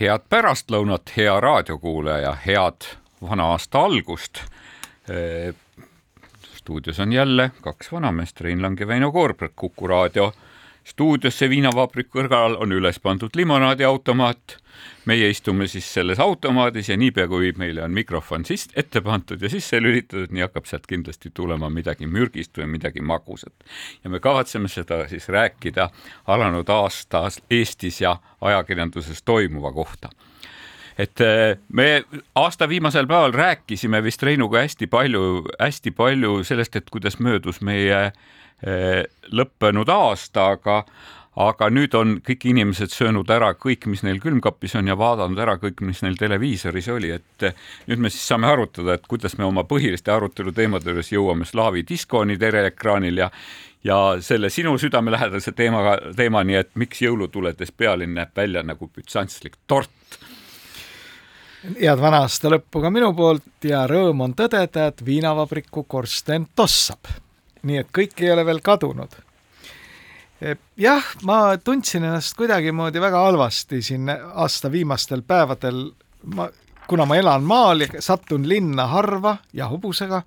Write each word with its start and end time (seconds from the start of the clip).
head 0.00 0.26
pärastlõunat, 0.28 1.12
hea 1.16 1.40
raadiokuulaja, 1.40 2.36
head 2.46 2.88
vana 3.22 3.50
aasta 3.52 3.80
algust. 3.80 4.42
stuudios 6.56 7.00
on 7.00 7.12
jälle 7.12 7.50
kaks 7.60 7.92
vanameest, 7.92 8.40
Rein 8.40 8.62
Lang 8.62 8.80
ja 8.80 8.86
Väino 8.86 9.12
Koorberg, 9.12 9.52
Kuku 9.56 9.86
raadio 9.86 10.32
stuudiosse 10.86 11.48
viinavabriku 11.50 12.20
kõrval 12.20 12.56
on 12.62 12.74
üles 12.76 12.98
pandud 13.02 13.34
limonaadiautomaat 13.36 14.56
meie 15.10 15.30
istume 15.30 15.66
siis 15.70 15.86
selles 15.94 16.20
automaadis 16.22 16.90
ja 16.92 16.96
niipea, 16.98 17.26
kui 17.30 17.50
meile 17.58 17.82
on 17.86 17.94
mikrofon 17.94 18.44
sisse 18.46 18.70
ette 18.78 19.00
pandud 19.02 19.42
ja 19.42 19.50
sisse 19.50 19.80
lülitatud, 19.82 20.30
nii 20.34 20.44
hakkab 20.46 20.68
sealt 20.68 20.86
kindlasti 20.90 21.32
tulema 21.34 21.70
midagi 21.72 22.06
mürgist 22.06 22.58
või 22.58 22.68
midagi 22.76 23.02
magusat. 23.02 23.54
ja 24.04 24.10
me 24.10 24.20
kavatseme 24.20 24.68
seda 24.68 25.06
siis 25.08 25.28
rääkida 25.28 25.88
alanud 26.26 26.68
aastas 26.68 27.40
Eestis 27.50 28.00
ja 28.00 28.16
ajakirjanduses 28.40 29.22
toimuva 29.22 29.72
kohta 29.72 30.10
et 30.98 31.20
äh, 31.20 31.58
me 31.68 32.04
aasta 32.34 32.68
viimasel 32.68 33.06
päeval 33.06 33.34
rääkisime 33.34 34.02
vist 34.02 34.22
Reinuga 34.22 34.62
hästi 34.62 34.86
palju, 34.86 35.44
hästi 35.60 35.90
palju 35.90 36.44
sellest, 36.44 36.76
et 36.76 36.90
kuidas 36.90 37.18
möödus 37.18 37.60
meie 37.60 38.04
äh, 38.06 38.12
lõppenud 38.62 39.90
aasta, 39.92 40.46
aga 40.56 40.78
aga 41.36 41.68
nüüd 41.68 41.94
on 41.96 42.16
kõik 42.24 42.46
inimesed 42.48 42.92
söönud 42.94 43.28
ära 43.32 43.50
kõik, 43.60 43.84
mis 43.92 44.02
neil 44.06 44.18
külmkapis 44.22 44.76
on 44.80 44.88
ja 44.88 44.96
vaadanud 44.96 45.38
ära 45.42 45.58
kõik, 45.60 45.82
mis 45.84 46.00
neil 46.04 46.16
televiisoris 46.16 46.88
oli, 46.94 47.12
et 47.12 47.44
eh, 47.44 47.56
nüüd 47.90 48.00
me 48.06 48.10
siis 48.12 48.24
saame 48.30 48.48
arutada, 48.48 48.96
et 48.96 49.04
kuidas 49.08 49.36
me 49.36 49.44
oma 49.44 49.66
põhiliste 49.68 50.12
aruteluteemade 50.14 50.90
juures 50.90 51.12
jõuame 51.12 51.48
slaavi 51.48 51.84
diskoni 51.88 52.38
teleekraanil 52.40 53.24
ja 53.26 53.30
ja 53.86 53.96
selle 54.24 54.48
sinu 54.50 54.72
südamelähedase 54.82 55.52
teemaga, 55.54 55.92
teemani, 56.16 56.56
et 56.58 56.72
miks 56.74 57.04
jõulutuledes 57.04 57.70
pealinn 57.70 58.16
näeb 58.16 58.32
välja 58.34 58.64
nagu 58.66 58.88
bütsantslik 58.90 59.60
tort 59.70 59.92
head 61.76 62.00
vana 62.00 62.24
aasta 62.24 62.50
lõppu 62.50 62.82
ka 62.82 62.90
minu 62.90 63.12
poolt 63.14 63.68
ja 63.68 63.84
rõõm 63.90 64.24
on 64.26 64.34
tõdeda, 64.38 64.88
et 64.90 65.04
viinavabriku 65.06 65.84
korsten 65.86 66.48
tossab. 66.56 67.12
Nii 67.66 67.82
et 67.82 67.90
kõik 67.94 68.20
ei 68.22 68.32
ole 68.32 68.46
veel 68.46 68.62
kadunud. 68.64 69.16
Jah, 70.76 71.04
ma 71.24 71.56
tundsin 71.64 72.04
ennast 72.04 72.36
kuidagimoodi 72.36 73.00
väga 73.00 73.22
halvasti 73.24 73.80
siin 73.82 74.10
aasta 74.12 74.68
viimastel 74.72 75.22
päevadel, 75.24 75.86
ma, 76.36 76.50
kuna 76.86 77.06
ma 77.08 77.16
elan 77.16 77.46
maal 77.48 77.86
ja 77.86 78.02
satun 78.04 78.44
linna 78.48 78.84
harva 78.92 79.38
ja 79.56 79.70
hobusega, 79.72 80.20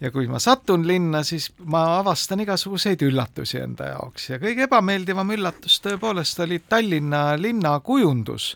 ja 0.00 0.10
kui 0.14 0.26
ma 0.30 0.40
satun 0.42 0.86
linna, 0.86 1.22
siis 1.26 1.52
ma 1.70 2.00
avastan 2.00 2.42
igasuguseid 2.42 3.02
üllatusi 3.06 3.60
enda 3.62 3.92
jaoks. 3.92 4.28
Ja 4.32 4.38
kõige 4.42 4.66
ebameeldivam 4.66 5.30
üllatus 5.34 5.78
tõepoolest 5.86 6.42
oli 6.42 6.60
Tallinna 6.68 7.32
linnakujundus. 7.38 8.52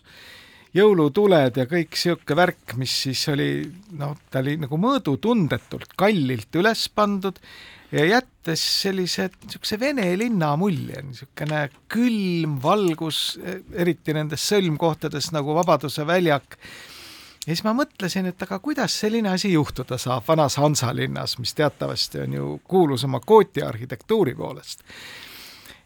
Jõulutuled 0.73 1.59
ja 1.59 1.67
kõik 1.69 1.95
sihuke 1.99 2.35
värk, 2.35 2.73
mis 2.81 2.93
siis 3.05 3.27
oli, 3.29 3.49
noh, 3.99 4.15
ta 4.33 4.41
oli 4.41 4.55
nagu 4.57 4.79
mõõdutundetult 4.81 5.93
kallilt 5.99 6.57
üles 6.57 6.87
pandud 6.89 7.37
ja 7.93 8.05
jättes 8.05 8.63
sellise 8.81 9.27
niisuguse 9.43 9.79
vene 9.79 10.07
linna 10.17 10.53
mulje, 10.59 11.01
niisugune 11.05 11.67
külm 11.91 12.57
valgus, 12.63 13.37
eriti 13.71 14.15
nendes 14.17 14.45
sõlmkohtades 14.49 15.31
nagu 15.35 15.55
Vabaduse 15.55 16.05
väljak. 16.07 16.57
ja 17.45 17.51
siis 17.51 17.63
ma 17.63 17.75
mõtlesin, 17.77 18.31
et 18.31 18.41
aga 18.41 18.59
kuidas 18.59 18.95
selline 18.99 19.29
asi 19.29 19.53
juhtuda 19.53 19.97
saab 19.97 20.25
vanas 20.27 20.57
Hansalinnas, 20.57 21.37
mis 21.39 21.53
teatavasti 21.53 22.25
on 22.25 22.33
ju 22.33 22.47
kuulus 22.63 23.03
oma 23.03 23.19
kootiarhitektuuri 23.19 24.35
poolest 24.35 24.83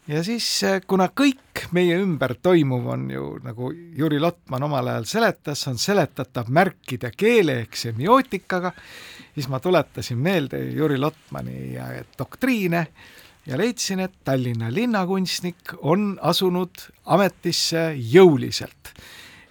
ja 0.08 0.24
siis, 0.24 0.48
kuna 0.88 1.10
kõik 1.12 1.68
meie 1.76 1.98
ümber 2.00 2.38
toimuv 2.44 2.88
on 2.94 3.10
ju, 3.12 3.28
nagu 3.44 3.72
Jüri 3.98 4.20
Lotman 4.22 4.64
omal 4.68 4.94
ajal 4.94 5.08
seletas, 5.10 5.66
on 5.68 5.80
seletatav 5.82 6.52
märkide 6.54 7.12
keele 7.18 7.62
ehk 7.66 7.76
semiootikaga, 7.76 8.72
siis 9.38 9.48
ma 9.54 9.60
tuletasin 9.62 10.18
meelde 10.18 10.58
Jüri 10.74 10.98
Lotmani 10.98 11.76
doktriine 12.18 12.88
ja 13.46 13.58
leidsin, 13.58 14.00
et 14.00 14.16
Tallinna 14.26 14.72
linnakunstnik 14.74 15.76
on 15.78 16.18
asunud 16.22 16.82
ametisse 17.06 17.92
jõuliselt. 18.14 18.94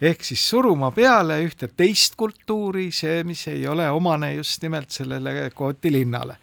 ehk 0.03 0.25
siis 0.25 0.43
suruma 0.51 0.91
peale 0.91 1.39
ühte 1.45 1.69
teist 1.77 2.17
kultuuri, 2.17 2.91
see, 2.93 3.23
mis 3.25 3.47
ei 3.49 3.63
ole 3.69 3.87
omane 3.91 4.35
just 4.35 4.63
nimelt 4.63 4.91
sellele 4.91 5.51
Kooti 5.55 5.93
linnale 5.93 6.37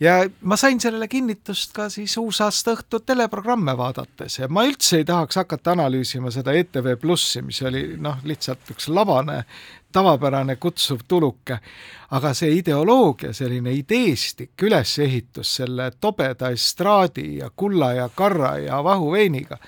ja 0.00 0.14
ma 0.40 0.56
sain 0.56 0.80
sellele 0.80 1.08
kinnitust 1.08 1.74
ka 1.76 1.88
siis 1.92 2.16
uusaasta 2.16 2.74
õhtu 2.76 3.02
teleprogramme 3.06 3.76
vaadates 3.76 4.38
ja 4.38 4.48
ma 4.48 4.64
üldse 4.68 5.00
ei 5.00 5.04
tahaks 5.04 5.36
hakata 5.42 5.74
analüüsima 5.76 6.32
seda 6.34 6.54
ETV 6.56 6.96
Plussi, 7.00 7.42
mis 7.42 7.62
oli 7.62 7.84
noh, 8.00 8.22
lihtsalt 8.24 8.72
üks 8.74 8.88
labane 8.88 9.44
tavapärane 9.92 10.56
kutsuv 10.56 11.00
tuluke, 11.08 11.58
aga 12.10 12.34
see 12.34 12.52
ideoloogia, 12.60 13.32
selline 13.34 13.72
ideestik, 13.74 14.52
ülesehitus 14.62 15.56
selle 15.60 15.90
tobeda 16.00 16.50
estraadi 16.54 17.40
ja 17.40 17.50
kulla 17.56 17.92
ja 17.98 18.08
karra 18.14 18.56
ja 18.62 18.78
vahuveiniga, 18.84 19.58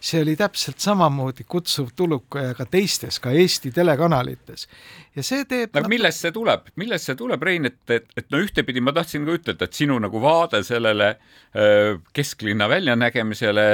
see 0.00 0.22
oli 0.22 0.36
täpselt 0.38 0.78
samamoodi 0.82 1.44
kutsuv 1.48 1.90
tuluke 1.96 2.52
ka 2.56 2.66
teistes, 2.70 3.18
ka 3.22 3.32
Eesti 3.34 3.72
telekanalites. 3.74 4.68
ja 5.16 5.24
see 5.26 5.44
teeb 5.48 5.76
aga 5.76 5.90
millest 5.90 6.24
see 6.24 6.34
tuleb, 6.34 6.68
millest 6.76 7.10
see 7.10 7.18
tuleb, 7.18 7.42
Rein, 7.42 7.66
et, 7.66 7.80
et, 7.90 8.06
et 8.16 8.30
no 8.30 8.42
ühtepidi 8.42 8.82
ma 8.84 8.94
tahtsin 8.96 9.26
ka 9.26 9.38
ütelda, 9.38 9.68
et 9.68 9.80
sinu 9.80 9.98
nagu 10.02 10.22
vaade 10.22 10.62
sellele 10.66 11.14
öö, 11.56 11.98
kesklinna 12.14 12.68
väljanägemisele 12.70 13.66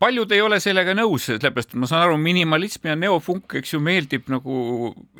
paljud 0.00 0.32
ei 0.32 0.40
ole 0.40 0.56
sellega 0.62 0.94
nõus, 0.96 1.26
sellepärast 1.28 1.74
et 1.74 1.80
ma 1.80 1.86
saan 1.88 2.06
aru, 2.06 2.16
minimalism 2.20 2.88
ja 2.88 2.94
neofunk, 2.96 3.58
eks 3.60 3.74
ju, 3.74 3.80
meeldib 3.84 4.30
nagu 4.32 4.54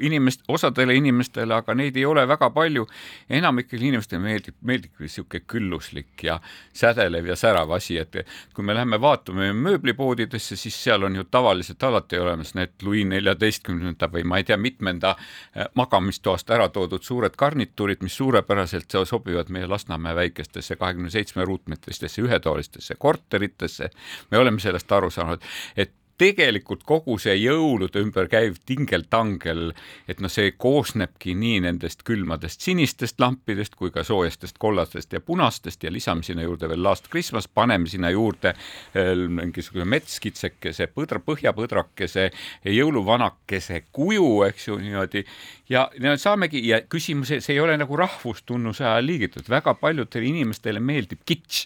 inimest, 0.01 0.41
osadele 0.49 0.95
inimestele, 0.97 1.53
aga 1.53 1.75
neid 1.77 1.99
ei 2.01 2.07
ole 2.09 2.25
väga 2.29 2.49
palju. 2.55 2.87
enamikele 3.29 3.87
inimestele 3.91 4.23
meeldib, 4.23 4.55
meeldibki 4.65 5.05
niisugune 5.05 5.43
külluslik 5.47 6.25
ja 6.25 6.39
sädelev 6.73 7.27
ja 7.27 7.37
särav 7.37 7.71
asi, 7.77 7.99
et 7.99 8.17
kui 8.55 8.65
me 8.65 8.75
läheme 8.75 9.01
vaatame 9.01 9.53
mööblipoodidesse, 9.53 10.57
siis 10.57 10.79
seal 10.85 11.05
on 11.05 11.17
ju 11.17 11.25
tavaliselt 11.25 11.83
alati 11.83 12.19
olemas 12.19 12.55
need 12.55 12.73
Louis 12.83 13.05
neljateistkümnenda 13.07 14.09
või 14.09 14.25
ma 14.25 14.41
ei 14.41 14.49
tea, 14.49 14.57
mitmenda 14.57 15.15
eh, 15.55 15.69
magamistoast 15.75 16.51
ära 16.51 16.69
toodud 16.69 17.05
suured 17.05 17.37
garnituurid, 17.37 18.01
mis 18.03 18.17
suurepäraselt 18.17 18.97
sobivad 19.05 19.53
meie 19.53 19.67
Lasnamäe 19.67 20.15
väikestesse 20.17 20.77
kahekümne 20.77 21.11
seitsme 21.11 21.45
ruutmeetristesse 21.45 22.23
ühetoalistesse 22.23 22.97
korteritesse. 22.99 23.91
me 24.31 24.39
oleme 24.39 24.61
seal 24.61 24.70
sellest 24.71 24.93
aru 24.97 25.11
saanud, 25.15 25.51
et 25.77 25.93
tegelikult 26.21 26.83
kogu 26.89 27.17
see 27.21 27.35
jõulude 27.39 28.01
ümber 28.03 28.29
käiv 28.31 28.59
tingeltangel, 28.69 29.71
et 30.11 30.21
noh, 30.21 30.33
see 30.33 30.53
koosnebki 30.61 31.35
nii 31.39 31.63
nendest 31.65 32.05
külmadest 32.07 32.65
sinistest 32.67 33.21
lampidest 33.23 33.77
kui 33.79 33.93
ka 33.95 34.05
soojastest 34.07 34.61
kollastest 34.61 35.17
ja 35.17 35.23
punastest 35.25 35.85
ja 35.87 35.93
lisame 35.93 36.27
sinna 36.27 36.45
juurde 36.45 36.69
veel 36.71 36.85
Last 36.85 37.09
Christmas, 37.13 37.49
paneme 37.49 37.89
sinna 37.91 38.13
juurde 38.13 38.53
äh, 38.53 39.13
mingisuguse 39.41 39.89
metskitsekese, 39.89 40.91
põdra, 40.93 41.23
põhjapõdrakese, 41.25 42.29
jõuluvanakese 42.69 43.85
kuju, 43.93 44.31
eks 44.51 44.69
ju, 44.69 44.81
niimoodi. 44.83 45.25
ja, 45.73 45.89
ja 45.97 46.17
saamegi 46.21 46.67
ja 46.69 46.83
küsimus, 46.85 47.33
see 47.33 47.57
ei 47.57 47.63
ole 47.65 47.79
nagu 47.81 47.97
rahvustunnuse 47.97 48.85
ajal 48.85 49.09
liigitud, 49.09 49.49
väga 49.49 49.79
paljudele 49.81 50.35
inimestele 50.35 50.85
meeldib 50.85 51.25
kitš 51.25 51.65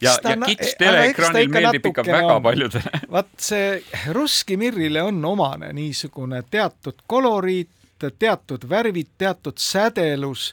ja, 0.00 0.14
ja 0.24 0.36
kits 0.46 0.74
teleekraanil 0.78 1.50
meeldib 1.52 1.88
ikka 1.90 2.04
väga 2.06 2.40
paljudele. 2.44 3.00
vaat 3.14 3.32
see 3.42 3.78
Russki 4.14 4.56
Mirrile 4.60 5.02
on 5.02 5.24
omane 5.24 5.72
niisugune 5.76 6.42
teatud 6.50 7.04
koloriit, 7.06 7.70
teatud 8.18 8.68
värvid, 8.70 9.16
teatud 9.18 9.58
sädelus 9.58 10.52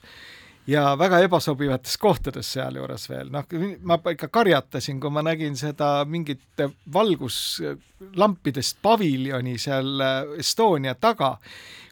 ja 0.67 0.95
väga 0.97 1.19
ebasobivates 1.27 1.97
kohtades 2.01 2.49
sealjuures 2.55 3.09
veel, 3.09 3.29
noh, 3.33 3.45
ma 3.85 3.99
ikka 4.11 4.27
karjatasin, 4.33 4.99
kui 4.99 5.13
ma 5.13 5.21
nägin 5.25 5.57
seda 5.57 5.99
mingit 6.09 6.65
valguslampidest 6.93 8.81
paviljoni 8.81 9.57
seal 9.61 10.01
Estonia 10.41 10.95
taga 10.95 11.35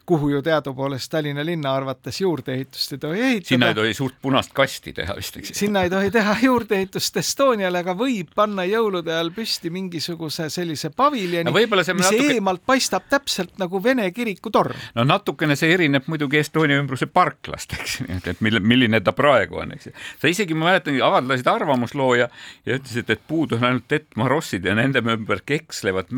kuhu 0.05 0.29
ju 0.29 0.41
teadupoolest 0.41 1.11
Tallinna 1.11 1.45
linna 1.45 1.73
arvates 1.75 2.21
juurdeehitust 2.21 2.91
ei 2.91 2.97
tohi 2.97 3.21
ehitada. 3.21 3.47
sinna 3.47 3.67
ei 3.67 3.75
tohi 3.75 3.93
suurt 3.93 4.15
punast 4.21 4.53
kasti 4.53 4.93
teha 4.93 5.15
vist, 5.15 5.37
eks? 5.37 5.51
sinna 5.53 5.83
ei 5.83 5.89
tohi 5.89 6.11
teha 6.11 6.35
juurdeehitust 6.41 7.17
Estoniale, 7.17 7.79
aga 7.79 7.95
võib 7.97 8.33
panna 8.35 8.65
jõulude 8.67 9.13
ajal 9.13 9.31
püsti 9.35 9.71
mingisuguse 9.73 10.49
sellise 10.53 10.89
paviljoni 10.89 11.47
no, 11.47 11.55
mis 11.95 12.09
natuke... 12.09 12.33
eemalt 12.35 12.65
paistab 12.65 13.07
täpselt 13.09 13.55
nagu 13.61 13.83
Vene 13.83 14.09
kiriku 14.11 14.51
torn. 14.51 14.75
no 14.95 15.07
natukene 15.07 15.55
see 15.59 15.71
erineb 15.73 16.09
muidugi 16.11 16.41
Estonia 16.41 16.81
ümbruse 16.81 17.07
parklast, 17.07 17.77
eks, 17.79 18.01
et 18.33 18.43
mille, 18.43 18.59
milline 18.59 18.99
ta 19.03 19.15
praegu 19.15 19.61
on, 19.63 19.75
eks. 19.77 19.89
sa 20.21 20.31
isegi, 20.31 20.57
ma 20.57 20.71
mäletan, 20.71 20.99
avaldasid 21.03 21.47
arvamusloo 21.47 22.11
ja, 22.19 22.27
ja 22.65 22.79
ütlesid, 22.79 23.09
et 23.09 23.23
puudu 23.27 23.55
on 23.59 23.69
ainult 23.69 23.87
Detmarossid 23.89 24.65
ja 24.65 24.75
nende 24.75 24.99
ümber 25.03 25.43
kekslevad 25.45 26.11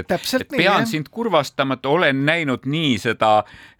et, 0.00 0.10
et 0.10 0.48
pean 0.50 0.82
nii, 0.82 0.90
sind 0.90 1.08
kurvastama, 1.12 1.76
et 1.78 1.86
olen 1.86 2.24
näinud 2.26 2.49
nii 2.66 2.96
seda 3.00 3.30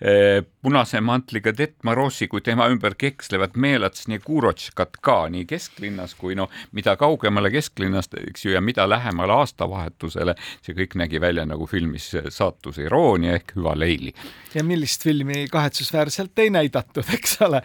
eh, 0.01 0.41
punase 0.63 1.01
mantliga 1.01 1.53
Detmarossi 1.57 2.29
kui 2.29 2.43
tema 2.45 2.69
ümber 2.71 2.95
kekslevat 2.99 3.57
meelats 3.57 4.09
Nekurotškat 4.11 5.01
ka 5.03 5.17
nii 5.33 5.47
kesklinnas 5.49 6.15
kui 6.19 6.37
noh, 6.39 6.51
mida 6.77 6.97
kaugemale 7.01 7.51
kesklinnast, 7.55 8.15
eks 8.21 8.45
ju, 8.45 8.55
ja 8.55 8.61
mida 8.65 8.87
lähemale 8.89 9.35
aastavahetusele, 9.41 10.37
see 10.65 10.77
kõik 10.77 10.97
nägi 11.01 11.21
välja 11.21 11.47
nagu 11.49 11.67
filmis 11.71 12.11
Saatuse 12.29 12.87
iroonia 12.87 13.37
ehk 13.39 13.57
Hüva 13.57 13.77
Leili. 13.79 14.15
ja 14.55 14.65
millist 14.65 15.05
filmi 15.05 15.47
kahetsusväärselt 15.51 16.39
ei 16.39 16.51
näidatud, 16.51 17.05
eks 17.19 17.39
ole. 17.47 17.63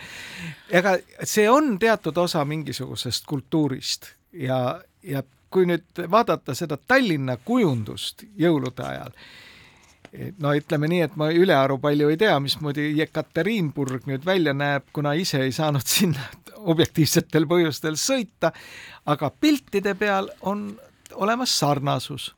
ega 0.70 0.98
see 1.24 1.50
on 1.50 1.80
teatud 1.80 2.18
osa 2.18 2.46
mingisugusest 2.46 3.26
kultuurist 3.26 4.14
ja, 4.34 4.82
ja 5.04 5.24
kui 5.50 5.68
nüüd 5.70 6.06
vaadata 6.12 6.56
seda 6.58 6.78
Tallinna 6.78 7.38
kujundust 7.38 8.26
jõulude 8.40 8.84
ajal, 8.84 9.14
no 10.42 10.54
ütleme 10.56 10.90
nii, 10.92 11.02
et 11.08 11.16
ma 11.20 11.30
ülearu 11.34 11.78
palju 11.82 12.10
ei 12.12 12.20
tea, 12.20 12.36
mismoodi 12.44 12.92
Jekaterinburg 13.00 14.08
nüüd 14.10 14.26
välja 14.26 14.54
näeb, 14.56 14.88
kuna 14.96 15.16
ise 15.20 15.44
ei 15.46 15.54
saanud 15.56 15.86
sinna 15.96 16.26
objektiivsetel 16.66 17.48
põhjustel 17.50 18.00
sõita, 18.00 18.54
aga 19.12 19.30
piltide 19.30 19.96
peal 20.00 20.30
on 20.50 20.72
olemas 21.16 21.54
sarnasus. 21.60 22.34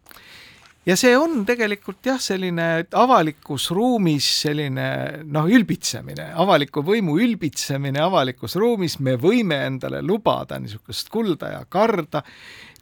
ja 0.85 0.95
see 0.95 1.15
on 1.17 1.43
tegelikult 1.45 2.05
jah, 2.05 2.19
selline 2.21 2.85
avalikus 2.95 3.69
ruumis 3.75 4.27
selline 4.41 4.87
noh, 5.23 5.47
ülbitsemine, 5.47 6.31
avaliku 6.35 6.83
võimu 6.83 7.17
ülbitsemine 7.23 8.01
avalikus 8.03 8.55
ruumis, 8.55 8.99
me 8.99 9.17
võime 9.19 9.63
endale 9.65 10.01
lubada 10.01 10.59
niisugust 10.59 11.09
kulda 11.09 11.51
ja 11.55 11.65
karda 11.69 12.23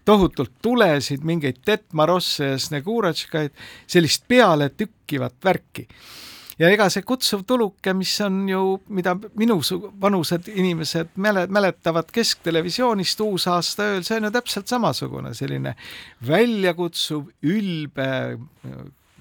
tohutult 0.05 0.53
tulesid, 0.61 1.23
mingeid 1.25 1.63
Detmarosse 1.67 2.53
ja 2.53 2.59
Sneguratškaid, 2.61 3.51
sellist 3.87 4.27
pealetükkivat 4.27 5.35
värki. 5.43 5.87
ja 6.59 6.69
ega 6.71 6.87
see 6.89 7.03
kutsuv 7.03 7.43
tuluke, 7.47 7.93
mis 7.93 8.13
on 8.23 8.45
ju, 8.49 8.61
mida 8.87 9.17
minu 9.35 9.59
vanused 10.01 10.47
inimesed 10.47 11.17
mäle-, 11.17 11.47
mäletavad 11.51 12.11
Kesktelevisioonist 12.15 13.21
uusaasta 13.21 13.89
ööl, 13.91 14.03
see 14.07 14.21
on 14.21 14.29
ju 14.29 14.31
täpselt 14.31 14.71
samasugune 14.71 15.33
selline 15.35 15.75
väljakutsuv, 16.27 17.27
ülbe 17.43 18.07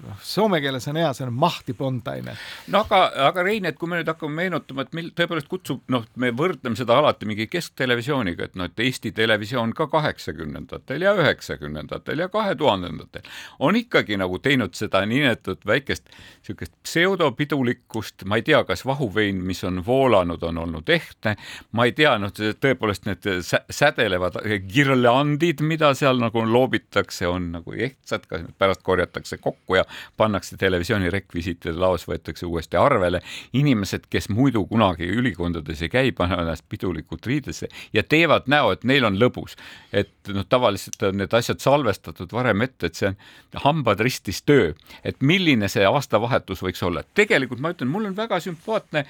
noh, 0.03 0.17
soome 0.23 0.59
keeles 0.63 0.87
on 0.91 0.99
hea, 0.99 1.09
see 1.15 1.25
on 1.25 1.33
mahtipontaine. 1.39 2.35
no 2.73 2.81
aga, 2.83 3.01
aga 3.29 3.45
Rein, 3.47 3.67
et 3.69 3.77
kui 3.79 3.89
me 3.89 3.99
nüüd 3.99 4.09
hakkame 4.11 4.41
meenutama, 4.41 4.85
et 4.85 4.95
meil 4.97 5.11
tõepoolest 5.15 5.49
kutsub, 5.51 5.83
noh, 5.93 6.03
me 6.19 6.31
võrdleme 6.35 6.77
seda 6.79 6.97
alati 6.99 7.27
mingi 7.29 7.47
kesktelevisiooniga, 7.51 8.49
et 8.49 8.59
noh, 8.59 8.69
et 8.69 8.83
Eesti 8.85 9.13
Televisioon 9.15 9.73
ka 9.77 9.87
kaheksakümnendatel 9.93 11.05
ja 11.07 11.15
üheksakümnendatel 11.15 12.25
ja 12.25 12.29
kahe 12.33 12.55
tuhandendatel 12.59 13.23
on 13.59 13.79
ikkagi 13.79 14.19
nagu 14.19 14.39
teinud 14.43 14.75
seda 14.75 15.05
niinimetatud 15.05 15.63
väikest 15.67 16.09
niisugust 16.45 16.75
pseudopidulikkust, 16.83 18.25
ma 18.29 18.39
ei 18.39 18.45
tea, 18.45 18.61
kas 18.67 18.85
vahuvein, 18.85 19.39
mis 19.47 19.63
on 19.63 19.79
voolanud, 19.85 20.43
on 20.43 20.57
olnud 20.65 20.89
ehtne, 20.91 21.35
ma 21.71 21.87
ei 21.87 21.95
tea, 21.95 22.17
noh, 22.21 22.33
tõepoolest 22.35 23.07
need 23.07 23.25
sädelevad 23.45 24.41
girlandid, 24.67 25.63
mida 25.65 25.93
seal 25.97 26.19
nagu 26.21 26.43
loobitakse, 26.45 27.27
on 27.29 27.51
nagu 27.55 27.73
ehtsad, 27.73 28.27
kas 28.29 28.45
pärast 28.59 28.83
korjatakse 28.85 29.39
kokku 29.41 29.79
ja 29.79 29.84
pannakse 30.17 30.57
televisiooni 30.57 31.09
rekvisiitide 31.13 31.75
laos, 31.79 32.07
võetakse 32.07 32.45
uuesti 32.45 32.77
arvele. 32.77 33.21
inimesed, 33.53 34.07
kes 34.09 34.29
muidu 34.29 34.65
kunagi 34.65 35.07
ülikondades 35.07 35.81
ei 35.81 35.89
käi, 35.89 36.11
panevad 36.11 36.45
ennast 36.45 36.65
pidulikult 36.69 37.25
riidesse 37.25 37.67
ja 37.93 38.03
teevad 38.03 38.47
näo, 38.47 38.71
et 38.71 38.83
neil 38.83 39.05
on 39.05 39.19
lõbus. 39.19 39.55
et 39.93 40.09
noh, 40.27 40.45
tavaliselt 40.49 41.03
on 41.03 41.17
need 41.17 41.33
asjad 41.33 41.59
salvestatud 41.59 42.31
varem 42.31 42.61
ette, 42.61 42.85
et 42.85 42.95
see 42.95 43.09
on 43.09 43.17
hambad 43.65 43.99
ristis 43.99 44.41
töö, 44.41 44.73
et 45.03 45.21
milline 45.21 45.69
see 45.71 45.85
aastavahetus 45.85 46.63
võiks 46.63 46.83
olla. 46.83 47.03
tegelikult 47.13 47.59
ma 47.59 47.73
ütlen, 47.75 47.91
mul 47.91 48.05
on 48.05 48.17
väga 48.17 48.39
sümpaatne 48.39 49.05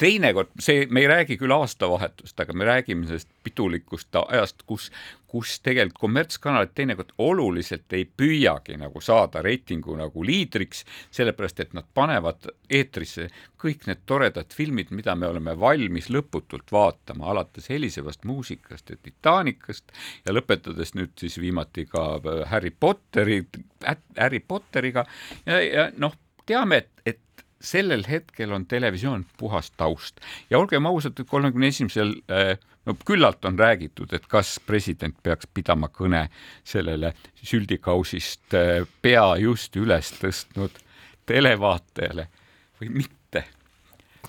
teinekord, 0.00 0.52
see, 0.58 0.86
me 0.90 1.04
ei 1.04 1.10
räägi 1.10 1.36
küll 1.40 1.52
aastavahetust, 1.54 2.38
aga 2.40 2.56
me 2.56 2.64
räägime 2.68 3.06
sellest 3.06 3.28
pidulikust 3.44 4.16
ajast, 4.26 4.62
kus 4.66 4.90
kus 5.30 5.58
tegelikult 5.62 6.00
kommertskanalid 6.00 6.72
teinekord 6.74 7.12
oluliselt 7.22 7.92
ei 7.94 8.04
püüagi 8.04 8.78
nagu 8.80 9.02
saada 9.04 9.42
reitingu 9.44 9.94
nagu 9.98 10.24
liidriks, 10.26 10.82
sellepärast 11.14 11.62
et 11.64 11.74
nad 11.76 11.86
panevad 11.94 12.48
eetrisse 12.70 13.28
kõik 13.60 13.86
need 13.86 14.02
toredad 14.08 14.50
filmid, 14.56 14.90
mida 14.96 15.14
me 15.18 15.28
oleme 15.30 15.54
valmis 15.58 16.08
lõputult 16.10 16.72
vaatama, 16.72 17.28
alates 17.30 17.68
helisevast 17.70 18.24
muusikast 18.28 18.90
ja 18.90 18.98
Titanicast 19.00 19.92
ja 20.26 20.34
lõpetades 20.34 20.94
nüüd 20.98 21.14
siis 21.20 21.38
viimati 21.40 21.86
ka 21.90 22.06
äh, 22.18 22.42
Harry 22.50 22.72
Potteri, 22.72 23.42
Harry 24.18 24.40
Potteriga. 24.40 25.06
Ja, 25.46 25.60
ja 25.60 25.88
noh, 26.00 26.16
teame, 26.48 26.82
et, 26.82 27.04
et 27.06 27.46
sellel 27.60 28.06
hetkel 28.08 28.52
on 28.56 28.64
televisioon 28.66 29.26
puhas 29.38 29.70
taust. 29.76 30.20
Ja 30.50 30.58
olgem 30.58 30.88
ausad, 30.88 31.20
kolmekümne 31.28 31.68
esimesel 31.70 32.16
äh, 32.32 32.56
no 32.86 32.96
küllalt 33.06 33.44
on 33.44 33.58
räägitud, 33.58 34.12
et 34.16 34.26
kas 34.30 34.58
president 34.66 35.16
peaks 35.22 35.48
pidama 35.54 35.90
kõne 35.92 36.26
sellele 36.64 37.12
süldikausist 37.42 38.56
äh, 38.56 38.86
pea 39.02 39.26
just 39.42 39.76
üles 39.76 40.12
tõstnud 40.20 40.80
televaatajale 41.28 42.26
või 42.80 42.92
mitte. 43.02 43.44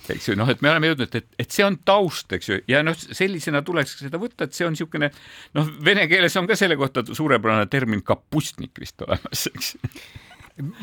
Eks 0.09 0.31
ju, 0.31 0.35
noh, 0.35 0.49
et 0.49 0.63
me 0.63 0.71
oleme 0.71 0.89
jõudnud, 0.89 1.13
et, 1.15 1.27
et 1.39 1.53
see 1.53 1.63
on 1.65 1.77
taust, 1.85 2.31
eks 2.33 2.49
ju, 2.49 2.57
ja 2.71 2.81
noh, 2.83 2.97
sellisena 2.97 3.61
tuleks 3.65 3.99
seda 4.01 4.19
võtta, 4.21 4.47
et 4.47 4.57
see 4.57 4.65
on 4.65 4.73
niisugune 4.75 5.11
noh, 5.57 5.69
vene 5.85 6.07
keeles 6.11 6.35
on 6.39 6.49
ka 6.49 6.57
selle 6.59 6.77
kohta 6.79 7.03
suurepärane 7.07 7.69
termin 7.71 8.01
kapustnik 8.03 8.81
vist 8.81 9.03
olemas, 9.05 9.45
eks 9.51 9.75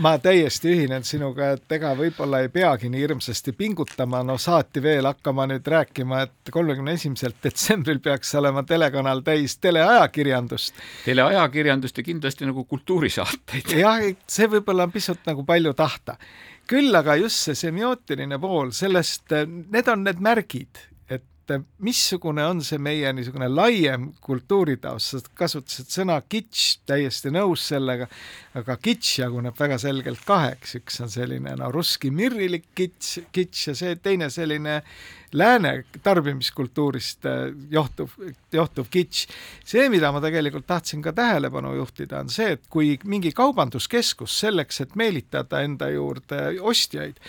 ma 0.02 0.18
täiesti 0.18 0.72
ühinen 0.72 1.04
sinuga, 1.04 1.52
et 1.56 1.72
ega 1.76 1.92
võib-olla 1.98 2.40
ei 2.44 2.50
peagi 2.52 2.90
nii 2.92 3.00
hirmsasti 3.02 3.52
pingutama, 3.56 4.22
no 4.26 4.38
saati 4.40 4.82
veel 4.82 5.08
hakkama 5.08 5.46
nüüd 5.50 5.66
rääkima, 5.68 6.22
et 6.26 6.52
kolmekümne 6.52 6.94
esimesel 6.98 7.34
detsembril 7.44 8.00
peaks 8.04 8.34
olema 8.38 8.62
telekanal 8.68 9.22
täis 9.26 9.58
teleajakirjandust. 9.62 10.74
teleajakirjandust 11.04 11.98
ja 11.98 12.04
kindlasti 12.04 12.48
nagu 12.48 12.64
kultuurisaateid. 12.64 13.74
jah, 13.78 14.04
see 14.26 14.50
võib-olla 14.50 14.88
on 14.88 14.94
pisut 14.94 15.26
nagu 15.28 15.44
palju 15.44 15.74
tahta. 15.74 16.16
küll 16.68 16.94
aga 16.94 17.16
just 17.16 17.48
see 17.48 17.54
semiootiline 17.54 18.38
pool, 18.38 18.70
sellest, 18.76 19.32
need 19.72 19.88
on 19.88 20.04
need 20.04 20.20
märgid, 20.20 20.88
et 21.54 21.64
missugune 21.84 22.44
on 22.44 22.62
see 22.64 22.78
meie 22.82 23.12
niisugune 23.16 23.48
laiem 23.50 24.10
kultuuritaust, 24.24 25.14
sa 25.14 25.36
kasutasid 25.38 25.92
sõna 25.92 26.18
kitsch, 26.28 26.80
täiesti 26.88 27.32
nõus 27.34 27.66
sellega, 27.70 28.08
aga 28.58 28.78
kitsch 28.82 29.20
jaguneb 29.22 29.58
väga 29.58 29.78
selgelt 29.82 30.24
kaheks, 30.28 30.76
üks 30.80 31.00
on 31.04 31.12
selline 31.12 31.54
no 31.58 31.70
russki 31.74 32.10
mirrilik 32.14 32.68
kitsch, 32.78 33.30
kitsch 33.34 33.70
ja 33.70 33.76
see 33.78 33.96
teine 34.02 34.30
selline 34.32 34.82
lääne 35.32 35.84
tarbimiskultuurist 36.02 37.26
äh, 37.26 37.32
johtuv, 37.70 38.10
johtuv 38.52 38.86
kitsch. 38.90 39.28
see, 39.64 39.88
mida 39.92 40.12
ma 40.12 40.22
tegelikult 40.24 40.66
tahtsin 40.66 41.02
ka 41.04 41.12
tähelepanu 41.12 41.74
juhtida, 41.76 42.22
on 42.24 42.32
see, 42.32 42.54
et 42.56 42.64
kui 42.70 42.96
mingi 43.04 43.32
kaubanduskeskus 43.36 44.40
selleks, 44.40 44.80
et 44.80 44.96
meelitada 44.96 45.60
enda 45.66 45.90
juurde 45.92 46.56
ostjaid, 46.60 47.20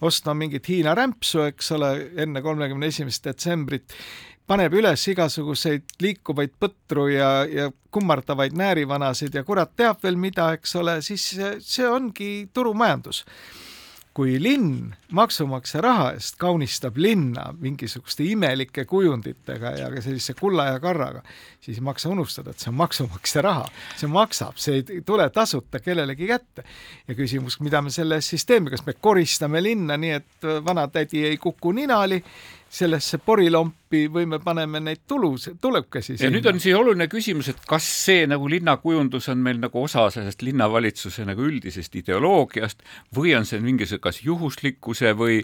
ostma 0.00 0.34
mingit 0.34 0.68
Hiina 0.68 0.94
rämpsu, 0.94 1.42
eks 1.48 1.72
ole, 1.76 1.92
enne 2.22 2.42
kolmekümne 2.42 2.90
esimest 2.92 3.24
detsembrit, 3.24 3.94
paneb 4.48 4.74
üles 4.78 5.04
igasuguseid 5.12 5.98
liikuvaid 6.02 6.54
põtru 6.60 7.08
ja, 7.12 7.30
ja 7.44 7.70
kummardavaid 7.92 8.56
näärivanasid 8.56 9.34
ja 9.36 9.44
kurat 9.44 9.74
teab 9.76 10.02
veel 10.04 10.16
mida, 10.20 10.52
eks 10.56 10.76
ole, 10.80 10.98
siis 11.04 11.30
see 11.34 11.88
ongi 11.88 12.48
turumajandus 12.54 13.24
kui 14.18 14.34
linn 14.42 14.96
maksumaksja 15.14 15.78
raha 15.84 16.08
eest 16.16 16.34
kaunistab 16.42 16.96
linna 16.98 17.52
mingisuguste 17.62 18.24
imelike 18.26 18.82
kujunditega 18.90 19.70
ja 19.78 19.92
ka 19.92 20.02
sellise 20.02 20.34
kulla 20.34 20.64
ja 20.72 20.80
karraga, 20.82 21.22
siis 21.62 21.78
ei 21.78 21.84
maksa 21.86 22.10
unustada, 22.10 22.50
et 22.50 22.58
see 22.58 22.72
on 22.72 22.80
maksumaksja 22.80 23.44
raha, 23.46 23.68
see 24.00 24.10
maksab, 24.10 24.58
see 24.58 24.80
ei 24.80 25.04
tule 25.06 25.28
tasuta 25.30 25.78
kellelegi 25.78 26.26
kätte. 26.26 26.66
ja 27.08 27.14
küsimus, 27.14 27.60
mida 27.62 27.82
me 27.82 27.94
selle 27.94 28.18
eest 28.18 28.34
siis 28.34 28.46
teeme, 28.48 28.74
kas 28.74 28.82
me 28.86 28.96
koristame 28.98 29.62
linna 29.62 29.94
nii, 29.96 30.10
et 30.18 30.50
vanatädi 30.66 31.22
ei 31.30 31.38
kuku 31.38 31.72
ninali 31.78 32.18
sellesse 32.68 33.22
porilompi 33.22 33.77
või 33.92 34.26
me 34.28 34.38
paneme 34.42 34.80
neid 34.80 35.04
tulus, 35.08 35.48
tulukesi 35.60 36.18
ja 36.20 36.30
nüüd 36.32 36.46
on 36.48 36.60
siia 36.60 36.78
oluline 36.78 37.08
küsimus, 37.10 37.48
et 37.52 37.60
kas 37.68 37.86
see 38.06 38.26
nagu 38.30 38.48
linnakujundus 38.50 39.28
on 39.32 39.42
meil 39.44 39.60
nagu 39.62 39.82
osa 39.82 40.08
sellest 40.14 40.42
linnavalitsuse 40.42 41.26
nagu 41.28 41.44
üldisest 41.48 41.96
ideoloogiast 42.00 42.82
või 43.16 43.36
on 43.38 43.48
see 43.48 43.60
mingisugune 43.64 43.98
kas 44.08 44.22
juhuslikkuse 44.24 45.12
või, 45.18 45.42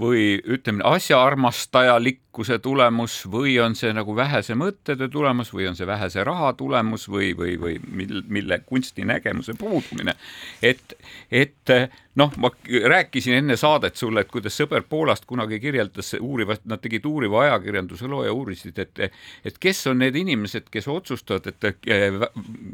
või 0.00 0.36
ütleme, 0.44 0.84
asjaarmastajalikkuse 0.84 2.58
tulemus 2.58 3.22
või 3.30 3.56
on 3.62 3.74
see 3.78 3.92
nagu 3.96 4.16
vähese 4.16 4.54
mõttetöö 4.58 5.08
tulemus 5.12 5.52
või 5.54 5.68
on 5.70 5.76
see 5.76 5.86
vähese 5.86 6.24
raha 6.24 6.52
tulemus 6.52 7.08
või, 7.08 7.32
või, 7.36 7.56
või 7.60 7.78
mille, 7.88 8.22
mille 8.28 8.60
kunstinägemuse 8.66 9.56
puudumine. 9.58 10.14
et, 10.62 10.94
et 11.30 11.76
noh, 12.16 12.32
ma 12.36 12.50
rääkisin 12.88 13.34
enne 13.34 13.56
saadet 13.56 13.96
sulle, 13.96 14.20
et 14.20 14.30
kuidas 14.32 14.56
sõber 14.56 14.84
Poolast 14.88 15.24
kunagi 15.26 15.60
kirjeldas 15.60 16.14
uurivat, 16.20 16.64
nad 16.64 16.80
tegid 16.80 17.04
uuriva 17.04 17.42
ajakirjanduse 17.42 17.85
loo 18.08 18.24
ja 18.24 18.32
uurisid, 18.32 18.78
et 18.78 19.00
et 19.44 19.58
kes 19.60 19.86
on 19.86 19.98
need 19.98 20.16
inimesed, 20.16 20.70
kes 20.70 20.88
otsustavad, 20.88 21.46
et 21.46 21.86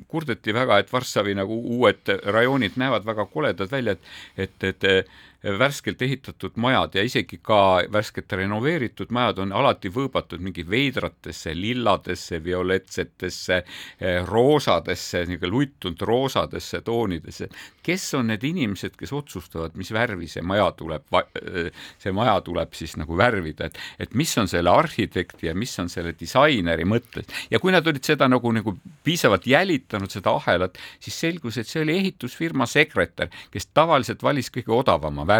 kurdeti 0.08 0.54
väga, 0.54 0.78
et 0.78 0.92
Varssavi 0.92 1.34
nagu 1.34 1.58
uued 1.78 2.14
rajoonid 2.24 2.78
näevad 2.80 3.04
väga 3.06 3.26
koledad 3.26 3.70
välja, 3.70 3.96
et 4.36 4.52
et, 4.62 4.84
et 4.84 5.10
värskelt 5.42 6.02
ehitatud 6.02 6.56
majad 6.56 6.94
ja 6.94 7.02
isegi 7.02 7.38
ka 7.42 7.82
värskelt 7.92 8.32
renoveeritud 8.32 9.10
majad 9.10 9.42
on 9.42 9.52
alati 9.52 9.90
võõbatud 9.90 10.42
mingi 10.42 10.62
veidratesse 10.68 11.54
lilladesse, 11.56 12.38
violetsetesse, 12.44 13.62
eh, 14.00 14.20
roosadesse, 14.26 15.24
niisugune 15.26 15.50
luttunud 15.50 16.00
roosadesse 16.00 16.80
toonidesse. 16.80 17.48
kes 17.82 18.14
on 18.14 18.26
need 18.26 18.44
inimesed, 18.44 18.94
kes 18.96 19.12
otsustavad, 19.12 19.74
mis 19.74 19.90
värvi 19.92 20.28
see 20.28 20.42
maja 20.42 20.70
tuleb, 20.72 21.02
eh, 21.12 21.70
see 21.98 22.12
maja 22.12 22.40
tuleb 22.40 22.72
siis 22.72 22.96
nagu 22.96 23.16
värvida, 23.16 23.64
et, 23.64 23.78
et 23.98 24.14
mis 24.14 24.38
on 24.38 24.48
selle 24.48 24.70
arhitekti 24.70 25.46
ja 25.46 25.54
mis 25.54 25.78
on 25.78 25.88
selle 25.88 26.14
disaineri 26.20 26.84
mõttes 26.84 27.26
ja 27.50 27.58
kui 27.58 27.72
nad 27.72 27.86
olid 27.86 28.04
seda 28.04 28.28
nagu, 28.28 28.52
nagu 28.52 28.76
piisavalt 29.04 29.46
jälitanud, 29.46 30.10
seda 30.10 30.30
ahelat, 30.30 30.78
siis 31.00 31.18
selgus, 31.18 31.58
et 31.58 31.66
see 31.66 31.82
oli 31.82 31.96
ehitusfirma 31.98 32.66
sekretär, 32.66 33.28
kes 33.50 33.66
tavaliselt 33.74 34.22
valis 34.22 34.50
kõige 34.54 34.72
odavama 34.76 35.26
värvi. 35.26 35.31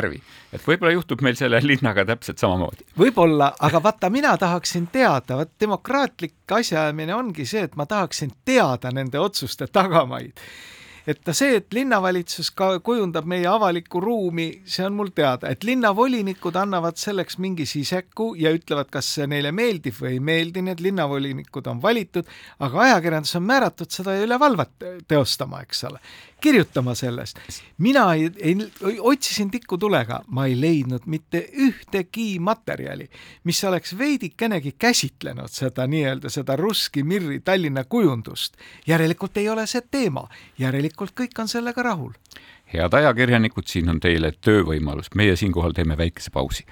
Et 0.52 0.66
võib-olla 0.66 0.92
juhtub 0.96 1.22
meil 1.24 1.38
selle 1.38 1.60
linnaga 1.64 2.04
täpselt 2.08 2.42
samamoodi. 2.42 2.86
võib-olla, 2.98 3.52
aga 3.60 3.82
vaata, 3.82 4.10
mina 4.10 4.36
tahaksin 4.40 4.88
teada, 4.92 5.40
vot 5.40 5.54
demokraatlik 5.60 6.58
asjaajamine 6.60 7.14
ongi 7.14 7.46
see, 7.48 7.64
et 7.68 7.76
ma 7.76 7.86
tahaksin 7.86 8.32
teada 8.44 8.92
nende 8.92 9.20
otsuste 9.20 9.66
tagamaid. 9.72 10.38
Et 11.02 11.30
see, 11.34 11.56
et 11.58 11.74
linnavalitsus 11.74 12.52
ka 12.54 12.76
kujundab 12.78 13.26
meie 13.26 13.48
avalikku 13.50 13.98
ruumi, 14.00 14.60
see 14.62 14.84
on 14.86 14.94
mul 14.94 15.08
teada, 15.10 15.50
et 15.50 15.64
linnavolinikud 15.66 16.54
annavad 16.60 17.00
selleks 17.00 17.40
mingi 17.42 17.66
siseku 17.66 18.28
ja 18.38 18.52
ütlevad, 18.54 18.86
kas 18.92 19.08
see 19.16 19.26
neile 19.26 19.50
meeldib 19.50 19.98
või 19.98 20.12
ei 20.12 20.20
meeldi, 20.22 20.62
need 20.62 20.82
linnavolinikud 20.84 21.66
on 21.72 21.82
valitud, 21.82 22.30
aga 22.62 22.84
ajakirjandus 22.86 23.34
on 23.40 23.48
määratud 23.50 23.90
seda 23.90 24.14
üle 24.22 24.38
valvet 24.38 24.86
teostama, 25.10 25.64
eks 25.66 25.82
ole 25.90 25.98
kirjutama 26.42 26.94
sellest. 26.94 27.38
mina 27.78 28.14
ei, 28.14 28.30
ei, 28.40 28.56
otsisin 29.00 29.50
tikutulega, 29.50 30.20
ma 30.26 30.46
ei 30.46 30.60
leidnud 30.60 31.06
mitte 31.06 31.46
ühtegi 31.66 32.38
materjali, 32.40 33.08
mis 33.44 33.64
oleks 33.64 33.96
veidikenegi 33.98 34.74
käsitlenud 34.78 35.50
seda 35.50 35.86
nii-öelda 35.86 36.30
seda 36.30 36.56
Russki 36.56 37.02
Mirri 37.02 37.40
Tallinna 37.40 37.84
kujundust. 37.84 38.56
järelikult 38.86 39.36
ei 39.36 39.48
ole 39.48 39.66
see 39.66 39.82
teema, 39.90 40.26
järelikult 40.58 41.14
kõik 41.20 41.38
on 41.38 41.48
sellega 41.48 41.82
rahul. 41.82 42.12
head 42.74 42.94
ajakirjanikud, 42.94 43.66
siin 43.66 43.88
on 43.88 44.00
teile 44.00 44.32
töövõimalus, 44.40 45.14
meie 45.14 45.36
siinkohal 45.36 45.72
teeme 45.72 45.96
väikese 45.98 46.30
pausi 46.30 46.66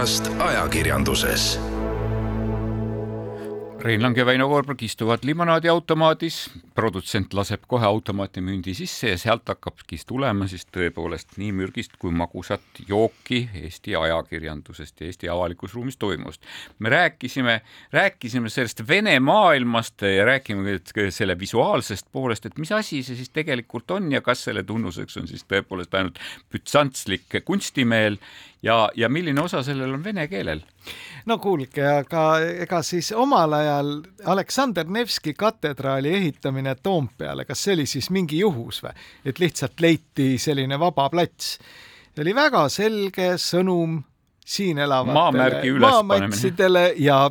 olukorrast 0.00 0.30
ajakirjanduses. 0.38 1.58
Rein 3.80 4.02
Lang 4.02 4.16
ja 4.16 4.24
Väino 4.26 4.46
Koorberg 4.48 4.82
istuvad 4.82 5.24
limonaadiautomaadis, 5.24 6.50
produtsent 6.74 7.34
laseb 7.36 7.62
kohe 7.68 7.84
automaati 7.84 8.40
mündi 8.44 8.74
sisse 8.76 9.12
ja 9.12 9.18
sealt 9.20 9.48
hakkabki 9.48 9.98
tulema 10.08 10.48
siis 10.48 10.66
tõepoolest 10.72 11.36
nii 11.40 11.52
mürgist 11.56 11.96
kui 12.00 12.12
magusat 12.12 12.80
jooki 12.88 13.42
Eesti 13.62 13.96
ajakirjandusest 13.96 15.00
ja 15.00 15.08
Eesti 15.08 15.28
avalikus 15.32 15.74
ruumis 15.76 15.96
toimuvast. 15.96 16.44
me 16.78 16.88
rääkisime, 16.88 17.60
rääkisime 17.92 18.48
sellest 18.48 18.88
Vene 18.88 19.20
maailmast 19.20 20.02
ja 20.02 20.24
räägime 20.24 20.80
selle 21.10 21.38
visuaalsest 21.38 22.06
poolest, 22.12 22.46
et 22.46 22.58
mis 22.58 22.72
asi 22.72 23.02
see 23.02 23.16
siis 23.16 23.30
tegelikult 23.30 23.90
on 23.90 24.12
ja 24.12 24.20
kas 24.20 24.44
selle 24.44 24.62
tunnuseks 24.62 25.16
on 25.16 25.28
siis 25.28 25.44
tõepoolest 25.44 25.96
ainult 25.96 26.20
bütsantslik 26.52 27.42
kunstimeel 27.44 28.16
ja, 28.62 28.90
ja 28.96 29.08
milline 29.08 29.40
osa 29.40 29.62
sellel 29.62 29.94
on 29.94 30.04
vene 30.04 30.26
keelel? 30.28 30.62
no 31.26 31.38
kuulge, 31.38 31.84
aga 31.84 32.24
ega 32.64 32.82
siis 32.86 33.12
omal 33.12 33.52
ajal 33.52 33.92
Aleksander 34.32 34.88
Nevski 34.88 35.34
katedraali 35.34 36.14
ehitamine 36.16 36.74
Toompeale, 36.82 37.44
kas 37.44 37.64
see 37.64 37.74
oli 37.78 37.86
siis 37.86 38.10
mingi 38.10 38.40
juhus 38.40 38.82
või, 38.84 38.94
et 39.24 39.40
lihtsalt 39.40 39.80
leiti 39.80 40.32
selline 40.38 40.78
vaba 40.80 41.08
plats? 41.12 41.58
see 42.14 42.24
oli 42.24 42.34
väga 42.36 42.68
selge 42.72 43.34
sõnum 43.40 44.00
siin 44.50 44.78
elavatele 44.82 45.78
maamatsidele 45.78 46.94
ja 46.98 47.28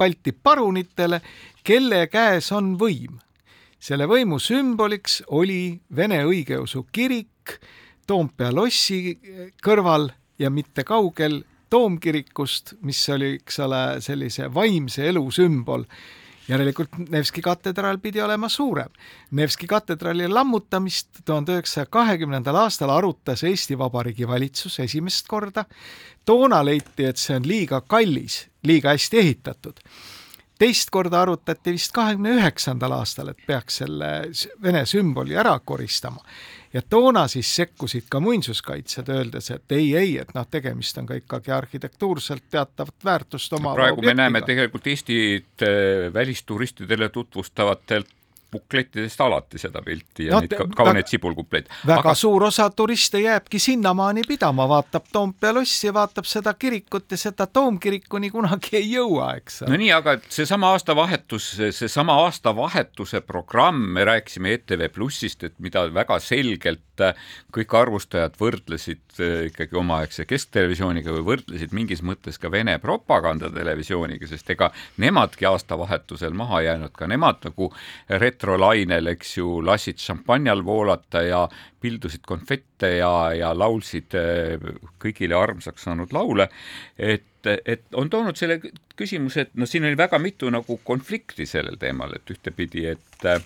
Balti 0.00 0.32
parunitele, 0.32 1.20
kelle 1.64 2.06
käes 2.08 2.52
on 2.52 2.74
võim. 2.80 3.18
selle 3.80 4.06
võimu 4.08 4.38
sümboliks 4.40 5.22
oli 5.28 5.80
Vene 5.96 6.24
õigeusu 6.24 6.86
kirik 6.92 7.60
Toompea 8.06 8.50
lossi 8.52 9.18
kõrval 9.62 10.10
ja 10.40 10.50
mitte 10.50 10.84
kaugel 10.84 11.42
toomkirikust, 11.70 12.74
mis 12.82 13.02
oli, 13.08 13.34
eks 13.38 13.60
ole, 13.60 13.84
sellise 14.00 14.48
vaimse 14.54 15.08
elu 15.08 15.30
sümbol. 15.30 15.84
järelikult 16.50 16.96
Nevski 17.12 17.42
katedraal 17.46 17.98
pidi 18.02 18.22
olema 18.22 18.48
suurem. 18.48 18.90
Nevski 19.30 19.66
katedraali 19.70 20.26
lammutamist 20.28 21.20
tuhande 21.24 21.54
üheksasaja 21.54 21.86
kahekümnendal 21.86 22.56
aastal 22.64 22.90
arutas 22.90 23.44
Eesti 23.44 23.78
Vabariigi 23.78 24.28
valitsus 24.28 24.80
esimest 24.80 25.28
korda. 25.28 25.64
toona 26.24 26.64
leiti, 26.64 27.04
et 27.04 27.16
see 27.16 27.36
on 27.36 27.46
liiga 27.46 27.80
kallis, 27.80 28.48
liiga 28.62 28.90
hästi 28.96 29.18
ehitatud 29.18 29.78
teist 30.60 30.90
korda 30.92 31.22
arutati 31.24 31.72
vist 31.72 31.92
kahekümne 31.96 32.36
üheksandal 32.36 32.92
aastal, 32.98 33.32
et 33.32 33.46
peaks 33.46 33.80
selle 33.82 34.10
Vene 34.62 34.84
sümboli 34.86 35.36
ära 35.40 35.54
koristama 35.64 36.20
ja 36.72 36.82
toona 36.82 37.26
siis 37.28 37.48
sekkusid 37.56 38.06
ka 38.12 38.20
muinsuskaitsjad, 38.20 39.08
öeldes, 39.10 39.50
et 39.50 39.74
ei, 39.74 39.88
ei, 39.96 40.12
et 40.22 40.30
noh, 40.36 40.46
tegemist 40.50 40.98
on 41.00 41.08
ka 41.08 41.18
ikkagi 41.18 41.52
arhitektuurselt 41.54 42.46
teatavat 42.50 43.04
väärtust 43.04 43.52
omava 43.58 43.74
praegu 43.74 43.98
objektiga. 43.98 44.14
me 44.14 44.22
näeme 44.22 44.42
tegelikult 44.46 44.86
Eestit 44.86 45.64
äh, 45.66 46.12
välisturistidele 46.14 47.08
tutvustavatelt 47.08 48.19
buklettidest 48.52 49.20
alati 49.20 49.58
seda 49.58 49.82
pilti 49.84 50.26
ja 50.26 50.36
no, 50.36 50.40
neid 50.44 50.74
kauneid 50.76 51.08
sibulkupleid. 51.10 51.68
väga 51.86 52.00
Aga... 52.00 52.14
suur 52.18 52.44
osa 52.48 52.68
turiste 52.70 53.20
jääbki 53.22 53.58
sinnamaani 53.62 54.24
pidama, 54.28 54.68
vaatab 54.68 55.06
Toompea 55.12 55.54
lossi, 55.54 55.92
vaatab 55.94 56.28
seda 56.28 56.54
kirikut 56.54 57.10
ja 57.10 57.18
seda 57.20 57.46
toomkirikuni 57.46 58.30
kunagi 58.30 58.76
ei 58.80 58.90
jõua, 58.94 59.32
eks. 59.40 59.62
no 59.68 59.78
nii, 59.80 59.92
aga 59.94 60.16
seesama 60.28 60.72
aastavahetus, 60.74 61.50
seesama 61.76 62.18
aastavahetuse 62.26 63.20
programm, 63.26 63.82
me 63.94 64.04
rääkisime 64.08 64.54
ETV 64.58 64.88
Plussist, 64.94 65.44
et 65.46 65.58
mida 65.58 65.86
väga 65.94 66.18
selgelt 66.22 67.04
äh, 67.04 67.14
kõik 67.54 67.74
arvustajad 67.78 68.36
võrdlesid 68.40 69.20
äh, 69.20 69.46
ikkagi 69.50 69.78
omaaegse 69.78 70.26
kesktelevisiooniga 70.30 71.14
või 71.18 71.26
võrdlesid 71.34 71.74
mingis 71.76 72.02
mõttes 72.06 72.38
ka 72.40 72.50
Vene 72.50 72.78
propagandatelevisiooniga, 72.82 74.26
sest 74.30 74.50
ega 74.50 74.70
nemadki 74.98 75.46
aastavahetusel 75.46 76.34
maha 76.36 76.64
jäänud, 76.66 76.94
ka 76.96 77.06
nemad 77.10 77.42
nagu 77.46 77.70
ret-, 78.10 78.39
retrolainel, 78.40 79.06
eks 79.12 79.36
ju, 79.38 79.60
lasid 79.64 80.00
šampanjal 80.00 80.64
voolata 80.64 81.22
ja 81.22 81.48
pildusid 81.80 82.24
konfette 82.26 82.96
ja, 82.96 83.32
ja 83.36 83.52
laulsid 83.54 84.14
eh, 84.16 84.56
kõigile 85.00 85.36
armsaks 85.36 85.84
saanud 85.84 86.12
laule. 86.12 86.48
et, 86.96 87.46
et 87.46 87.84
on 87.94 88.10
toonud 88.10 88.36
selle 88.36 88.60
küsimuse, 88.96 89.40
et 89.40 89.54
noh, 89.54 89.68
siin 89.68 89.84
oli 89.84 89.96
väga 89.96 90.18
mitu 90.18 90.50
nagu 90.50 90.80
konflikti 90.84 91.46
sellel 91.46 91.76
teemal, 91.80 92.12
et 92.16 92.30
ühtepidi, 92.30 92.86
et 92.94 93.28
äh, 93.28 93.40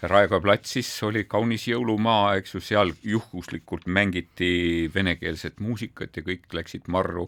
Raekoja 0.00 0.40
platsis 0.40 0.88
oli 1.04 1.26
kaunis 1.28 1.66
jõulumaa, 1.68 2.38
eks 2.40 2.54
ju, 2.54 2.60
seal 2.64 2.94
juhuslikult 3.04 3.84
mängiti 3.84 4.88
venekeelset 4.94 5.60
muusikat 5.60 6.16
ja 6.16 6.24
kõik 6.24 6.48
läksid 6.56 6.88
marru. 6.88 7.26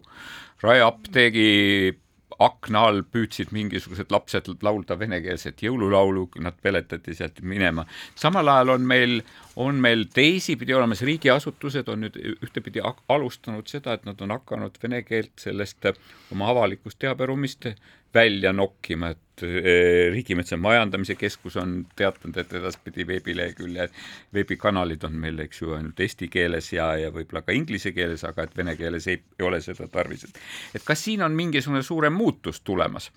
Rae 0.63 0.81
apteegi 0.81 1.93
akna 2.39 2.85
all 2.87 3.01
püüdsid 3.03 3.51
mingisugused 3.55 4.11
lapsed 4.11 4.49
laulda 4.63 4.97
venekeelset 4.99 5.63
jõululaulu, 5.65 6.27
nad 6.43 6.57
peletati 6.61 7.15
sealt 7.15 7.41
minema. 7.41 7.85
samal 8.15 8.47
ajal 8.47 8.75
on 8.75 8.87
meil, 8.87 9.21
on 9.55 9.81
meil 9.81 10.05
teisipidi 10.13 10.73
olemas 10.73 11.01
riigiasutused 11.01 11.89
on 11.89 12.05
nüüd 12.05 12.19
ühtepidi 12.33 12.81
alustanud 13.09 13.67
seda, 13.67 13.93
et 13.93 14.05
nad 14.05 14.21
on 14.21 14.35
hakanud 14.35 14.79
vene 14.83 15.03
keelt 15.03 15.35
sellest 15.37 15.91
oma 16.31 16.49
avalikust 16.53 16.99
teaberuumist 16.99 17.67
välja 18.13 18.53
nokkima, 18.53 19.09
et 19.13 19.22
Riigimetsa 19.41 20.57
Majandamise 20.57 21.15
Keskus 21.15 21.57
on 21.57 21.85
teatanud, 21.95 22.37
et 22.37 22.53
edaspidi 22.53 23.07
veebilehekülje, 23.07 23.87
veebikanalid 24.33 25.03
on 25.07 25.17
meil, 25.25 25.39
eks 25.45 25.63
ju, 25.63 25.73
ainult 25.73 25.99
eesti 26.05 26.29
keeles 26.33 26.69
ja, 26.73 26.91
ja 27.01 27.09
võib-olla 27.13 27.41
ka 27.41 27.55
inglise 27.57 27.91
keeles, 27.95 28.23
aga 28.29 28.45
et 28.45 28.57
vene 28.57 28.75
keeles 28.77 29.07
ei, 29.09 29.23
ei 29.39 29.47
ole 29.47 29.61
seda 29.61 29.87
tarvis. 29.91 30.27
et 30.73 30.85
kas 30.85 31.03
siin 31.07 31.25
on 31.25 31.33
mingisugune 31.33 31.81
suurem 31.83 32.13
muutus 32.13 32.61
tulemas? 32.61 33.09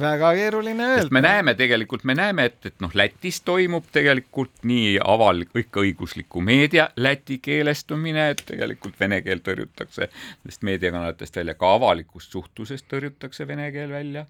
Väga 0.00 0.32
keeruline 0.34 0.86
öelda. 0.86 1.08
me 1.10 1.20
näeme 1.20 1.54
tegelikult, 1.54 2.04
me 2.04 2.14
näeme, 2.14 2.44
et, 2.44 2.66
et 2.66 2.80
noh, 2.80 2.90
Lätis 2.94 3.40
toimub 3.40 3.86
tegelikult 3.92 4.64
nii 4.68 4.98
avalik, 5.04 5.54
õigusliku 5.54 6.42
meedia 6.44 6.88
läti 6.96 7.38
keelestumine, 7.42 8.28
et 8.30 8.42
tegelikult 8.46 9.00
vene 9.00 9.22
keel 9.22 9.40
tõrjutakse 9.44 10.08
nendest 10.10 10.62
meediakanalitest 10.68 11.40
välja, 11.40 11.54
ka 11.54 11.72
avalikust 11.74 12.32
suhtlusest 12.36 12.88
tõrjutakse 12.92 13.46
vene 13.48 13.70
keel 13.72 13.90
välja. 13.90 14.26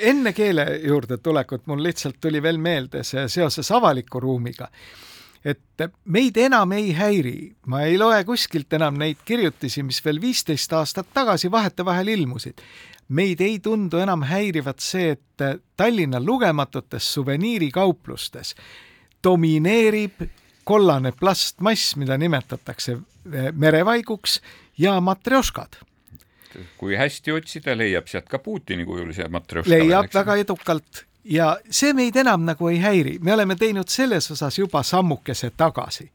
enne 0.00 0.32
keele 0.32 0.66
juurde 0.84 1.18
tulekut 1.18 1.66
mul 1.66 1.82
lihtsalt 1.82 2.20
tuli 2.20 2.42
veel 2.42 2.58
meelde 2.58 3.02
see 3.04 3.28
seoses 3.28 3.70
avaliku 3.70 4.20
ruumiga 4.20 4.68
et 5.44 5.84
meid 6.04 6.36
enam 6.36 6.72
ei 6.72 6.92
häiri, 6.94 7.36
ma 7.66 7.82
ei 7.82 7.98
loe 7.98 8.24
kuskilt 8.24 8.72
enam 8.72 8.98
neid 8.98 9.24
kirjutisi, 9.24 9.82
mis 9.82 9.98
veel 10.04 10.20
viisteist 10.22 10.72
aastat 10.72 11.08
tagasi 11.14 11.50
vahetevahel 11.50 12.08
ilmusid 12.08 12.62
meid 13.12 13.40
ei 13.40 13.58
tundu 13.58 13.98
enam 14.00 14.22
häirivat 14.22 14.80
see, 14.80 15.16
et 15.16 15.66
Tallinna 15.76 16.20
lugematutes 16.20 17.12
suveniirikauplustes 17.14 18.54
domineerib 19.24 20.22
kollane 20.64 21.12
plastmass, 21.12 21.96
mida 21.96 22.16
nimetatakse 22.18 22.92
eh, 22.92 23.48
merevaiguks 23.52 24.40
ja 24.78 25.00
matrjoškad. 25.00 25.80
kui 26.76 26.96
hästi 26.96 27.32
otsida, 27.32 27.72
leiab 27.76 28.06
sealt 28.06 28.28
ka 28.28 28.38
Putini 28.38 28.84
kujulise 28.84 29.28
matrjoška. 29.28 29.70
leiab 29.70 30.12
väga 30.14 30.36
edukalt 30.36 31.04
ja 31.24 31.56
see 31.70 31.92
meid 31.92 32.16
enam 32.16 32.46
nagu 32.46 32.68
ei 32.68 32.80
häiri, 32.82 33.18
me 33.22 33.34
oleme 33.34 33.56
teinud 33.56 33.88
selles 33.88 34.30
osas 34.30 34.58
juba 34.58 34.82
sammukese 34.82 35.52
tagasi 35.56 36.10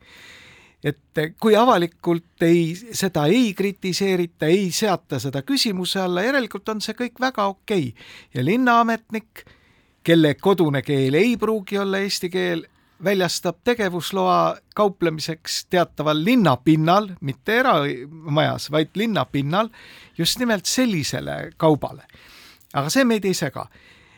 et 0.84 1.36
kui 1.42 1.56
avalikult 1.58 2.44
ei, 2.46 2.76
seda 2.76 3.26
ei 3.32 3.54
kritiseerita, 3.58 4.46
ei 4.46 4.70
seata 4.72 5.20
seda 5.20 5.42
küsimuse 5.42 6.02
alla, 6.04 6.24
järelikult 6.28 6.70
on 6.70 6.82
see 6.86 6.96
kõik 6.98 7.22
väga 7.22 7.48
okei 7.50 7.90
okay. 7.90 8.08
ja 8.34 8.46
linnaametnik, 8.46 9.46
kelle 10.04 10.36
kodune 10.40 10.82
keel 10.86 11.18
ei 11.18 11.36
pruugi 11.38 11.80
olla 11.82 12.00
eesti 12.06 12.30
keel, 12.30 12.66
väljastab 13.04 13.60
tegevusloa 13.64 14.58
kauplemiseks 14.76 15.66
teataval 15.70 16.24
linnapinnal, 16.24 17.12
mitte 17.22 17.60
eramajas, 17.60 18.72
vaid 18.72 18.96
linnapinnal, 18.98 19.70
just 20.18 20.40
nimelt 20.40 20.66
sellisele 20.66 21.52
kaubale. 21.58 22.08
aga 22.74 22.90
see 22.90 23.06
meid 23.06 23.26
ei 23.26 23.34
sega 23.38 23.68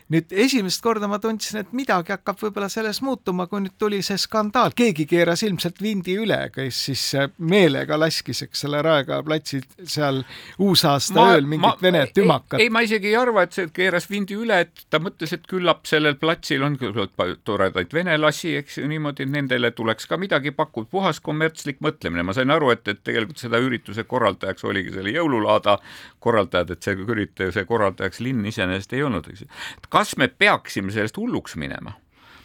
nüüd 0.10 0.34
esimest 0.34 0.82
korda 0.82 1.08
ma 1.10 1.20
tundsin, 1.22 1.60
et 1.62 1.74
midagi 1.78 2.13
hakkab 2.16 2.39
võib-olla 2.42 2.70
selles 2.72 2.98
muutuma, 3.06 3.46
kui 3.50 3.62
nüüd 3.62 3.75
tuli 3.82 4.00
see 4.06 4.18
skandaal, 4.18 4.74
keegi 4.78 5.06
keeras 5.10 5.44
ilmselt 5.46 5.82
vindi 5.84 6.16
üle, 6.18 6.39
kes 6.54 6.80
siis 6.88 7.04
äh, 7.20 7.28
meelega 7.38 7.98
laskis, 8.00 8.42
eks 8.48 8.66
ole, 8.66 8.82
Raekoja 8.86 9.22
platsil 9.28 9.68
seal 9.84 10.24
uusaasta 10.66 11.18
ma, 11.20 11.36
ööl 11.36 11.50
mingit 11.50 11.66
ma, 11.68 11.74
vene 11.82 12.01
tümakat. 12.16 12.58
ei, 12.63 12.72
ma 12.74 12.82
isegi 12.86 13.12
ei 13.12 13.20
arva, 13.20 13.44
et 13.46 13.58
see 13.58 13.70
keeras 13.74 14.10
vindi 14.10 14.38
üle, 14.39 14.58
et 14.66 14.86
ta 14.89 15.01
mõtles, 15.04 15.36
et 15.38 15.46
küllap 15.50 15.86
sellel 15.89 16.18
platsil 16.22 16.66
on 16.66 16.80
küllalt 16.82 17.13
toredaid 17.46 17.94
venelasi, 17.94 18.56
eks 18.63 18.80
ju, 18.82 18.88
niimoodi, 18.89 19.30
nendele 19.30 19.72
tuleks 19.78 20.10
ka 20.10 20.18
midagi 20.18 20.56
pakkuda, 20.58 20.89
puhas 20.89 21.22
kommertslik 21.22 21.84
mõtlemine, 21.86 22.25
ma 22.25 22.34
sain 22.34 22.50
aru, 22.56 22.74
et, 22.74 22.82
et 22.89 23.04
tegelikult 23.06 23.46
seda 23.46 23.62
ürituse 23.62 24.08
korraldajaks 24.10 24.66
oligi 24.66 24.96
selle 24.98 25.13
jõululaada 25.13 25.78
korraldajad, 26.20 26.74
et 26.74 26.89
see 26.89 26.98
ürituse 27.06 27.68
korraldajaks 27.70 28.25
linn 28.25 28.50
iseenesest 28.50 28.98
ei 28.98 29.06
olnud, 29.06 29.30
eks 29.30 29.46
ju 29.46 29.54
kas 30.00 30.15
me 30.18 30.29
peaksime 30.32 30.94
sellest 30.96 31.18
hulluks 31.20 31.58
minema? 31.60 31.98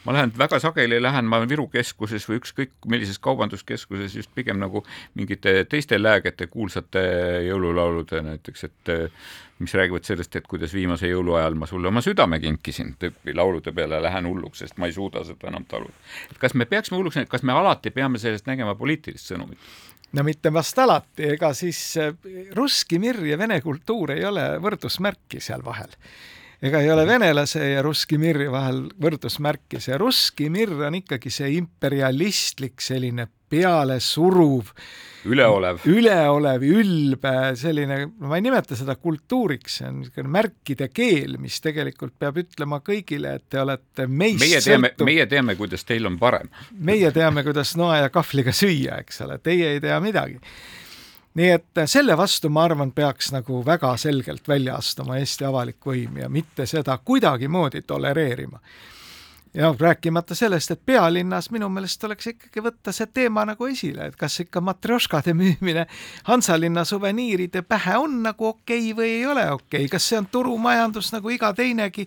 ma 0.04 0.12
lähen 0.12 0.32
väga 0.37 0.58
sageli, 0.61 0.99
lähen 1.00 1.25
ma 1.25 1.38
Viru 1.49 1.64
keskuses 1.73 2.26
või 2.28 2.37
ükskõik 2.37 2.73
millises 2.92 3.16
kaubanduskeskuses 3.25 4.16
just 4.18 4.32
pigem 4.37 4.58
nagu 4.61 4.82
mingite 5.16 5.62
teiste 5.70 5.96
läägete 5.96 6.50
kuulsate 6.52 7.04
jõululaulude 7.46 8.20
näiteks, 8.26 8.66
et 8.68 8.92
mis 9.62 9.73
räägivad 9.75 10.04
sellest, 10.04 10.37
et 10.37 10.50
kuidas 10.50 10.75
viimase 10.76 11.08
jõuluajal 11.08 11.56
ma 11.56 11.70
sulle 11.70 11.88
oma 11.88 12.02
südame 12.04 12.40
kinkisin, 12.42 12.92
tüüpi 13.00 13.32
laulude 13.37 13.73
peale 13.73 14.02
lähen 14.02 14.28
hulluks, 14.28 14.61
sest 14.64 14.76
ma 14.76 14.90
ei 14.90 14.96
suuda 14.96 15.25
seda 15.25 15.49
enam 15.49 15.64
taluda. 15.70 15.96
et 16.30 16.38
kas 16.42 16.52
me 16.54 16.68
peaksime 16.68 17.00
hulluks, 17.00 17.23
kas 17.32 17.46
me 17.46 17.56
alati 17.56 17.94
peame 17.94 18.20
sellest 18.20 18.50
nägema 18.50 18.76
poliitilist 18.76 19.32
sõnumit? 19.32 19.73
no 20.12 20.28
mitte 20.28 20.52
vast 20.52 20.78
alati, 20.84 21.32
ega 21.38 21.54
siis 21.56 21.80
eh, 21.96 22.12
russki 22.52 23.00
mir 23.00 23.25
ja 23.25 23.40
vene 23.40 23.62
kultuur 23.64 24.19
ei 24.19 24.28
ole 24.28 24.50
võrdusmärki 24.60 25.40
seal 25.40 25.64
vahel 25.64 25.97
ega 26.64 26.80
ei 26.80 26.90
ole 26.90 27.04
venelase 27.06 27.70
ja 27.74 27.82
russki 27.84 28.18
mirri 28.20 28.48
vahel 28.52 28.86
võrdusmärki, 29.00 29.80
see 29.84 29.96
russki 30.00 30.50
mirr 30.52 30.86
on 30.88 31.00
ikkagi 31.02 31.32
see 31.32 31.56
imperialistlik 31.58 32.80
selline 32.84 33.26
pealesuruv, 33.54 34.70
üleolev, 35.30 35.84
üleolev, 35.88 36.64
ülbe, 36.64 37.34
selline, 37.60 37.98
ma 38.24 38.38
ei 38.40 38.44
nimeta 38.44 38.76
seda 38.78 38.96
kultuuriks, 38.98 39.78
see 39.78 39.90
on 39.90 40.00
niisugune 40.00 40.32
märkide 40.34 40.88
keel, 40.92 41.36
mis 41.42 41.60
tegelikult 41.64 42.16
peab 42.18 42.40
ütlema 42.42 42.80
kõigile, 42.84 43.36
et 43.38 43.46
te 43.52 43.60
olete 43.62 44.08
meist 44.08 44.42
meie 44.42 44.62
teame, 44.64 44.94
meie 45.06 45.28
teame, 45.30 45.58
kuidas 45.60 45.84
teil 45.86 46.08
on 46.10 46.16
parem. 46.20 46.48
meie 46.80 47.12
teame, 47.14 47.44
kuidas 47.46 47.76
noa 47.80 48.00
ja 48.06 48.14
kahvliga 48.14 48.56
süüa, 48.56 49.02
eks 49.04 49.22
ole, 49.28 49.38
teie 49.44 49.76
ei 49.76 49.84
tea 49.84 50.00
midagi 50.02 50.40
nii 51.34 51.50
et 51.50 51.84
selle 51.90 52.16
vastu, 52.16 52.49
ma 52.49 52.64
arvan, 52.68 52.92
peaks 52.92 53.32
nagu 53.34 53.62
väga 53.66 53.97
selgelt 53.97 54.49
välja 54.49 54.76
astuma 54.78 55.18
Eesti 55.18 55.44
avalik 55.49 55.86
võim 55.86 56.20
ja 56.23 56.28
mitte 56.28 56.66
seda 56.66 56.99
kuidagimoodi 56.99 57.82
tolereerima 57.82 58.60
ja 59.54 59.75
rääkimata 59.78 60.34
sellest, 60.34 60.71
et 60.71 60.86
pealinnas 60.86 61.50
minu 61.50 61.69
meelest 61.69 62.00
tuleks 62.00 62.26
ikkagi 62.32 62.62
võtta 62.64 62.93
see 62.93 63.06
teema 63.06 63.45
nagu 63.47 63.67
esile, 63.71 64.08
et 64.10 64.17
kas 64.19 64.40
ikka 64.43 64.60
matrjoškade 64.64 65.34
müümine 65.36 65.86
Hansalinna 66.25 66.84
suveniiride 66.84 67.62
pähe 67.62 67.97
on 67.99 68.21
nagu 68.26 68.49
okei 68.50 68.90
okay 68.93 68.99
või 68.99 69.10
ei 69.21 69.26
ole 69.26 69.47
okei 69.52 69.84
okay., 69.84 69.88
kas 69.93 70.08
see 70.10 70.19
on 70.19 70.26
turumajandus 70.26 71.12
nagu 71.14 71.30
iga 71.30 71.52
teinegi 71.54 72.06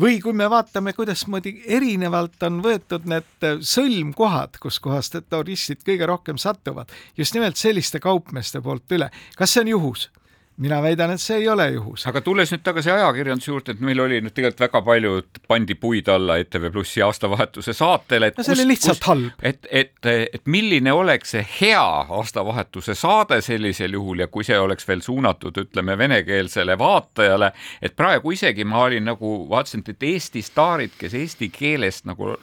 või 0.00 0.20
kui 0.20 0.36
me 0.36 0.50
vaatame, 0.50 0.92
kuidasmoodi 0.92 1.56
erinevalt 1.66 2.42
on 2.48 2.60
võetud 2.64 3.08
need 3.08 3.50
sõlmkohad, 3.60 4.60
kuskohast 4.60 5.22
turistid 5.30 5.84
kõige 5.86 6.06
rohkem 6.06 6.40
satuvad, 6.40 6.92
just 7.16 7.34
nimelt 7.34 7.56
selliste 7.56 8.00
kaupmeeste 8.00 8.60
poolt 8.60 8.92
üle, 8.92 9.08
kas 9.36 9.54
see 9.54 9.64
on 9.64 9.72
juhus? 9.76 10.10
Mina 10.56 10.82
väidan, 10.82 11.10
et 11.14 11.20
see 11.20 11.38
ei 11.40 11.48
ole 11.48 11.64
juhus. 11.72 12.04
aga 12.06 12.20
tulles 12.20 12.50
nüüd 12.52 12.62
tagasi 12.64 12.90
ajakirjanduse 12.92 13.50
juurde, 13.50 13.72
et 13.72 13.80
meil 13.80 14.00
oli 14.04 14.20
nüüd 14.20 14.34
tegelikult 14.36 14.60
väga 14.66 14.82
palju, 14.84 15.12
pandi 15.48 15.76
puid 15.80 16.08
alla 16.12 16.36
ETV 16.42 16.68
Plussi 16.74 17.02
aastavahetuse 17.02 17.72
saatele, 17.76 18.28
et 18.28 18.38
no 18.38 18.44
see 18.44 18.56
oli 18.58 18.66
lihtsalt 18.68 19.00
kus, 19.00 19.08
halb. 19.08 19.46
et, 19.48 19.66
et, 19.70 20.10
et 20.10 20.42
milline 20.52 20.92
oleks 20.92 21.32
see 21.36 21.44
hea 21.60 21.84
aastavahetuse 22.18 22.94
saade 22.98 23.40
sellisel 23.44 23.96
juhul 23.96 24.24
ja 24.24 24.28
kui 24.28 24.44
see 24.44 24.58
oleks 24.60 24.88
veel 24.88 25.00
suunatud, 25.04 25.56
ütleme, 25.64 25.96
venekeelsele 25.98 26.76
vaatajale, 26.78 27.52
et 27.82 27.96
praegu 27.96 28.34
isegi 28.36 28.66
ma 28.68 28.84
olin 28.86 29.08
nagu, 29.08 29.32
vaatasin, 29.50 29.86
et 29.88 30.08
Eesti 30.12 30.42
staarid, 30.44 30.92
kes 30.98 31.14
eesti 31.16 31.48
keelest 31.52 32.04
nagu 32.10 32.34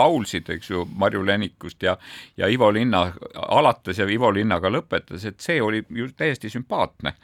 laulsid, 0.00 0.48
eks 0.56 0.72
ju, 0.72 0.86
Marju 0.96 1.26
Länikust 1.26 1.82
ja, 1.84 1.98
ja 2.40 2.48
Ivo 2.48 2.72
Linna 2.72 3.10
alates 3.50 4.00
ja 4.00 4.08
Ivo 4.08 4.32
Linnaga 4.32 4.72
lõpetas, 4.72 5.28
et 5.28 5.40
see 5.44 5.60
oli 5.62 5.84
ju 5.90 6.08
täiesti 6.16 6.50
sümpaatne 6.50 7.14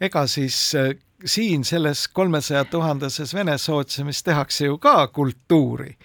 ega 0.00 0.26
siis 0.26 0.74
äh, 0.74 0.94
siin 1.24 1.64
selles 1.64 2.08
kolmesaja 2.08 2.64
tuhandeses 2.64 3.34
Vene 3.34 3.58
sootsiumis 3.58 4.22
tehakse 4.22 4.64
ju 4.64 4.78
ka 4.78 5.06
kultuuri. 5.06 5.96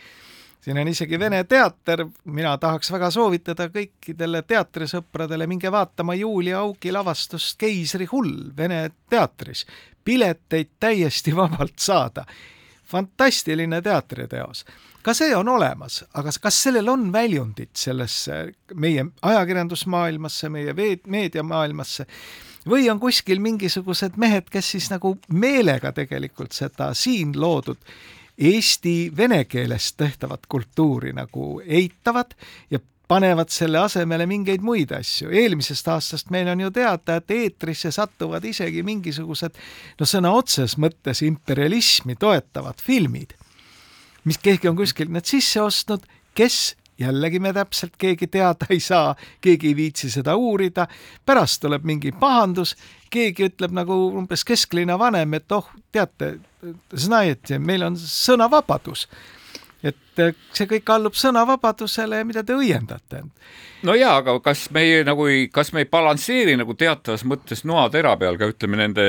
siin 0.61 0.77
on 0.77 0.87
isegi 0.87 1.19
Vene 1.19 1.43
teater, 1.43 2.05
mina 2.23 2.57
tahaks 2.57 2.91
väga 2.91 3.11
soovitada 3.11 3.69
kõikidele 3.69 4.41
teatrisõpradele, 4.41 5.47
minge 5.47 5.71
vaatama 5.71 6.13
Julia 6.13 6.59
Augi 6.59 6.91
lavastust 6.91 7.57
Keisri 7.57 8.05
hull 8.11 8.51
Vene 8.57 8.89
teatris. 9.09 9.65
pileteid 10.03 10.69
täiesti 10.79 11.35
vabalt 11.41 11.79
saada. 11.79 12.25
fantastiline 12.85 13.81
teatriteos 13.81 14.65
ka 15.05 15.13
see 15.13 15.35
on 15.35 15.49
olemas, 15.49 16.03
aga 16.13 16.31
kas 16.41 16.63
sellel 16.63 16.87
on 16.89 17.11
väljundit 17.13 17.75
sellesse 17.77 18.51
meie 18.73 19.05
ajakirjandusmaailmasse, 19.21 20.49
meie 20.49 20.73
meediamaailmasse 21.07 22.05
või 22.69 22.89
on 22.91 22.99
kuskil 22.99 23.39
mingisugused 23.43 24.17
mehed, 24.17 24.49
kes 24.51 24.71
siis 24.75 24.89
nagu 24.93 25.17
meelega 25.29 25.91
tegelikult 25.95 26.51
seda 26.57 26.93
siin 26.93 27.35
loodud 27.39 27.79
eesti 28.37 29.11
vene 29.17 29.45
keeles 29.45 29.93
tehtavat 29.93 30.45
kultuuri 30.49 31.13
nagu 31.15 31.61
eitavad 31.65 32.35
ja 32.71 32.79
panevad 33.07 33.49
selle 33.53 33.79
asemele 33.79 34.25
mingeid 34.25 34.63
muid 34.65 34.91
asju. 34.91 35.29
eelmisest 35.29 35.87
aastast 35.87 36.29
meil 36.29 36.47
on 36.47 36.59
ju 36.59 36.71
teada, 36.71 37.15
et 37.15 37.31
eetrisse 37.31 37.91
satuvad 37.91 38.45
isegi 38.45 38.83
mingisugused 38.83 39.57
no 39.99 40.05
sõna 40.09 40.33
otseses 40.35 40.77
mõttes 40.81 41.21
imperialismi 41.25 42.15
toetavad 42.19 42.81
filmid, 42.81 43.35
mis 44.23 44.41
keegi 44.41 44.67
on 44.67 44.75
kuskilt 44.75 45.13
need 45.13 45.29
sisse 45.29 45.61
ostnud, 45.61 46.05
kes 46.33 46.75
jällegi 47.00 47.40
me 47.40 47.52
täpselt 47.56 47.96
keegi 47.98 48.26
teada 48.26 48.66
ei 48.70 48.80
saa, 48.80 49.14
keegi 49.40 49.72
ei 49.72 49.76
viitsi 49.76 50.10
seda 50.10 50.36
uurida, 50.36 50.86
pärast 51.26 51.62
tuleb 51.64 51.84
mingi 51.88 52.12
pahandus, 52.12 52.76
keegi 53.10 53.48
ütleb 53.48 53.72
nagu 53.76 53.96
umbes 54.20 54.44
kesklinna 54.44 54.98
vanem, 54.98 55.34
et 55.34 55.52
oh, 55.52 55.68
teate, 55.92 56.34
знаете, 56.92 57.58
meil 57.58 57.86
on 57.88 57.96
sõnavabadus 57.96 59.08
et 59.82 59.96
see 60.15 60.67
kõik 60.69 60.91
allub 60.95 61.15
sõnavabadusele 61.19 62.21
ja 62.21 62.27
mida 62.27 62.43
te 62.43 62.57
õiendate? 62.57 63.23
no 63.85 63.95
jaa, 63.97 64.17
aga 64.21 64.37
kas 64.43 64.67
meie 64.75 65.03
nagu 65.07 65.27
ei, 65.29 65.47
kas 65.53 65.71
me 65.75 65.83
ei 65.83 65.89
balansseeri 65.91 66.55
nagu 66.59 66.73
teatavas 66.79 67.25
mõttes 67.27 67.65
noatera 67.67 68.15
peal 68.17 68.39
ka 68.39 68.49
ütleme 68.49 68.79
nende 68.81 69.05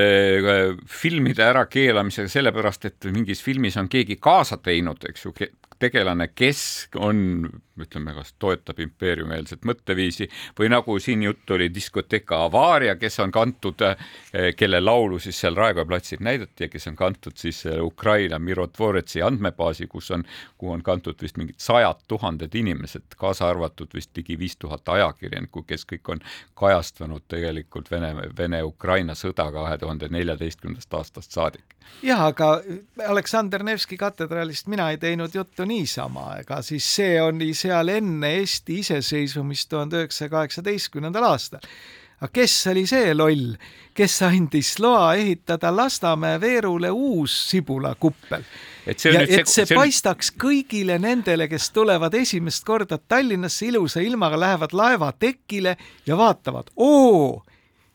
filmide 0.90 1.46
ärakeelamisega, 1.46 2.32
sellepärast 2.32 2.90
et 2.90 3.08
mingis 3.12 3.42
filmis 3.44 3.78
on 3.80 3.88
keegi 3.92 4.18
kaasa 4.20 4.58
teinud, 4.62 5.06
eks 5.08 5.28
ju, 5.28 5.34
tegelane, 5.78 6.28
kes 6.34 6.60
on, 6.96 7.48
ütleme, 7.80 8.14
kas 8.16 8.32
toetab 8.40 8.78
impeeriumeelset 8.80 9.66
mõtteviisi 9.68 10.28
või 10.58 10.70
nagu 10.72 10.96
siin 11.02 11.22
juttu 11.26 11.56
oli, 11.56 11.68
diskoteka 11.74 12.38
Avaria, 12.46 12.96
kes 12.96 13.20
on 13.24 13.32
kantud, 13.34 13.82
eh, 13.84 14.54
kelle 14.56 14.80
laulu 14.80 15.18
siis 15.20 15.40
seal 15.40 15.56
Raekoja 15.56 15.86
platsil 15.86 16.22
näidati 16.24 16.64
ja 16.64 16.68
kes 16.72 16.88
on 16.88 16.96
kantud 16.96 17.36
siis 17.36 17.66
eh, 17.66 17.82
Ukraina 17.84 18.38
Mirotvoretsi 18.38 19.22
andmebaasi, 19.22 19.86
kus 19.86 20.10
on, 20.16 20.24
kuhu 20.56 20.72
on 20.72 20.82
kantud 20.82 20.95
vist 21.22 21.36
mingid 21.36 21.58
sajad 21.58 22.02
tuhanded 22.08 22.54
inimesed, 22.54 23.16
kaasa 23.16 23.48
arvatud 23.48 23.94
vist 23.94 24.16
ligi 24.16 24.38
viis 24.38 24.56
tuhat 24.56 24.88
ajakirjanikku, 24.88 25.62
kes 25.62 25.86
kõik 25.92 26.12
on 26.16 26.20
kajastanud 26.54 27.22
tegelikult 27.28 27.90
Vene, 27.90 28.14
Vene-Ukraina 28.38 29.14
sõda 29.14 29.50
kahe 29.52 29.78
tuhande 29.78 30.08
neljateistkümnendast 30.08 30.94
aastast 30.94 31.32
saadik 31.32 31.76
jah, 32.02 32.26
aga 32.28 32.60
Aleksander 33.08 33.64
Nevski 33.66 33.96
katedraalist 34.00 34.66
mina 34.70 34.90
ei 34.90 34.98
teinud 34.98 35.34
juttu 35.34 35.64
niisama, 35.64 36.36
ega 36.40 36.60
siis 36.64 36.86
see 36.98 37.20
oli 37.22 37.52
seal 37.54 37.92
enne 37.92 38.32
Eesti 38.40 38.80
iseseisvumist 38.82 39.68
tuhande 39.72 40.02
üheksasaja 40.02 40.32
kaheksateistkümnendal 40.34 41.28
aastal. 41.30 41.64
aga 42.20 42.32
kes 42.32 42.54
oli 42.72 42.86
see 42.88 43.14
loll, 43.14 43.56
kes 43.94 44.22
andis 44.22 44.78
loa 44.80 45.14
ehitada 45.14 45.74
Lasnamäe 45.76 46.40
Veerule 46.40 46.90
uus 46.90 47.36
sibulakuppel? 47.50 48.42
Et 48.86 49.02
see, 49.02 49.12
ja, 49.12 49.22
et 49.22 49.32
see, 49.32 49.44
see, 49.46 49.66
see 49.66 49.78
paistaks 49.78 50.30
kõigile 50.38 50.98
nendele, 51.02 51.48
kes 51.50 51.70
tulevad 51.74 52.14
esimest 52.14 52.64
korda 52.66 52.98
Tallinnasse 52.98 53.66
ilusa 53.70 54.00
ilmaga, 54.04 54.38
lähevad 54.40 54.74
laevatekile 54.76 55.76
ja 56.06 56.18
vaatavad, 56.18 56.70
oo 56.76 57.42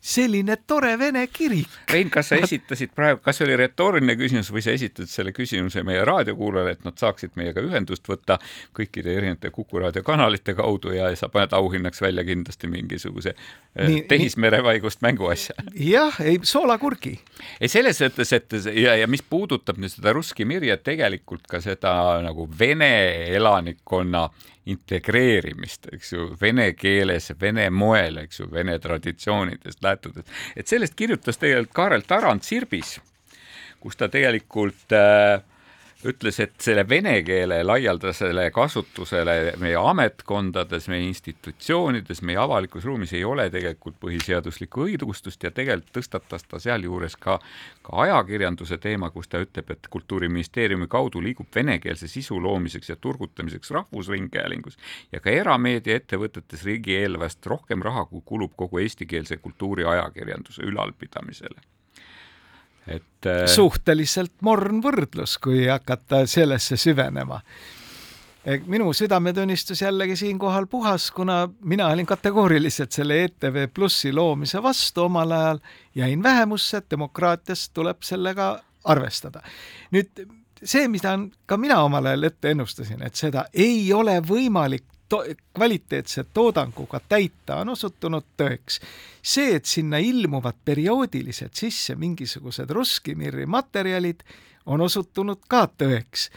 selline 0.01 0.55
tore 0.67 0.95
vene 0.97 1.27
kirik. 1.29 1.69
Rein, 1.91 2.09
kas 2.09 2.31
sa 2.31 2.39
esitasid 2.41 2.89
praegu, 2.97 3.21
kas 3.21 3.37
see 3.37 3.45
oli 3.45 3.57
retooriline 3.61 4.15
küsimus 4.17 4.49
või 4.53 4.63
sa 4.65 4.73
esitasid 4.73 5.11
selle 5.13 5.33
küsimuse 5.35 5.83
meie 5.85 6.01
raadiokuulajale, 6.07 6.73
et 6.73 6.87
nad 6.87 6.97
saaksid 6.97 7.37
meiega 7.37 7.61
ühendust 7.61 8.09
võtta 8.09 8.39
kõikide 8.77 9.13
erinevate 9.13 9.51
Kuku 9.53 9.81
raadio 9.83 10.01
kanalite 10.05 10.55
kaudu 10.57 10.95
ja 10.95 11.11
sa 11.19 11.29
paned 11.29 11.53
auhinnaks 11.53 12.01
välja 12.01 12.25
kindlasti 12.25 12.69
mingisuguse 12.71 13.35
eh, 13.35 13.97
tehismerevaigust 14.09 15.05
mänguasja? 15.05 15.55
jah, 15.77 16.17
ei, 16.25 16.39
soolakurgi. 16.43 17.19
ei, 17.59 17.69
selles 17.69 18.01
mõttes, 18.01 18.33
et 18.33 18.57
ja, 18.73 18.97
ja 19.03 19.09
mis 19.11 19.21
puudutab 19.21 19.77
nüüd 19.77 19.93
seda 19.93 20.15
Russki 20.17 20.49
Mirja, 20.49 20.79
tegelikult 20.81 21.45
ka 21.51 21.61
seda 21.61 21.93
nagu 22.25 22.49
vene 22.57 22.89
elanikkonna 23.37 24.25
äh, 24.25 24.49
integreerimist, 24.69 25.87
eks 25.95 26.13
ju, 26.13 26.27
vene 26.41 26.71
keeles, 26.77 27.31
vene 27.41 27.69
moel, 27.73 28.21
eks 28.25 28.43
ju, 28.43 28.49
vene 28.51 28.77
traditsioonidest 28.79 29.81
lähtudes. 29.83 30.25
et 30.55 30.67
sellest 30.67 30.95
kirjutas 30.95 31.37
tegelikult 31.41 31.75
Kaarel 31.75 32.05
Tarand 32.05 32.45
Sirbis, 32.45 32.99
kus 33.81 33.97
ta 33.97 34.09
tegelikult 34.09 34.93
äh, 34.93 35.41
ütles, 36.07 36.39
et 36.41 36.53
selle 36.61 36.83
vene 36.89 37.13
keele 37.25 37.61
laialdasele 37.63 38.47
kasutusele 38.53 39.35
meie 39.61 39.77
ametkondades, 39.77 40.87
meie 40.91 41.05
institutsioonides, 41.09 42.21
meie 42.25 42.39
avalikus 42.41 42.85
ruumis 42.87 43.13
ei 43.17 43.23
ole 43.27 43.47
tegelikult 43.53 43.99
põhiseaduslikku 44.01 44.87
õigustust 44.87 45.43
ja 45.45 45.51
tegelikult 45.51 45.93
tõstatas 45.97 46.45
ta 46.47 46.59
sealjuures 46.61 47.17
ka, 47.21 47.37
ka 47.85 47.99
ajakirjanduse 48.05 48.79
teema, 48.81 49.11
kus 49.13 49.29
ta 49.31 49.41
ütleb, 49.43 49.73
et 49.75 49.89
Kultuuriministeeriumi 49.91 50.87
kaudu 50.91 51.21
liigub 51.23 51.49
venekeelse 51.55 52.09
sisu 52.11 52.39
loomiseks 52.41 52.89
ja 52.89 52.95
turgutamiseks 52.95 53.71
Rahvusringhäälingus 53.77 54.79
ja 55.11 55.19
ka 55.19 55.33
erameediaettevõtetes 55.33 56.65
riigieelarvest 56.65 57.45
rohkem 57.45 57.85
raha, 57.85 58.05
kui 58.05 58.25
kulub 58.25 58.57
kogu 58.57 58.81
eestikeelse 58.81 59.37
kultuuriajakirjanduse 59.37 60.65
ülalpidamisele 60.65 61.61
et 62.87 63.27
äh, 63.29 63.45
suhteliselt 63.45 64.33
morn 64.41 64.81
võrdlus, 64.83 65.37
kui 65.41 65.67
hakata 65.67 66.25
sellesse 66.25 66.77
süvenema. 66.77 67.41
minu 68.65 68.93
südametunnistus 68.93 69.81
jällegi 69.81 70.15
siinkohal 70.15 70.65
puhas, 70.67 71.11
kuna 71.11 71.49
mina 71.61 71.87
olin 71.87 72.05
kategooriliselt 72.05 72.91
selle 72.91 73.23
ETV 73.23 73.67
Plussi 73.73 74.13
loomise 74.13 74.63
vastu 74.63 75.03
omal 75.03 75.31
ajal, 75.31 75.59
jäin 75.95 76.23
vähemusse, 76.23 76.81
demokraatias 76.89 77.69
tuleb 77.69 78.01
sellega 78.01 78.59
arvestada. 78.83 79.41
nüüd 79.91 80.25
see, 80.63 80.87
mida 80.87 81.17
ka 81.45 81.57
mina 81.57 81.81
omal 81.83 82.05
ajal 82.05 82.23
ette 82.23 82.51
ennustasin, 82.51 83.03
et 83.05 83.15
seda 83.15 83.45
ei 83.53 83.93
ole 83.93 84.19
võimalik 84.21 84.85
to 85.11 85.25
kvaliteetse 85.53 86.23
toodanguga 86.33 87.01
täita, 87.09 87.57
on 87.61 87.73
osutunud 87.73 88.23
tõeks. 88.39 88.79
see, 89.21 89.55
et 89.55 89.65
sinna 89.65 89.99
ilmuvad 89.99 90.55
perioodiliselt 90.65 91.55
sisse 91.55 91.95
mingisugused 91.95 92.69
Ruskimiri 92.69 93.45
materjalid, 93.45 94.23
on 94.65 94.81
osutunud 94.81 95.43
ka 95.47 95.65
tõeks. 95.77 96.29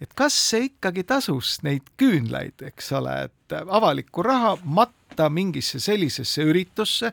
et 0.00 0.14
kas 0.14 0.36
see 0.50 0.70
ikkagi 0.70 1.04
tasus 1.04 1.58
neid 1.66 1.90
küünlaid, 1.96 2.62
eks 2.70 2.92
ole, 2.92 3.16
et 3.24 3.58
avalikku 3.66 4.22
raha 4.22 4.56
mat-, 4.64 4.99
kaasata 5.20 5.30
mingisse 5.30 5.80
sellisesse 5.80 6.42
üritusse, 6.42 7.12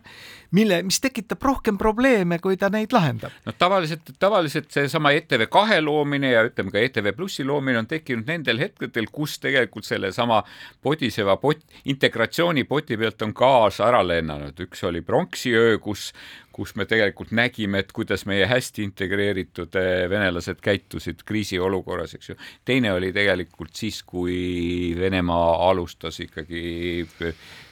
mille, 0.52 0.82
mis 0.84 1.00
tekitab 1.02 1.42
rohkem 1.44 1.78
probleeme, 1.78 2.40
kui 2.40 2.58
ta 2.58 2.70
neid 2.70 2.94
lahendab. 2.94 3.32
no 3.46 3.52
tavaliselt, 3.58 4.14
tavaliselt 4.20 4.72
seesama 4.72 5.12
ETV 5.12 5.48
kahe 5.52 5.82
loomine 5.82 6.32
ja 6.32 6.46
ütleme 6.48 6.72
ka 6.72 6.80
ETV 6.80 7.14
Plussi 7.16 7.44
loomine 7.44 7.80
on 7.80 7.88
tekkinud 7.88 8.28
nendel 8.28 8.60
hetkedel, 8.60 9.10
kus 9.12 9.40
tegelikult 9.40 9.86
sellesama 9.86 10.44
podiseva 10.82 11.38
pott, 11.38 11.66
integratsioonipoti 11.86 12.98
pealt 12.98 13.22
on 13.22 13.34
gaas 13.36 13.82
ära 13.84 14.04
lennanud, 14.06 14.56
üks 14.68 14.84
oli 14.88 15.02
pronksiöö, 15.02 15.78
kus 15.80 16.14
kus 16.58 16.74
me 16.76 16.88
tegelikult 16.90 17.32
nägime, 17.38 17.84
et 17.84 17.94
kuidas 17.94 18.26
meie 18.30 18.48
hästi 18.50 18.86
integreeritud 18.88 19.78
eh, 19.78 20.08
venelased 20.10 20.62
käitusid 20.64 21.22
kriisiolukorras, 21.28 22.18
eks 22.18 22.34
ju. 22.34 22.40
teine 22.66 22.96
oli 22.98 23.14
tegelikult 23.14 23.78
siis, 23.78 24.02
kui 24.04 24.96
Venemaa 24.98 25.70
alustas 25.70 26.20
ikkagi 26.26 26.66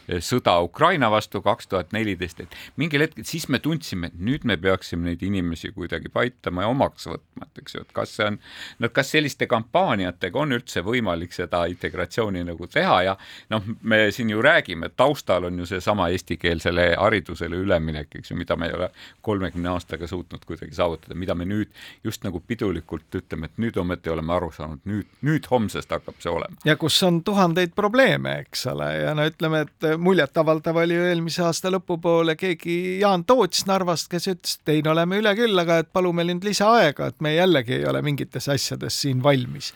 Eh, 0.05 0.21
sõda 0.21 0.59
Ukraina 0.61 1.07
vastu 1.09 1.41
kaks 1.41 1.69
tuhat 1.69 1.93
neliteist, 1.95 2.43
et 2.43 2.55
mingil 2.77 3.01
hetkel 3.01 3.25
siis 3.25 3.47
me 3.49 3.57
tundsime, 3.63 4.11
et 4.11 4.19
nüüd 4.21 4.43
me 4.45 4.57
peaksime 4.61 5.09
neid 5.09 5.23
inimesi 5.25 5.71
kuidagi 5.73 6.11
paitama 6.13 6.61
ja 6.61 6.69
omaks 6.69 7.07
võtma, 7.09 7.47
et 7.47 7.61
eks 7.63 7.75
ju, 7.75 7.81
et 7.81 7.93
kas 7.95 8.13
see 8.13 8.27
on, 8.29 8.37
no 8.83 8.89
kas 8.93 9.09
selliste 9.15 9.47
kampaaniatega 9.49 10.41
on 10.43 10.53
üldse 10.59 10.83
võimalik 10.85 11.33
seda 11.33 11.63
integratsiooni 11.71 12.43
nagu 12.45 12.69
teha 12.69 12.99
ja 13.07 13.15
noh, 13.53 13.65
me 13.81 14.03
siin 14.13 14.29
ju 14.29 14.45
räägime, 14.45 14.91
taustal 14.93 15.49
on 15.49 15.57
ju 15.63 15.65
seesama 15.73 16.11
eestikeelsele 16.13 16.91
haridusele 17.01 17.57
üleminek, 17.65 18.13
eks 18.19 18.29
ju, 18.29 18.37
mida 18.37 18.59
me 18.61 18.69
ei 18.75 18.81
ole 18.81 18.89
kolmekümne 19.25 19.69
aastaga 19.71 20.07
suutnud 20.07 20.45
kuidagi 20.45 20.75
saavutada, 20.75 21.15
mida 21.17 21.35
me 21.35 21.47
nüüd 21.47 21.71
just 22.03 22.23
nagu 22.25 22.39
pidulikult 22.39 23.15
ütleme, 23.15 23.49
et 23.49 23.61
nüüd 23.61 23.77
ometi 23.81 24.11
oleme 24.11 24.33
aru 24.35 24.51
saanud, 24.55 24.83
nüüd, 24.89 25.09
nüüd 25.25 25.47
homsest 25.51 25.91
hakkab 25.95 26.19
see 26.23 26.31
olema. 26.31 26.59
ja 26.65 26.75
kus 26.79 26.97
on 27.07 27.21
tuhandeid 27.25 27.75
probleeme, 27.75 28.39
eks 28.45 28.67
ole, 28.71 28.89
ja 29.05 29.15
no 29.17 29.27
ütleme, 29.29 29.65
et 29.65 29.89
muljetavaldav 29.99 30.81
oli 30.83 30.99
ju 30.99 31.07
eelmise 31.11 31.45
aasta 31.45 31.71
lõpupoole 31.73 32.37
keegi 32.39 32.99
Jaan 33.01 33.25
Toots 33.25 33.65
Narvast, 33.69 34.09
kes 34.11 34.29
ütles, 34.33 34.59
et 34.59 34.75
ei, 34.75 34.83
no 34.85 34.95
oleme 34.95 35.21
üle 35.21 35.35
küll, 35.37 35.55
aga 35.61 35.81
et 35.83 35.93
palume 35.93 36.27
nüüd 36.27 36.45
lisaaega, 36.45 37.11
et 37.13 37.23
me 37.25 37.35
jällegi 37.35 37.79
ei 37.79 37.87
ole 37.89 38.03
mingites 38.05 38.49
asjades 38.51 39.01
siin 39.05 39.23
valmis 39.23 39.73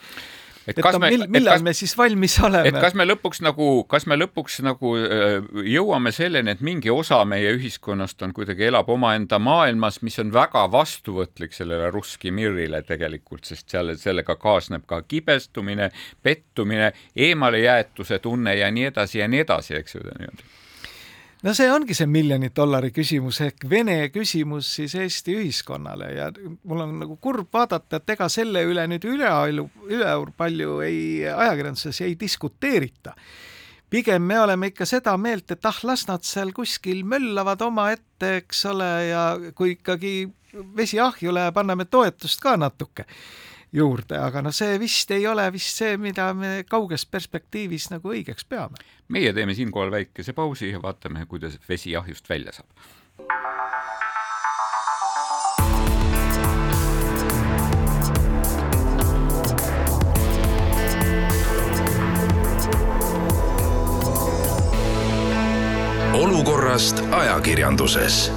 et, 0.66 0.76
et 0.76 0.82
kas 0.84 0.98
me, 1.00 1.08
mil, 1.12 1.24
millal 1.32 1.56
kas, 1.56 1.64
me 1.64 1.72
siis 1.76 1.94
valmis 1.98 2.36
oleme? 2.44 2.68
et 2.68 2.76
kas 2.82 2.96
me 2.98 3.06
lõpuks 3.08 3.42
nagu, 3.44 3.68
kas 3.90 4.06
me 4.10 4.18
lõpuks 4.18 4.60
nagu 4.66 4.92
jõuame 5.66 6.12
selleni, 6.14 6.54
et 6.54 6.62
mingi 6.64 6.92
osa 6.92 7.22
meie 7.28 7.54
ühiskonnast 7.56 8.22
on 8.26 8.34
kuidagi, 8.36 8.68
elab 8.68 8.90
omaenda 8.92 9.40
maailmas, 9.42 10.00
mis 10.06 10.18
on 10.22 10.32
väga 10.34 10.66
vastuvõtlik 10.72 11.56
sellele 11.56 11.90
Russki 11.94 12.32
Mirile 12.34 12.82
tegelikult, 12.86 13.46
sest 13.48 13.70
seal, 13.72 13.94
sellega 14.00 14.36
kaasneb 14.40 14.86
ka 14.90 15.02
kibestumine, 15.08 15.90
pettumine, 16.22 16.92
eemalejäetuse 17.16 18.20
tunne 18.22 18.56
ja 18.60 18.70
nii 18.70 18.90
edasi 18.92 19.22
ja 19.22 19.28
nii 19.30 19.46
edasi, 19.46 19.78
eks 19.80 19.98
ju 19.98 20.06
niimoodi 20.06 20.59
no 21.42 21.54
see 21.56 21.70
ongi 21.72 21.94
see 21.96 22.08
miljoni 22.10 22.50
dollari 22.56 22.90
küsimus 22.94 23.40
ehk 23.44 23.64
Vene 23.70 23.96
küsimus 24.12 24.68
siis 24.76 24.94
Eesti 24.98 25.36
ühiskonnale 25.40 26.10
ja 26.16 26.28
mul 26.68 26.84
on 26.84 26.98
nagu 27.00 27.16
kurb 27.22 27.48
vaadata, 27.52 28.00
et 28.00 28.14
ega 28.16 28.28
selle 28.32 28.64
üle 28.68 28.84
nüüd 28.90 29.06
üleaelu, 29.08 29.66
üleaur 29.88 30.34
palju 30.36 30.80
ei, 30.86 31.00
ajakirjanduses 31.30 32.02
ei 32.06 32.16
diskuteerita. 32.20 33.14
pigem 33.90 34.22
me 34.22 34.40
oleme 34.40 34.70
ikka 34.70 34.86
seda 34.86 35.16
meelt, 35.18 35.50
et 35.50 35.66
ah, 35.66 35.80
las 35.82 36.06
nad 36.08 36.22
seal 36.22 36.52
kuskil 36.52 37.02
möllavad 37.04 37.62
omaette, 37.66 38.36
eks 38.42 38.64
ole, 38.70 38.90
ja 39.08 39.24
kui 39.54 39.72
ikkagi 39.78 40.30
vesi 40.76 41.00
ahju 41.00 41.32
läheb, 41.34 41.56
anname 41.56 41.84
toetust 41.84 42.40
ka 42.40 42.56
natuke 42.56 43.06
juurde, 43.72 44.18
aga 44.18 44.42
noh, 44.42 44.54
see 44.54 44.78
vist 44.82 45.10
ei 45.14 45.26
ole 45.30 45.46
vist 45.54 45.78
see, 45.80 45.96
mida 46.00 46.30
me 46.34 46.64
kauges 46.68 47.06
perspektiivis 47.06 47.90
nagu 47.94 48.14
õigeks 48.14 48.46
peame. 48.48 48.80
meie 49.08 49.32
teeme 49.32 49.54
siinkohal 49.54 49.90
väikese 49.90 50.32
pausi 50.32 50.70
ja 50.70 50.82
vaatame, 50.82 51.26
kuidas 51.26 51.58
vesi 51.68 51.96
ahjust 51.96 52.28
välja 52.28 52.52
saab. 52.52 52.68
olukorrast 66.20 66.98
ajakirjanduses 67.10 68.30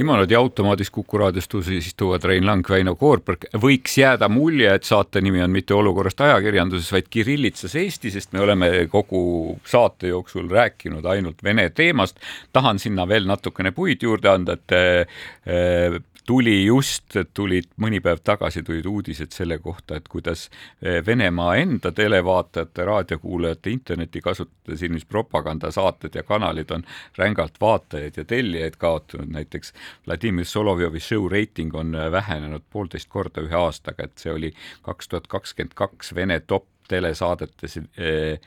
limonaadiautomaadis 0.00 0.90
Kuku 0.90 1.18
raadio 1.18 1.42
stuudios 1.44 1.86
istuvad 1.86 2.24
Rein 2.24 2.46
Lang, 2.46 2.64
Väino 2.68 2.94
Koorberg. 2.96 3.44
võiks 3.60 3.98
jääda 4.00 4.28
mulje, 4.32 4.72
et 4.74 4.86
saate 4.88 5.20
nimi 5.20 5.42
on 5.44 5.52
mitte 5.52 5.74
olukorrast 5.76 6.20
ajakirjanduses, 6.24 6.88
vaid 6.94 7.10
Kirillitsas 7.12 7.74
Eesti, 7.76 8.12
sest 8.14 8.32
me 8.32 8.40
oleme 8.40 8.70
kogu 8.92 9.58
saate 9.68 10.08
jooksul 10.14 10.48
rääkinud 10.48 11.04
ainult 11.04 11.44
Vene 11.44 11.68
teemast. 11.70 12.16
tahan 12.52 12.78
sinna 12.78 13.08
veel 13.08 13.26
natukene 13.28 13.72
puid 13.76 14.02
juurde 14.02 14.28
anda, 14.32 14.56
et 14.56 14.72
eh, 14.72 16.00
tuli 16.26 16.64
just, 16.64 17.16
tulid 17.34 17.68
mõni 17.80 18.00
päev 18.04 18.20
tagasi 18.24 18.62
tulid 18.62 18.86
uudised 18.86 19.32
selle 19.34 19.58
kohta, 19.58 19.96
et 19.96 20.08
kuidas 20.08 20.48
eh, 20.82 21.00
Venemaa 21.06 21.56
enda 21.60 21.92
televaatajate, 21.92 22.84
raadiokuulajate, 22.84 23.70
internetikasutajate 23.70 24.76
silmis 24.80 25.04
propagandasaated 25.04 26.14
ja 26.14 26.22
kanalid 26.22 26.70
on 26.70 26.84
rängalt 27.18 27.60
vaatajaid 27.60 28.16
ja 28.16 28.24
tellijaid 28.24 28.76
kaotanud, 28.78 29.32
näiteks 29.32 29.72
Vladimir 30.06 30.44
Solovjovi 30.44 31.00
show 31.00 31.30
reiting 31.30 31.74
on 31.74 31.94
eh, 31.94 32.10
vähenenud 32.12 32.66
poolteist 32.70 33.08
korda 33.08 33.44
ühe 33.46 33.56
aastaga, 33.56 34.04
et 34.04 34.18
see 34.18 34.32
oli 34.32 34.52
kaks 34.82 35.08
tuhat 35.08 35.30
kakskümmend 35.30 35.74
kaks 35.74 36.14
Vene 36.14 36.40
top 36.40 36.66
telesaadetes 36.90 37.78
eh, 37.78 38.40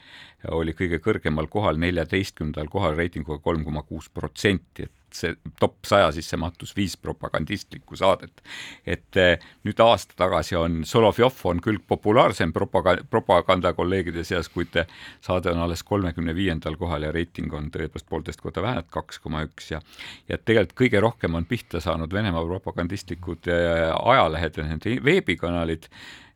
oli 0.51 0.73
kõige 0.75 0.99
kõrgemal 1.03 1.47
kohal, 1.51 1.79
neljateistkümnendal 1.79 2.67
kohal 2.71 2.97
reitinguga 2.99 3.39
kolm 3.43 3.63
koma 3.63 3.86
kuus 3.88 4.09
protsenti, 4.12 4.88
et 4.88 4.91
see 5.15 5.36
top 5.60 5.86
saja 5.88 6.12
sisse 6.15 6.38
mahtus 6.38 6.73
viis 6.76 6.95
propagandistlikku 6.97 7.95
saadet. 7.99 8.41
et 8.86 9.17
eh, 9.17 9.39
nüüd 9.63 9.80
aasta 9.84 10.17
tagasi 10.17 10.56
on 10.60 10.82
Solovjov 10.86 11.41
on 11.49 11.62
küll 11.62 11.80
populaarsem 11.88 12.54
propaganda, 12.54 13.04
propagandakolleegide 13.10 14.23
seas, 14.23 14.49
kuid 14.49 14.76
saade 15.21 15.52
on 15.52 15.62
alles 15.65 15.84
kolmekümne 15.84 16.36
viiendal 16.36 16.78
kohal 16.78 17.08
ja 17.08 17.12
reiting 17.12 17.54
on 17.54 17.69
tõepoolest 17.71 18.10
poolteist 18.10 18.41
korda 18.41 18.62
vähenenud, 18.62 18.89
kaks 18.93 19.19
koma 19.19 19.43
üks 19.47 19.71
ja 19.71 19.82
ja 20.30 20.38
tegelikult 20.38 20.78
kõige 20.84 21.02
rohkem 21.04 21.36
on 21.36 21.45
pihta 21.45 21.82
saanud 21.84 22.13
Venemaa 22.13 22.45
propagandistlikud 22.45 23.47
eh, 23.47 23.89
ajalehed 23.93 24.58
ja 24.58 24.67
nende 24.67 24.97
veebikanalid 25.04 25.89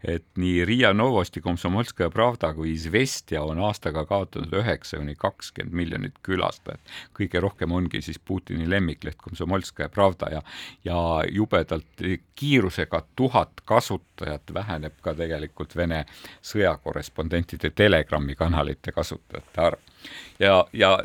et 0.08 0.26
nii 0.40 0.66
Riia 0.66 0.94
Novosti, 0.94 1.42
Komsomolskaja 1.42 2.10
Pravda 2.10 2.54
kui 2.54 2.72
Izvestja 2.72 3.44
on 3.44 3.60
aastaga 3.60 4.06
kaotanud 4.08 4.54
üheksa 4.62 4.98
kuni 5.02 5.16
kakskümmend 5.16 5.76
miljonit 5.76 6.20
külastajat. 6.24 6.80
kõige 7.20 7.42
rohkem 7.44 7.72
ongi 7.72 8.02
siis 8.02 8.20
Putini 8.20 8.70
lemmikleht 8.70 9.18
Komsomolskaja 9.18 9.90
Pravda 9.90 10.30
ja, 10.32 10.42
ja 10.86 11.24
jubedalt 11.32 12.04
kiirusega 12.36 13.04
tuhat 13.16 13.62
kasutajat 13.66 14.54
väheneb 14.54 14.94
ka 15.02 15.14
tegelikult 15.14 15.76
Vene 15.76 16.06
sõjakorrespondentide 16.42 17.70
Telegrami 17.70 18.36
kanalite 18.36 18.92
kasutajate 18.92 19.62
arv. 19.62 19.80
ja, 20.40 20.66
ja 20.74 20.98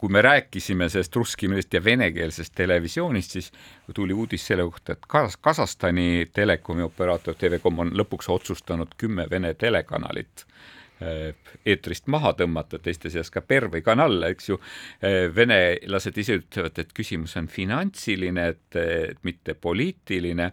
kui 0.00 0.08
me 0.08 0.22
rääkisime 0.24 0.88
sellest 0.88 1.16
russkimeelsest 1.16 1.74
ja 1.76 1.84
venekeelsest 1.84 2.54
televisioonist, 2.56 3.36
siis 3.36 3.52
tuli 3.94 4.16
uudis 4.16 4.46
selle 4.46 4.64
kohta, 4.64 4.96
et 4.96 5.04
Kas-, 5.08 5.36
Kasahstani 5.40 6.30
telekomi 6.32 6.82
operaator 6.82 7.36
TV.com 7.36 7.84
on 7.84 7.92
lõpuks 8.00 8.30
otsustanud 8.32 8.96
kümme 8.96 9.26
Vene 9.30 9.52
telekanalit. 9.54 10.46
Äh, 10.46 10.79
eetrist 11.00 12.08
maha 12.12 12.32
tõmmata, 12.38 12.78
teiste 12.82 13.10
seas 13.12 13.30
ka 13.32 13.40
Pervõi 13.40 13.82
kanal, 13.84 14.18
eks 14.28 14.50
ju. 14.50 14.58
Äh, 15.04 15.28
venelased 15.34 16.18
ise 16.20 16.38
ütlevad, 16.40 16.78
et 16.82 16.92
küsimus 16.96 17.36
on 17.40 17.48
finantsiline, 17.50 18.46
et, 18.54 18.78
mitte 19.26 19.54
poliitiline, 19.58 20.50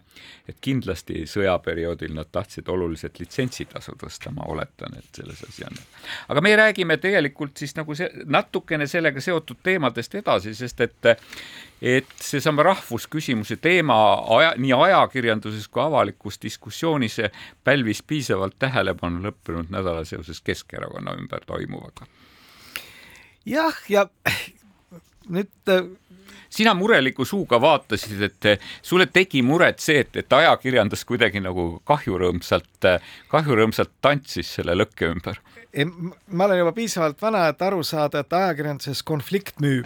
et 0.47 0.57
kindlasti 0.63 1.25
sõjaperioodil 1.29 2.15
nad 2.15 2.31
tahtsid 2.31 2.69
oluliselt 2.71 3.19
litsentsitasu 3.21 3.97
tõsta, 3.99 4.31
ma 4.33 4.47
oletan, 4.49 4.95
et 4.97 5.21
selles 5.21 5.43
asi 5.47 5.65
on. 5.67 5.77
aga 6.33 6.41
me 6.41 6.55
räägime 6.55 6.97
tegelikult 6.97 7.57
siis 7.57 7.75
nagu 7.77 7.95
see 7.95 8.09
natukene 8.25 8.87
sellega 8.87 9.21
seotud 9.21 9.61
teemadest 9.63 10.15
edasi, 10.21 10.55
sest 10.57 10.81
et 10.81 11.15
et 11.81 12.13
seesama 12.21 12.63
rahvusküsimuse 12.65 13.59
teema 13.61 13.97
aja, 14.37 14.53
nii 14.57 14.73
ajakirjanduses 14.73 15.67
kui 15.69 15.83
avalikus 15.83 16.39
diskussioonis 16.41 17.19
pälvis 17.63 18.01
piisavalt 18.07 18.57
tähelepanu 18.59 19.21
lõppenud 19.27 19.69
nädalal 19.73 20.07
seoses 20.09 20.36
Keskerakonna 20.45 21.15
ümber 21.17 21.45
toimuvaga. 21.45 22.07
jah, 23.45 23.77
ja 23.89 24.09
nüüd 25.29 25.71
äh, 25.71 25.83
sina 26.49 26.73
mureliku 26.73 27.25
suuga 27.25 27.61
vaatasid, 27.61 28.21
et 28.21 28.47
sulle 28.81 29.07
tegi 29.11 29.41
muret 29.43 29.79
see, 29.83 30.01
et, 30.05 30.15
et 30.15 30.33
ajakirjandus 30.33 31.05
kuidagi 31.07 31.41
nagu 31.43 31.69
kahjurõõmsalt, 31.87 32.89
kahjurõõmsalt 33.31 33.93
tantsis 34.01 34.57
selle 34.59 34.77
lõkke 34.77 35.11
ümber? 35.11 35.41
ma 35.77 36.45
olen 36.47 36.57
juba 36.63 36.71
piisavalt 36.73 37.21
vana, 37.21 37.47
et 37.51 37.61
aru 37.61 37.83
saada, 37.85 38.23
et 38.23 38.33
ajakirjanduses 38.33 39.03
konflikt 39.05 39.59
müüb 39.61 39.85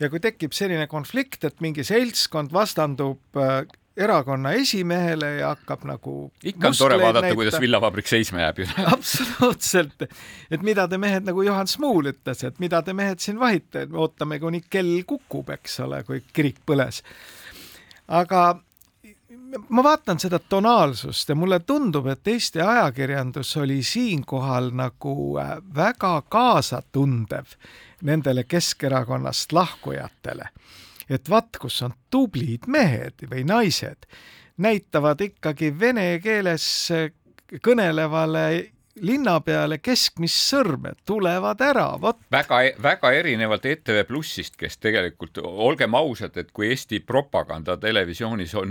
ja 0.00 0.10
kui 0.10 0.20
tekib 0.22 0.54
selline 0.56 0.86
konflikt, 0.90 1.44
et 1.44 1.60
mingi 1.64 1.84
seltskond 1.86 2.52
vastandub 2.54 3.38
äh, 3.38 3.64
erakonna 3.96 4.52
esimehele 4.58 5.30
ja 5.36 5.52
hakkab 5.52 5.84
nagu 5.86 6.14
ikka 6.42 6.68
on 6.68 6.76
tore 6.78 6.98
vaadata, 6.98 7.34
kuidas 7.34 7.60
villavabrik 7.62 8.10
seisma 8.10 8.42
jääb 8.42 8.58
ju 8.64 8.66
absoluutselt, 8.96 10.06
et 10.50 10.66
mida 10.66 10.88
te 10.90 10.98
mehed, 10.98 11.26
nagu 11.28 11.46
Johan 11.46 11.70
Smuul 11.70 12.10
ütles, 12.14 12.44
et 12.46 12.58
mida 12.62 12.82
te 12.82 12.92
mehed 12.96 13.22
siin 13.22 13.38
vahite, 13.40 13.86
ootame, 13.92 14.40
kuni 14.42 14.64
kell 14.70 15.02
kukub, 15.06 15.54
eks 15.54 15.80
ole, 15.86 16.02
kui 16.08 16.24
kirik 16.32 16.58
põles. 16.66 17.02
aga 18.08 18.44
ma 19.68 19.82
vaatan 19.82 20.18
seda 20.20 20.38
tonaalsust 20.38 21.28
ja 21.28 21.34
mulle 21.34 21.60
tundub, 21.60 22.06
et 22.06 22.28
Eesti 22.28 22.60
ajakirjandus 22.60 23.56
oli 23.56 23.82
siinkohal 23.82 24.70
nagu 24.74 25.38
äh, 25.38 25.56
väga 25.74 26.22
kaasatundev 26.28 27.54
nendele 28.02 28.44
Keskerakonnast 28.44 29.52
lahkujatele. 29.52 30.48
Et 31.08 31.30
vaat, 31.30 31.56
kus 31.60 31.82
on 31.82 31.94
tublid 32.10 32.68
mehed 32.68 33.26
või 33.30 33.44
naised, 33.48 34.06
näitavad 34.56 35.20
ikkagi 35.20 35.72
vene 35.78 36.18
keeles 36.22 36.66
kõnelevale 37.62 38.73
linna 39.02 39.38
peale 39.42 39.78
keskmist 39.82 40.38
sõrme, 40.52 40.92
tulevad 41.06 41.60
ära, 41.64 41.86
vot. 42.00 42.20
väga, 42.32 42.60
väga 42.82 43.10
erinevalt 43.18 43.66
ETV 43.66 44.04
Plussist, 44.06 44.54
kes 44.58 44.78
tegelikult, 44.78 45.40
olgem 45.42 45.96
ausad, 45.98 46.36
et 46.38 46.52
kui 46.54 46.68
Eesti 46.70 47.00
propaganda 47.06 47.76
televisioonis 47.80 48.54
on 48.58 48.70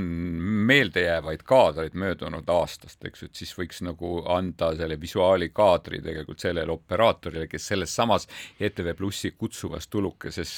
meeldejäävaid 0.69 1.43
kaadreid 1.47 1.97
möödunud 1.99 2.49
aastast, 2.49 3.01
eks 3.05 3.23
ju, 3.23 3.29
et 3.31 3.41
siis 3.41 3.51
võiks 3.57 3.83
nagu 3.83 4.21
anda 4.31 4.71
selle 4.77 4.97
visuaalikaadri 5.01 5.99
tegelikult 6.05 6.43
sellele 6.43 6.71
operaatorile, 6.71 7.47
kes 7.51 7.67
selles 7.73 7.95
samas 7.95 8.27
ETV 8.59 8.93
Plussi 8.97 9.33
kutsuvas 9.37 9.89
tulukeses 9.91 10.55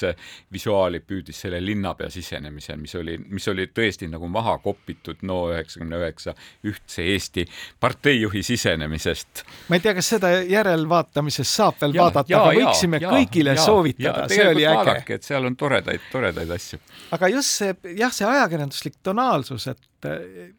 visuaali 0.52 1.02
püüdis 1.02 1.42
selle 1.42 1.60
linnapea 1.64 2.10
sisenemisel, 2.10 2.78
mis 2.78 2.94
oli, 2.94 3.18
mis 3.18 3.48
oli 3.50 3.66
tõesti 3.74 4.10
nagu 4.12 4.30
maha 4.30 4.58
kopitud 4.62 5.26
no 5.26 5.42
üheksakümne 5.50 5.98
üheksa 6.04 6.36
ühtse 6.66 7.02
Eesti 7.16 7.46
parteijuhi 7.80 8.42
sisenemisest 8.46 9.44
ma 9.68 9.78
ei 9.78 9.82
tea, 9.84 9.94
kas 9.96 10.10
seda 10.14 10.30
järelvaatamises 10.46 11.54
saab 11.58 11.80
veel 11.80 11.96
ja, 11.96 12.06
vaadata, 12.06 12.40
aga 12.40 12.54
võiksime 12.56 13.00
ja, 13.02 13.10
kõigile 13.12 13.56
ja, 13.56 13.64
soovitada, 13.64 14.26
see 14.30 14.48
oli 14.48 14.66
äge. 14.70 14.96
et 15.18 15.26
seal 15.26 15.48
on 15.48 15.56
toredaid, 15.58 16.08
toredaid 16.12 16.56
asju. 16.56 16.80
aga 17.16 17.30
just 17.34 17.62
see, 17.62 17.76
jah, 17.98 18.14
see 18.14 18.28
ajakirjanduslik 18.28 18.98
tonaalsus, 19.06 19.68
et 19.72 20.10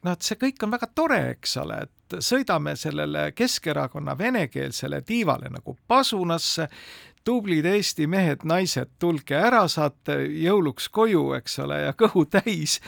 noh, 0.04 0.14
et 0.14 0.28
see 0.28 0.40
kõik 0.40 0.66
on 0.66 0.74
väga 0.76 0.90
tore, 0.96 1.20
eks 1.36 1.58
ole, 1.64 1.82
et 1.88 2.18
sõidame 2.24 2.76
sellele 2.80 3.30
Keskerakonna 3.36 4.18
venekeelsele 4.18 5.02
tiivale 5.08 5.52
nagu 5.54 5.78
pasunasse, 5.88 6.68
tublid 7.28 7.66
Eesti 7.68 8.08
mehed-naised, 8.08 8.96
tulge 9.00 9.36
ära, 9.36 9.66
saate 9.68 10.22
jõuluks 10.32 10.88
koju, 10.96 11.34
eks 11.40 11.60
ole, 11.66 11.82
ja 11.90 11.96
kõhu 11.98 12.24
täis 12.32 12.80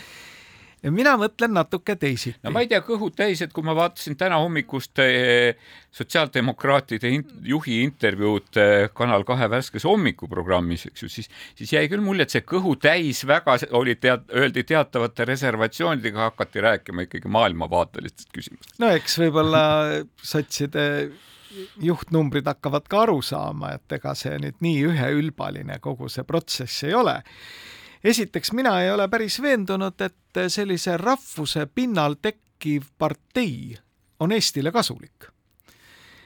ja 0.84 0.92
mina 0.94 1.14
mõtlen 1.20 1.54
natuke 1.56 1.96
teisiti. 2.00 2.40
no 2.44 2.54
ma 2.56 2.64
ei 2.64 2.70
tea, 2.72 2.82
kõhud 2.86 3.16
täis, 3.18 3.42
et 3.44 3.54
kui 3.56 3.66
ma 3.66 3.76
vaatasin 3.78 4.18
täna 4.20 4.40
hommikust 4.42 5.02
eh, 5.04 5.60
sotsiaaldemokraatide 5.96 7.12
juhi 7.50 7.82
intervjuud 7.86 8.60
eh, 8.62 8.88
Kanal 8.96 9.26
kahe 9.28 9.50
värskes 9.52 9.88
hommikuprogrammis, 9.90 10.88
eks 10.92 11.06
ju, 11.06 11.12
siis, 11.12 11.30
siis 11.60 11.74
jäi 11.76 11.86
küll 11.92 12.04
mulje, 12.06 12.28
et 12.28 12.36
see 12.36 12.46
kõhu 12.48 12.76
täis 12.82 13.26
väga 13.28 13.58
oli 13.78 13.98
tead-, 14.00 14.28
öeldi 14.36 14.64
teatavate 14.68 15.28
reservatsioonidega, 15.30 16.30
hakati 16.32 16.64
rääkima 16.66 17.08
ikkagi 17.08 17.32
maailmavaatelistest 17.32 18.32
küsimustest. 18.36 18.78
no 18.80 18.92
eks 18.96 19.20
võib-olla 19.24 19.64
sotside 20.34 20.86
juhtnumbrid 21.82 22.46
hakkavad 22.46 22.86
ka 22.88 23.04
aru 23.08 23.24
saama, 23.26 23.74
et 23.80 23.98
ega 23.98 24.14
see 24.18 24.38
nüüd 24.40 24.62
nii 24.64 24.86
üheülbaline 24.92 25.80
kogu 25.84 26.10
see 26.12 26.24
protsess 26.28 26.86
ei 26.88 26.94
ole 26.96 27.20
esiteks, 28.04 28.54
mina 28.54 28.82
ei 28.82 28.92
ole 28.92 29.08
päris 29.08 29.42
veendunud, 29.42 30.02
et 30.02 30.40
sellise 30.48 30.98
rahvuse 30.98 31.66
pinnal 31.76 32.16
tekkiv 32.22 32.92
partei 32.98 33.78
on 34.20 34.32
Eestile 34.32 34.72
kasulik. 34.72 35.30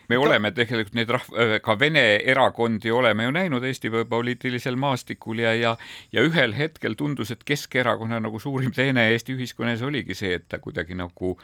Me 0.10 0.18
oleme 0.20 0.52
tegelikult 0.52 0.98
neid 0.98 1.12
rahv-, 1.16 1.36
äh, 1.40 1.54
ka 1.64 1.78
Vene 1.80 2.04
erakondi 2.30 2.92
oleme 2.92 3.24
ju 3.24 3.32
näinud 3.32 3.64
Eesti 3.64 3.90
poliitilisel 4.10 4.76
maastikul 4.76 5.40
ja, 5.40 5.54
ja 5.56 5.78
ja 6.12 6.22
ühel 6.22 6.54
hetkel 6.54 6.98
tundus, 7.00 7.32
et 7.32 7.44
Keskerakonna 7.44 8.20
nagu 8.20 8.40
suurim 8.40 8.72
teene 8.76 9.08
Eesti 9.14 9.34
ühiskonnas 9.38 9.82
oligi 9.82 10.16
see, 10.16 10.36
et 10.36 10.50
ta 10.50 10.60
kuidagi 10.60 10.96
nagu 11.00 11.38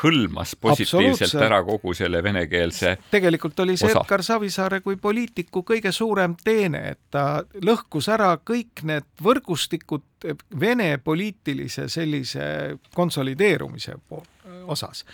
hõlmas 0.00 0.54
positiivselt 0.60 1.42
ära 1.42 1.60
kogu 1.64 1.94
selle 1.96 2.22
venekeelse 2.22 2.96
tegelikult 3.10 3.60
oli 3.64 3.76
see 3.80 3.90
osa. 3.90 4.02
Edgar 4.02 4.24
Savisaare 4.24 4.80
kui 4.84 4.96
poliitiku 5.00 5.62
kõige 5.66 5.92
suurem 5.92 6.36
teene, 6.44 6.82
et 6.94 7.00
ta 7.10 7.42
lõhkus 7.64 8.10
ära 8.12 8.34
kõik 8.44 8.84
need 8.88 9.08
võrgustikud 9.22 10.06
Vene 10.60 10.98
poliitilise 11.00 11.86
sellise 11.88 12.42
konsolideerumise 12.92 13.94
osas. 14.68 15.06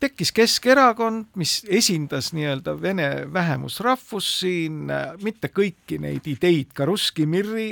Tekkis 0.00 0.30
Keskerakond, 0.32 1.32
mis 1.34 1.64
esindas 1.68 2.30
nii-öelda 2.32 2.76
vene 2.80 3.08
vähemusrahvust 3.32 4.38
siin, 4.44 4.86
mitte 5.24 5.50
kõiki 5.50 5.98
neid 6.00 6.30
ideid, 6.30 6.70
ka 6.72 6.86
Russki 6.88 7.26
Mirri 7.26 7.66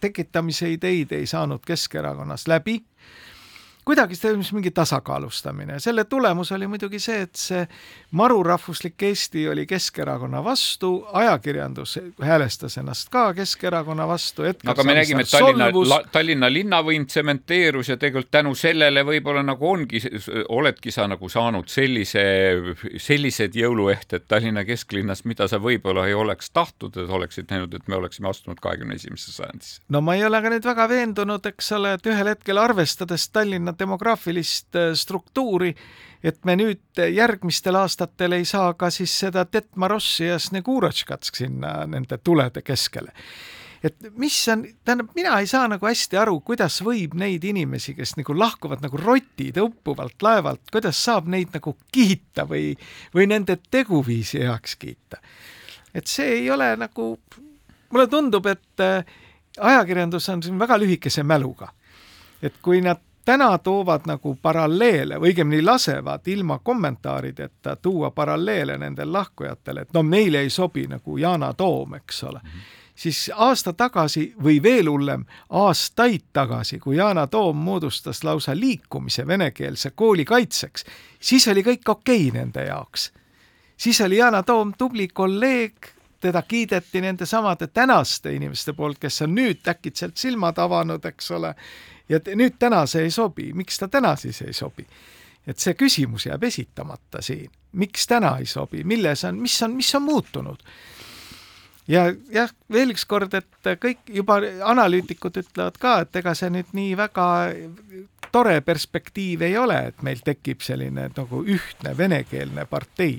tekitamise 0.00 0.70
ideid 0.72 1.12
ei 1.12 1.26
saanud 1.26 1.66
Keskerakonnas 1.66 2.46
läbi 2.48 2.78
kuidagi 3.84 4.14
toimus 4.16 4.52
mingi 4.52 4.70
tasakaalustamine. 4.70 5.80
selle 5.80 6.04
tulemus 6.04 6.52
oli 6.52 6.66
muidugi 6.66 6.98
see, 6.98 7.20
et 7.22 7.34
see 7.34 7.62
marurahvuslik 8.10 9.02
Eesti 9.02 9.48
oli 9.48 9.66
Keskerakonna 9.66 10.44
vastu, 10.44 11.06
ajakirjandus 11.12 11.98
häälestas 12.22 12.78
ennast 12.78 13.08
ka 13.08 13.34
Keskerakonna 13.34 14.08
vastu. 14.08 14.42
aga 14.66 14.84
me 14.84 14.94
nägime, 14.94 15.22
et 15.22 15.30
Tallinna, 15.30 15.98
Tallinna 16.12 16.52
linnavõim 16.52 17.06
tsementeerus 17.06 17.88
ja 17.88 17.96
tegelikult 17.96 18.30
tänu 18.30 18.54
sellele 18.54 19.02
võib-olla 19.04 19.42
nagu 19.42 19.70
ongi, 19.70 20.02
oledki 20.48 20.90
sa 20.90 21.08
nagu 21.10 21.28
saanud 21.28 21.68
sellise, 21.68 22.22
sellised 22.96 23.58
jõuluehted 23.58 24.28
Tallinna 24.28 24.64
kesklinnas, 24.64 25.24
mida 25.24 25.48
sa 25.48 25.58
võib-olla 25.58 26.06
ei 26.06 26.14
oleks 26.14 26.50
tahtnud, 26.50 26.96
et 26.96 27.10
oleksid 27.10 27.50
näinud, 27.50 27.74
et 27.74 27.88
me 27.88 27.98
oleksime 27.98 28.30
astunud 28.30 28.62
kahekümne 28.62 28.94
esimesse 28.94 29.32
sajandisse. 29.32 29.80
no 29.88 30.00
ma 30.00 30.14
ei 30.14 30.24
ole 30.24 30.42
ka 30.42 30.54
nüüd 30.54 30.70
väga 30.70 30.88
veendunud, 30.88 31.50
eks 31.50 31.72
ole, 31.72 31.96
et 31.98 32.06
ühel 32.06 32.34
hetkel 32.34 32.62
arvestades 32.62 33.28
Tallinna 33.32 33.71
seda 33.72 33.78
demograafilist 33.78 34.76
äh, 34.76 34.92
struktuuri, 34.94 35.74
et 36.22 36.44
me 36.44 36.56
nüüd 36.56 37.00
järgmistel 37.02 37.76
aastatel 37.80 38.38
ei 38.38 38.44
saa 38.44 38.74
ka 38.74 38.90
siis 38.90 39.14
seda 39.24 39.46
Detmarossi 39.52 40.28
ja 40.28 40.38
Snegurotškat 40.38 41.32
sinna 41.34 41.82
nende 41.86 42.18
tulede 42.22 42.62
keskele 42.62 43.12
et 43.82 43.96
mis 44.18 44.36
on, 44.52 44.62
tähendab, 44.84 45.10
mina 45.14 45.38
ei 45.42 45.48
saa 45.50 45.66
nagu 45.70 45.86
hästi 45.86 46.18
aru, 46.20 46.38
kuidas 46.46 46.78
võib 46.86 47.16
neid 47.18 47.44
inimesi, 47.44 47.96
kes 47.98 48.14
nagu 48.18 48.36
lahkuvad 48.38 48.82
nagu 48.84 48.98
rotid 49.00 49.58
uppuvalt 49.58 50.22
laevalt, 50.22 50.62
kuidas 50.72 51.00
saab 51.02 51.26
neid 51.32 51.50
nagu 51.56 51.74
kiita 51.94 52.46
või, 52.48 52.72
või 53.14 53.26
nende 53.30 53.58
teguviisi 53.70 54.42
heaks 54.44 54.76
kiita. 54.78 55.18
et 55.94 56.06
see 56.06 56.38
ei 56.38 56.50
ole 56.50 56.76
nagu, 56.76 57.18
mulle 57.90 58.06
tundub, 58.08 58.46
et 58.46 58.80
äh, 58.80 59.04
ajakirjandus 59.58 60.28
on 60.28 60.42
siin 60.42 60.58
väga 60.58 60.78
lühikese 60.78 61.22
mäluga. 61.22 61.72
et 62.42 62.54
kui 62.62 62.80
nad 62.80 63.00
täna 63.24 63.58
toovad 63.58 64.06
nagu 64.06 64.34
paralleele 64.42 65.20
või 65.20 65.32
õigemini 65.32 65.62
lasevad 65.64 66.26
ilma 66.26 66.58
kommentaarideta 66.58 67.76
tuua 67.76 68.10
paralleele 68.10 68.78
nendel 68.78 69.12
lahkujatel, 69.12 69.76
et 69.76 69.92
no 69.94 70.02
meile 70.02 70.40
ei 70.40 70.50
sobi 70.50 70.86
nagu 70.90 71.18
Yana 71.18 71.54
Toom, 71.54 71.94
eks 71.94 72.24
ole 72.24 72.40
mm. 72.42 72.48
-hmm 72.48 72.80
siis 72.94 73.30
aasta 73.34 73.72
tagasi 73.72 74.34
või 74.42 74.62
veel 74.62 74.90
hullem, 74.90 75.24
aastaid 75.50 76.28
tagasi, 76.32 76.78
kui 76.78 76.96
Yana 76.96 77.26
Toom 77.26 77.56
moodustas 77.56 78.24
lausa 78.24 78.56
liikumise 78.56 79.26
venekeelse 79.26 79.90
kooli 79.90 80.24
kaitseks, 80.24 80.84
siis 81.20 81.48
oli 81.48 81.62
kõik 81.62 81.88
okei 81.88 82.28
okay 82.28 82.38
nende 82.40 82.64
jaoks. 82.64 83.12
siis 83.76 84.00
oli 84.00 84.16
Yana 84.16 84.42
Toom 84.42 84.72
tubli 84.78 85.08
kolleeg, 85.08 85.74
teda 86.20 86.42
kiideti 86.42 87.00
nende 87.00 87.26
samade 87.26 87.66
tänaste 87.66 88.34
inimeste 88.34 88.72
poolt, 88.72 88.98
kes 88.98 89.22
on 89.22 89.34
nüüd 89.34 89.68
äkitselt 89.68 90.16
silmad 90.16 90.58
avanud, 90.58 91.04
eks 91.04 91.30
ole, 91.30 91.54
ja 92.08 92.20
nüüd 92.34 92.58
täna 92.58 92.84
see 92.86 93.06
ei 93.06 93.10
sobi, 93.14 93.52
miks 93.56 93.78
ta 93.78 93.88
täna 93.88 94.16
siis 94.16 94.42
ei 94.42 94.52
sobi? 94.52 94.86
et 95.46 95.58
see 95.58 95.74
küsimus 95.74 96.28
jääb 96.28 96.44
esitamata 96.46 97.22
siin, 97.22 97.50
miks 97.72 98.06
täna 98.06 98.36
ei 98.38 98.46
sobi, 98.46 98.84
milles 98.86 99.24
on, 99.26 99.40
mis 99.42 99.56
on, 99.62 99.72
mis 99.74 99.94
on 99.98 100.02
muutunud? 100.06 100.62
ja 101.88 102.04
jah, 102.30 102.52
veel 102.72 102.94
üks 102.94 103.04
kord, 103.10 103.34
et 103.34 103.72
kõik 103.82 104.06
juba 104.14 104.38
analüütikud 104.70 105.40
ütlevad 105.42 105.78
ka, 105.82 105.96
et 106.04 106.20
ega 106.22 106.34
see 106.38 106.52
nüüd 106.54 106.70
nii 106.76 106.94
väga 106.98 107.26
tore 108.32 108.60
perspektiiv 108.64 109.42
ei 109.48 109.58
ole, 109.58 109.78
et 109.90 110.06
meil 110.06 110.22
tekib 110.24 110.62
selline 110.64 111.08
nagu 111.16 111.42
ühtne 111.42 111.96
venekeelne 111.98 112.66
partei 112.70 113.18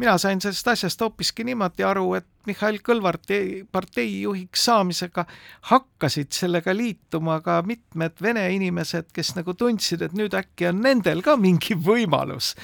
mina 0.00 0.16
sain 0.18 0.40
sellest 0.40 0.68
asjast 0.72 1.02
hoopiski 1.04 1.44
niimoodi 1.44 1.84
aru, 1.86 2.14
et 2.18 2.26
Mihhail 2.48 2.78
Kõlvarti 2.84 3.40
partei 3.72 4.22
juhiks 4.22 4.62
saamisega 4.64 5.26
hakkasid 5.68 6.32
sellega 6.32 6.72
liituma 6.72 7.36
ka 7.44 7.58
mitmed 7.66 8.16
vene 8.24 8.46
inimesed, 8.56 9.10
kes 9.12 9.34
nagu 9.36 9.54
tundsid, 9.58 10.06
et 10.06 10.16
nüüd 10.16 10.34
äkki 10.38 10.70
on 10.70 10.80
nendel 10.86 11.20
ka 11.26 11.36
mingi 11.40 11.76
võimalus 11.76 12.54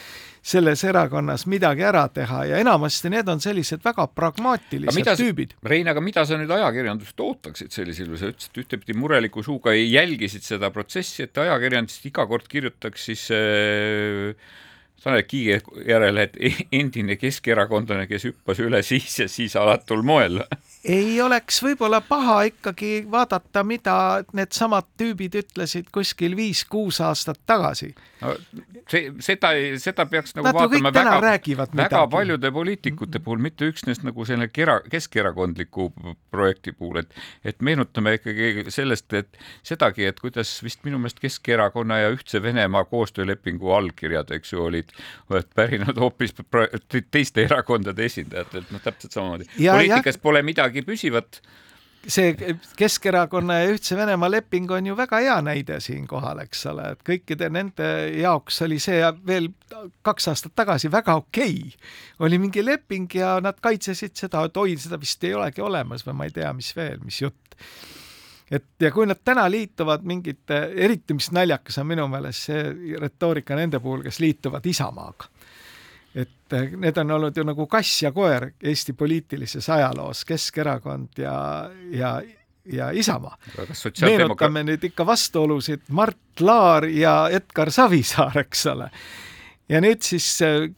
selles 0.46 0.84
erakonnas 0.86 1.44
midagi 1.50 1.82
ära 1.84 2.04
teha 2.14 2.44
ja 2.52 2.58
enamasti 2.62 3.10
need 3.10 3.28
on 3.28 3.40
sellised 3.42 3.82
väga 3.84 4.06
pragmaatilised 4.14 4.94
mida, 4.94 5.16
tüübid. 5.18 5.56
Rein, 5.66 5.90
aga 5.90 6.02
mida 6.04 6.22
sa 6.28 6.38
nüüd 6.38 6.52
ajakirjandust 6.54 7.20
ootaksid 7.20 7.74
sellisel 7.74 8.12
juhul, 8.12 8.20
sa 8.20 8.30
ütlesid 8.30 8.62
ühtepidi 8.62 8.94
mureliku 8.96 9.42
suuga 9.44 9.74
jälgisid 9.74 10.46
seda 10.46 10.70
protsessi, 10.74 11.26
et 11.26 11.42
ajakirjandusest 11.42 12.06
iga 12.12 12.28
kord 12.30 12.46
kirjutaks 12.52 13.08
siis 13.10 13.26
äh, 13.34 14.54
Tanel 15.06 15.22
Kiige 15.22 15.60
järele, 15.86 16.24
et 16.26 16.64
endine 16.74 17.14
keskerakondlane, 17.14 18.08
kes 18.10 18.24
hüppas 18.26 18.58
üle 18.64 18.80
siis 18.82 19.20
ja 19.20 19.28
siis 19.30 19.54
alatul 19.54 20.02
moel 20.02 20.40
ei 20.88 21.20
oleks 21.22 21.58
võib-olla 21.62 22.00
paha 22.00 22.42
ikkagi 22.50 23.06
vaadata, 23.10 23.64
mida 23.66 23.96
needsamad 24.36 24.86
tüübid 24.98 25.34
ütlesid 25.42 25.90
kuskil 25.94 26.36
viis-kuus 26.38 27.00
aastat 27.04 27.40
tagasi 27.46 27.92
no,. 28.20 28.34
see, 28.90 29.10
seda, 29.24 29.50
seda 29.82 30.06
peaks 30.10 30.36
nagu 30.36 30.46
Nad 30.46 30.58
vaatama 30.58 30.92
väga, 30.94 31.16
väga 31.20 31.72
midagi. 31.74 32.10
paljude 32.12 32.52
poliitikute 32.54 33.20
puhul, 33.24 33.42
mitte 33.42 33.68
üksnes 33.70 34.02
nagu 34.06 34.26
selle 34.28 34.48
kera, 34.52 34.78
keskerakondliku 34.90 35.88
projekti 36.30 36.72
puhul, 36.76 37.02
et, 37.02 37.18
et 37.44 37.60
meenutame 37.66 38.16
ikkagi 38.20 38.70
sellest, 38.74 39.12
et 39.18 39.40
sedagi, 39.66 40.06
et 40.08 40.20
kuidas 40.22 40.56
vist 40.64 40.84
minu 40.86 41.00
meelest 41.02 41.20
Keskerakonna 41.22 41.98
ja 42.04 42.10
Ühtse 42.14 42.42
Venemaa 42.42 42.84
koostöölepingu 42.88 43.72
allkirjad, 43.72 44.30
eks 44.36 44.52
ju, 44.52 44.62
olid 44.68 44.92
pärinenud 45.56 45.98
hoopis 46.00 46.34
teiste 47.10 47.44
erakondade 47.46 48.04
esindajatelt, 48.06 48.70
noh, 48.74 48.82
täpselt 48.84 49.16
samamoodi. 49.16 49.48
poliitikas 49.58 50.18
pole 50.22 50.42
midagi 50.46 50.75
midagi 50.76 50.86
püsivat. 50.86 51.40
See 52.06 52.36
Keskerakonna 52.78 53.56
ja 53.64 53.70
Ühtse 53.72 53.96
Venemaa 53.98 54.28
leping 54.30 54.70
on 54.70 54.86
ju 54.86 54.94
väga 54.96 55.18
hea 55.24 55.40
näide 55.42 55.80
siinkohal, 55.80 56.38
eks 56.44 56.60
ole, 56.70 56.92
et 56.92 57.00
kõikide 57.02 57.48
nende 57.50 57.88
jaoks 58.20 58.60
oli 58.62 58.78
see 58.78 59.00
veel 59.26 59.48
kaks 60.06 60.28
aastat 60.30 60.54
tagasi 60.54 60.90
väga 60.92 61.16
okei. 61.18 61.56
Okay.. 61.66 61.90
oli 62.20 62.38
mingi 62.38 62.62
leping 62.62 63.10
ja 63.14 63.40
nad 63.42 63.58
kaitsesid 63.60 64.14
seda, 64.14 64.44
et 64.46 64.56
oi, 64.56 64.76
seda 64.78 65.00
vist 65.00 65.24
ei 65.24 65.34
olegi 65.34 65.60
olemas 65.60 66.06
või 66.06 66.14
ma 66.14 66.28
ei 66.28 66.36
tea, 66.36 66.52
mis 66.54 66.70
veel, 66.76 67.00
mis 67.02 67.20
jutt. 67.20 67.58
et 68.50 68.70
ja 68.78 68.92
kui 68.94 69.06
nad 69.06 69.18
täna 69.24 69.48
liituvad 69.50 70.06
mingite, 70.06 70.60
eriti 70.76 71.14
mis 71.14 71.32
naljakas 71.32 71.82
on 71.82 71.90
minu 71.90 72.06
meelest 72.06 72.52
see 72.52 72.94
retoorika 73.00 73.58
nende 73.58 73.82
puhul, 73.82 74.06
kes 74.06 74.22
liituvad 74.22 74.66
Isamaaga 74.66 75.26
et 76.16 76.56
eh, 76.56 76.72
need 76.80 76.96
on 77.02 77.10
olnud 77.18 77.36
ju 77.36 77.44
nagu 77.44 77.66
kass 77.68 78.02
ja 78.02 78.12
koer 78.16 78.50
Eesti 78.62 78.96
poliitilises 78.96 79.68
ajaloos, 79.68 80.24
Keskerakond 80.24 81.20
ja, 81.20 81.36
ja, 81.92 82.16
ja 82.72 82.90
Isamaa. 82.90 83.36
meenutame 84.00 84.64
nüüd 84.64 84.84
ikka 84.90 85.06
vastuolusid 85.06 85.88
Mart 85.88 86.40
Laar 86.40 86.88
ja 86.88 87.28
Edgar 87.32 87.70
Savisaar, 87.70 88.38
eks 88.46 88.66
ole 88.72 88.90
ja 89.68 89.80
nüüd 89.82 90.02
siis 90.06 90.26
eh, 90.46 90.68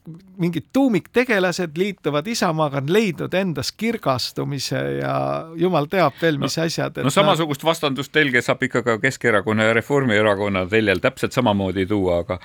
mingid 0.40 0.70
tuumiktegelased 0.72 1.76
liituvad 1.78 2.26
Isamaaga, 2.26 2.80
on 2.82 2.92
leidnud 2.92 3.34
endas 3.36 3.72
kirgastumise 3.76 4.80
ja 5.02 5.14
jumal 5.60 5.90
teab 5.92 6.16
veel, 6.22 6.40
mis 6.40 6.56
no, 6.56 6.64
asjad. 6.64 7.02
no 7.04 7.12
samasugust 7.12 7.64
vastandust 7.68 8.12
telge 8.12 8.42
saab 8.44 8.64
ikka 8.64 8.82
ka 8.86 8.98
Keskerakonna 9.02 9.68
ja 9.68 9.76
Reformierakonna 9.76 10.64
teljel 10.70 11.04
täpselt 11.04 11.36
samamoodi 11.36 11.86
tuua, 11.86 12.22
aga 12.24 12.40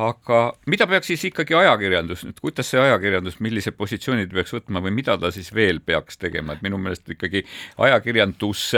aga 0.00 0.38
mida 0.72 0.86
peaks 0.88 1.10
siis 1.12 1.26
ikkagi 1.28 1.56
ajakirjandus 1.58 2.24
nüüd, 2.24 2.38
kuidas 2.40 2.70
see 2.72 2.80
ajakirjandus, 2.80 3.38
millise 3.44 3.74
positsiooni 3.76 4.28
ta 4.28 4.38
peaks 4.38 4.54
võtma 4.56 4.80
või 4.84 4.94
mida 4.96 5.18
ta 5.20 5.32
siis 5.34 5.52
veel 5.54 5.82
peaks 5.84 6.16
tegema, 6.20 6.56
et 6.56 6.64
minu 6.64 6.80
meelest 6.80 7.12
ikkagi 7.12 7.44
ajakirjandus 7.76 8.70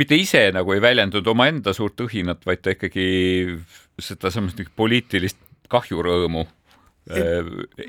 mitte 0.00 0.16
ise 0.18 0.50
nagu 0.54 0.74
ei 0.74 0.82
väljendanud 0.82 1.26
omaenda 1.32 1.72
suurt 1.76 2.00
õhinat, 2.04 2.44
vaid 2.46 2.62
ta 2.62 2.74
ikkagi 2.76 3.06
seda 4.00 4.32
samas 4.32 4.56
poliitilist 4.76 5.40
kahjurõõmu 5.70 6.46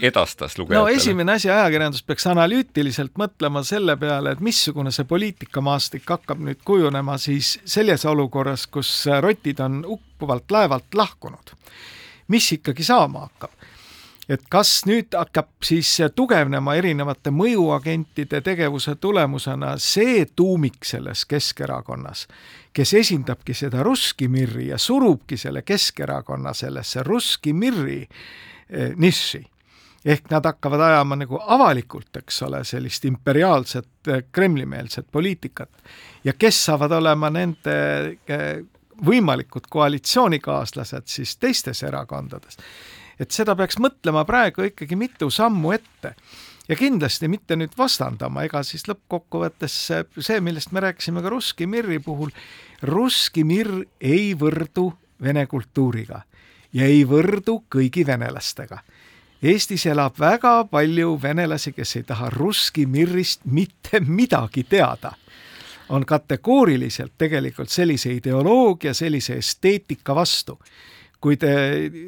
edastas 0.02 0.58
lugejatele? 0.58 0.80
no 0.80 0.88
esimene 0.88 1.36
asi, 1.36 1.50
ajakirjandus 1.52 2.04
peaks 2.08 2.26
analüütiliselt 2.32 3.18
mõtlema 3.20 3.64
selle 3.68 3.98
peale, 4.00 4.34
et 4.34 4.44
missugune 4.44 4.94
see 4.96 5.06
poliitikamaastik 5.10 6.08
hakkab 6.10 6.42
nüüd 6.48 6.62
kujunema 6.66 7.18
siis 7.22 7.58
selles 7.66 8.06
olukorras, 8.10 8.68
kus 8.72 8.92
rotid 9.22 9.60
on 9.62 9.82
uppuvalt 9.86 10.52
laevalt 10.52 10.96
lahkunud. 10.96 11.54
Mis 12.32 12.52
ikkagi 12.58 12.84
saama 12.88 13.28
hakkab? 13.28 13.52
et 14.32 14.44
kas 14.50 14.70
nüüd 14.88 15.16
hakkab 15.18 15.50
siis 15.66 15.90
tugevnema 16.16 16.76
erinevate 16.80 17.34
mõjuagentide 17.36 18.40
tegevuse 18.46 18.96
tulemusena 19.02 19.74
see 19.82 20.24
tuumik 20.36 20.86
selles 20.88 21.26
Keskerakonnas, 21.28 22.28
kes 22.74 22.94
esindabki 23.02 23.56
seda 23.58 23.84
Russki 23.84 24.30
Mirri 24.32 24.70
ja 24.70 24.80
surubki 24.80 25.38
selle 25.42 25.66
Keskerakonna 25.68 26.54
sellesse 26.56 27.04
Russki 27.04 27.54
Mirri 27.54 28.02
eh, 28.06 28.94
niši 28.96 29.44
ehk 30.06 30.32
nad 30.32 30.46
hakkavad 30.46 30.82
ajama 30.82 31.16
nagu 31.20 31.38
avalikult, 31.42 32.16
eks 32.24 32.42
ole, 32.48 32.64
sellist 32.66 33.06
imperiaalset 33.06 34.08
eh, 34.08 34.24
Kremli-meelset 34.32 35.12
poliitikat 35.12 35.70
ja 36.24 36.34
kes 36.34 36.66
saavad 36.66 36.96
olema 36.98 37.30
nende 37.34 37.76
eh, 38.28 38.64
võimalikud 39.06 39.68
koalitsioonikaaslased 39.70 41.04
siis 41.06 41.38
teistes 41.38 41.84
erakondades. 41.84 42.58
et 43.20 43.32
seda 43.32 43.56
peaks 43.56 43.78
mõtlema 43.78 44.26
praegu 44.26 44.64
ikkagi 44.66 44.96
mitu 44.96 45.30
sammu 45.30 45.72
ette. 45.72 46.16
ja 46.70 46.76
kindlasti 46.76 47.28
mitte 47.28 47.56
nüüd 47.56 47.78
vastandama, 47.78 48.44
ega 48.44 48.64
siis 48.64 48.88
lõppkokkuvõttes 48.88 49.92
see, 50.20 50.40
millest 50.40 50.72
me 50.72 50.80
rääkisime 50.80 51.22
ka 51.22 51.30
Russki 51.30 51.68
Mirri 51.68 52.00
puhul, 52.00 52.30
Russki 52.82 53.44
Mirr 53.44 53.86
ei 54.02 54.34
võrdu 54.34 54.94
vene 55.22 55.46
kultuuriga 55.46 56.22
ja 56.74 56.86
ei 56.86 57.04
võrdu 57.06 57.64
kõigi 57.70 58.06
venelastega. 58.08 58.80
Eestis 59.42 59.86
elab 59.86 60.20
väga 60.20 60.64
palju 60.70 61.18
venelasi, 61.22 61.72
kes 61.74 61.96
ei 61.96 62.04
taha 62.04 62.30
Russki 62.30 62.86
Mirrist 62.86 63.42
mitte 63.46 64.00
midagi 64.00 64.64
teada 64.64 65.16
on 65.92 66.06
kategooriliselt 66.08 67.14
tegelikult 67.18 67.70
sellise 67.70 68.14
ideoloogia, 68.16 68.94
sellise 68.94 69.38
esteetika 69.42 70.16
vastu 70.16 70.60
kui 71.22 71.38
te 71.38 71.54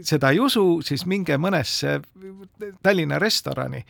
seda 0.02 0.32
ei 0.34 0.40
usu, 0.42 0.82
siis 0.82 1.06
minge 1.06 1.38
mõnesse 1.38 2.00
Tallinna 2.84 3.20
restorani, 3.22 3.84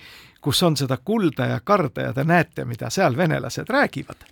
kus 0.43 0.59
on 0.67 0.75
seda 0.77 0.97
kulda 0.99 1.47
ja 1.53 1.61
karda 1.63 2.09
ja 2.09 2.13
te 2.13 2.25
näete, 2.27 2.65
mida 2.67 2.89
seal 2.91 3.17
venelased 3.17 3.69
räägivad. 3.69 4.27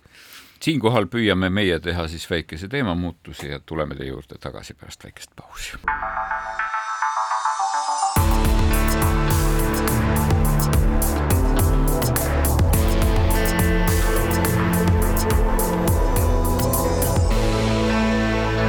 siinkohal 0.62 1.08
püüame 1.10 1.48
meie 1.50 1.80
teha 1.80 2.08
siis 2.08 2.28
väikese 2.30 2.68
teemamuutuse 2.68 3.48
ja 3.48 3.60
tuleme 3.66 3.94
teie 3.94 4.08
juurde 4.08 4.38
tagasi 4.38 4.74
pärast 4.74 5.04
väikest 5.04 5.30
pausi. 5.36 5.72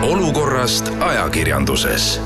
Olukorrast 0.03 0.91
ajakirjanduses. 0.99 2.21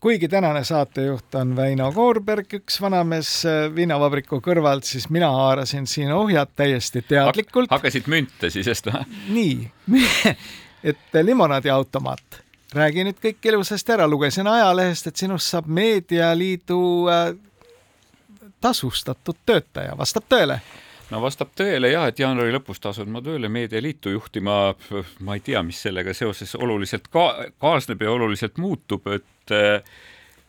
kuigi 0.00 0.28
tänane 0.28 0.64
saatejuht 0.64 1.34
on 1.34 1.56
Väino 1.56 1.92
Koorberg, 1.92 2.54
üks 2.54 2.80
vanamees 2.80 3.30
äh, 3.46 3.74
viinavabriku 3.74 4.38
kõrvalt, 4.42 4.86
siis 4.86 5.08
mina 5.10 5.30
haarasin 5.30 5.86
siin 5.86 6.12
ohjad 6.12 6.54
täiesti 6.56 7.02
teadlikult. 7.02 7.70
hakkasid 7.70 8.06
münte 8.06 8.50
sisest 8.50 8.86
või? 8.86 9.02
nii 9.34 9.98
et 10.92 11.20
limonaadiautomaat 11.22 12.38
räägi 12.74 13.08
nüüd 13.08 13.18
kõik 13.26 13.50
ilusasti 13.50 13.96
ära, 13.96 14.06
lugesin 14.06 14.46
ajalehest, 14.46 15.10
et 15.10 15.18
sinust 15.18 15.50
saab 15.50 15.66
Meedialiidu 15.66 16.80
äh, 17.10 17.26
tasustatud 18.60 19.42
töötaja, 19.46 19.98
vastab 19.98 20.30
tõele? 20.30 20.60
No 21.12 21.20
vastab 21.22 21.52
tõele 21.58 21.92
jah, 21.92 22.08
et 22.08 22.20
jaanuari 22.22 22.54
lõpus 22.54 22.80
tasun 22.82 23.10
ma 23.12 23.22
tööle 23.24 23.50
Meedialiitu 23.52 24.14
juhtima, 24.14 24.56
ma 25.26 25.36
ei 25.36 25.44
tea, 25.44 25.62
mis 25.66 25.82
sellega 25.86 26.14
seoses 26.16 26.56
oluliselt 26.56 27.10
ka-, 27.12 27.50
kaasneb 27.62 28.02
ja 28.02 28.14
oluliselt 28.14 28.60
muutub, 28.62 29.08
et 29.12 29.56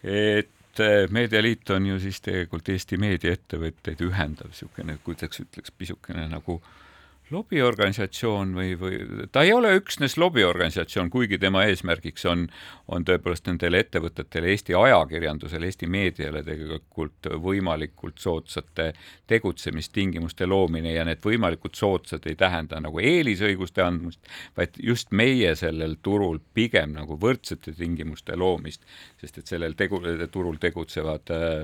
et 0.04 0.82
Meedialiit 1.14 1.70
on 1.76 1.86
ju 1.86 2.00
siis 2.02 2.18
tegelikult 2.26 2.70
Eesti 2.74 2.98
meediaettevõtteid 2.98 4.00
ühendav 4.08 4.50
niisugune, 4.50 4.96
kuidas 5.06 5.38
ütleks, 5.44 5.70
pisukene 5.78 6.26
nagu 6.32 6.56
äh, 6.58 6.83
lobiorganisatsioon 7.32 8.54
või, 8.56 8.74
või 8.80 9.28
ta 9.32 9.44
ei 9.46 9.54
ole 9.54 9.74
üksnes 9.78 10.18
lobiorganisatsioon, 10.20 11.10
kuigi 11.14 11.38
tema 11.40 11.64
eesmärgiks 11.70 12.26
on, 12.30 12.48
on 12.92 13.06
tõepoolest 13.08 13.48
nendele 13.48 13.80
ettevõtetele, 13.84 14.52
Eesti 14.54 14.76
ajakirjandusele, 14.78 15.70
Eesti 15.70 15.88
meediale 15.88 16.44
tegelikult 16.44 17.30
võimalikult 17.44 18.20
soodsate 18.22 18.92
tegutsemistingimuste 19.32 20.48
loomine 20.50 20.94
ja 20.94 21.06
need 21.08 21.24
võimalikult 21.24 21.80
soodsad 21.80 22.28
ei 22.30 22.36
tähenda 22.40 22.82
nagu 22.84 23.00
eelisõiguste 23.00 23.86
andmist, 23.86 24.22
vaid 24.58 24.78
just 24.84 25.12
meie 25.12 25.56
sellel 25.60 25.98
turul 26.04 26.42
pigem 26.54 26.94
nagu 26.98 27.18
võrdsete 27.20 27.74
tingimuste 27.78 28.38
loomist, 28.38 28.84
sest 29.22 29.40
et 29.40 29.56
sellel 29.56 29.78
tegu, 29.80 30.02
turul 30.32 30.60
tegutsevad 30.62 31.34
äh, 31.34 31.64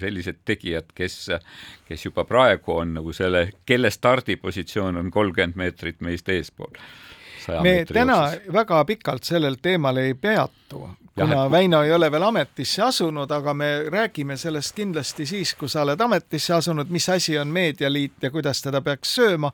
sellised 0.00 0.42
tegijad, 0.44 0.90
kes, 0.94 1.30
kes 1.88 2.04
juba 2.04 2.24
praegu 2.24 2.76
on 2.76 2.94
nagu 2.98 3.12
selle, 3.12 3.48
kelle 3.66 3.90
stardipositsioon 3.90 4.96
on 4.96 5.10
kolmkümmend 5.10 5.56
meetrit 5.56 6.00
meist 6.00 6.28
eespool. 6.28 6.72
me 7.62 7.84
täna 7.92 8.18
jooksis. 8.32 8.52
väga 8.52 8.84
pikalt 8.84 9.24
sellel 9.24 9.56
teemal 9.62 9.96
ei 9.96 10.14
peatu, 10.14 10.88
kuna 11.14 11.44
ja, 11.44 11.50
Väino 11.50 11.82
ei 11.82 11.92
ole 11.92 12.10
veel 12.10 12.22
ametisse 12.22 12.82
asunud, 12.82 13.30
aga 13.30 13.54
me 13.54 13.84
räägime 13.88 14.36
sellest 14.36 14.74
kindlasti 14.74 15.26
siis, 15.26 15.54
kui 15.54 15.68
sa 15.68 15.82
oled 15.82 16.00
ametisse 16.00 16.54
asunud, 16.54 16.90
mis 16.90 17.08
asi 17.08 17.38
on 17.38 17.48
meedialiit 17.48 18.22
ja 18.22 18.30
kuidas 18.30 18.62
teda 18.62 18.80
peaks 18.80 19.14
sööma 19.14 19.52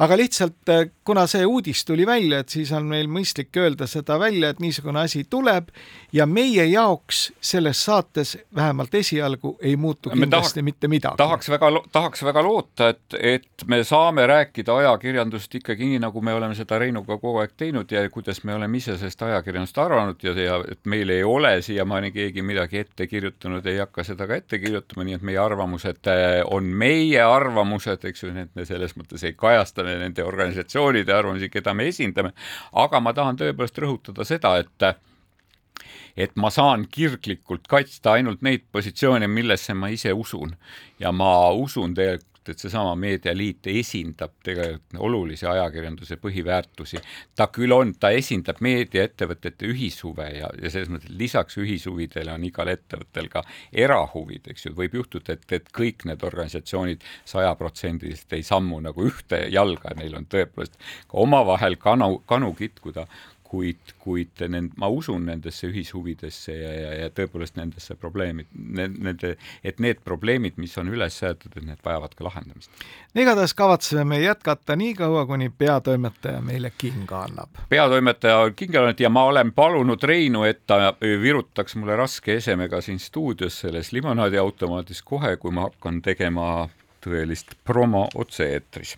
aga 0.00 0.16
lihtsalt 0.16 0.68
äh, 0.72 0.86
kuna 1.04 1.26
see 1.28 1.44
uudis 1.46 1.84
tuli 1.84 2.06
välja, 2.06 2.40
et 2.40 2.48
siis 2.48 2.70
on 2.72 2.86
meil 2.88 3.08
mõistlik 3.10 3.56
öelda 3.60 3.86
seda 3.90 4.16
välja, 4.20 4.52
et 4.52 4.60
niisugune 4.62 5.02
asi 5.02 5.24
tuleb 5.28 5.68
ja 6.16 6.26
meie 6.26 6.64
jaoks 6.70 7.26
selles 7.40 7.82
saates 7.84 8.36
vähemalt 8.56 8.94
esialgu 8.94 9.56
ei 9.60 9.76
muutu 9.76 10.10
kindlasti 10.10 10.60
tahak, 10.60 10.64
mitte 10.64 10.88
midagi. 10.88 11.20
tahaks 11.20 11.50
väga, 11.52 11.70
tahaks 11.92 12.24
väga 12.24 12.44
loota, 12.46 12.88
et, 12.94 13.18
et 13.18 13.66
me 13.66 13.82
saame 13.84 14.24
rääkida 14.30 14.76
ajakirjandusest 14.84 15.58
ikkagi 15.60 15.90
nii, 15.92 16.00
nagu 16.06 16.22
me 16.24 16.34
oleme 16.34 16.56
seda 16.56 16.78
Reinuga 16.80 17.18
kogu 17.18 17.42
aeg 17.42 17.52
teinud 17.60 17.92
ja 17.92 18.06
kuidas 18.10 18.40
me 18.44 18.54
oleme 18.56 18.80
ise 18.80 18.96
sellest 18.96 19.26
ajakirjandusest 19.28 19.82
arvanud 19.84 20.24
ja, 20.24 20.36
ja 20.38 20.60
et 20.70 20.80
meil 20.88 21.12
ei 21.12 21.24
ole 21.24 21.52
siiamaani 21.62 22.12
keegi 22.16 22.46
midagi 22.46 22.84
ette 22.86 23.06
kirjutanud, 23.06 23.66
ei 23.66 23.82
hakka 23.82 24.06
seda 24.08 24.30
ka 24.30 24.40
ette 24.40 24.62
kirjutama, 24.62 25.04
nii 25.04 25.20
et 25.20 25.28
meie 25.28 25.42
arvamused 25.44 26.08
äh, 26.08 26.40
on 26.46 26.72
meie 26.84 27.20
arvamused, 27.20 28.08
eks 28.08 28.24
ju, 28.24 28.32
need 28.34 28.54
me 28.56 28.64
selles 28.68 28.96
mõttes 28.96 29.28
ei 29.28 29.36
kajasta 29.36 29.89
nende 29.98 30.24
organisatsioonide 30.24 31.14
arvamusi, 31.14 31.50
keda 31.52 31.74
me 31.74 31.88
esindame, 31.90 32.32
aga 32.72 33.00
ma 33.00 33.14
tahan 33.16 33.38
tõepoolest 33.40 33.80
rõhutada 33.82 34.26
seda, 34.28 34.56
et 34.62 34.90
et 36.16 36.34
ma 36.36 36.50
saan 36.50 36.84
kirglikult 36.90 37.68
kaitsta 37.70 38.12
ainult 38.18 38.42
neid 38.42 38.66
positsioone, 38.72 39.28
millesse 39.30 39.74
ma 39.74 39.88
ise 39.88 40.12
usun. 40.12 40.52
Ja 40.98 41.12
ma 41.12 41.50
usun 41.56 41.94
tegelikult 41.94 42.26
et 42.50 42.62
seesama 42.62 42.94
Meedialiit 42.98 43.66
esindab 43.72 44.36
tegelikult 44.44 45.00
olulisi 45.00 45.46
ajakirjanduse 45.46 46.18
põhiväärtusi. 46.20 47.00
ta 47.36 47.48
küll 47.52 47.72
on, 47.72 47.94
ta 48.00 48.10
esindab 48.14 48.60
meediaettevõtete 48.64 49.68
ühishuve 49.70 50.28
ja, 50.36 50.50
ja 50.62 50.70
selles 50.70 50.90
mõttes 50.92 51.14
lisaks 51.16 51.58
ühishuvidele 51.60 52.32
on 52.34 52.44
igal 52.44 52.68
ettevõttel 52.72 53.30
ka 53.32 53.44
erahuvid, 53.72 54.50
eks 54.50 54.66
ju, 54.66 54.74
võib 54.76 54.94
juhtuda, 55.00 55.36
et, 55.38 55.46
et 55.52 55.72
kõik 55.76 56.06
need 56.08 56.24
organisatsioonid 56.26 57.04
sajaprotsendiliselt 57.28 58.38
ei 58.38 58.46
sammu 58.46 58.80
nagu 58.84 59.06
ühte 59.06 59.44
jalga, 59.52 59.94
neil 59.98 60.16
on 60.18 60.28
tõepoolest 60.30 60.78
ka 61.10 61.20
omavahel 61.20 61.78
kanu, 61.80 62.18
kanu 62.28 62.54
kitkuda, 62.58 63.06
kuid, 63.50 63.94
kuid 63.98 64.42
nend-, 64.48 64.76
ma 64.78 64.88
usun 64.88 65.24
nendesse 65.26 65.66
ühishuvidesse 65.66 66.54
ja, 66.54 66.70
ja, 66.74 66.90
ja 67.00 67.08
tõepoolest 67.14 67.56
nendesse 67.58 67.96
probleemid, 67.98 68.46
nende, 68.54 69.32
et 69.66 69.82
need 69.82 69.98
probleemid, 70.06 70.54
mis 70.62 70.76
on 70.78 70.92
üles 70.92 71.16
seatud, 71.18 71.56
et 71.56 71.66
need 71.66 71.82
vajavad 71.84 72.14
ka 72.14 72.28
lahendamist. 72.28 72.70
igatahes 73.18 73.54
kavatseme 73.58 74.04
me 74.12 74.20
jätkata 74.22 74.76
nii 74.78 74.94
kaua, 75.00 75.26
kuni 75.26 75.50
peatoimetaja 75.50 76.44
meile 76.46 76.70
kinga 76.78 77.24
annab. 77.26 77.64
peatoimetaja 77.72 78.38
on 78.46 78.54
kinga 78.54 78.84
andnud 78.84 79.02
ja 79.02 79.10
ma 79.10 79.26
olen 79.32 79.52
palunud 79.52 80.06
Reinu, 80.06 80.46
et 80.46 80.62
ta 80.66 80.94
virutaks 81.00 81.74
mulle 81.76 81.98
raske 81.98 82.38
esemega 82.38 82.80
siin 82.80 83.02
stuudios 83.02 83.60
selles 83.66 83.92
limonaadiautomaadis 83.92 85.02
kohe, 85.02 85.36
kui 85.42 85.50
ma 85.50 85.66
hakkan 85.66 86.02
tegema 86.06 86.68
tõelist 87.02 87.58
promo 87.64 88.06
otse-eetris. 88.14 88.96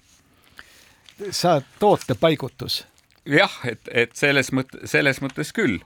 sa 1.31 1.61
tootepaigutus 1.79 2.83
jah, 3.29 3.57
et, 3.69 3.89
et 3.89 4.15
selles 4.19 4.53
mõttes, 4.55 4.91
selles 4.91 5.21
mõttes 5.23 5.53
küll, 5.55 5.79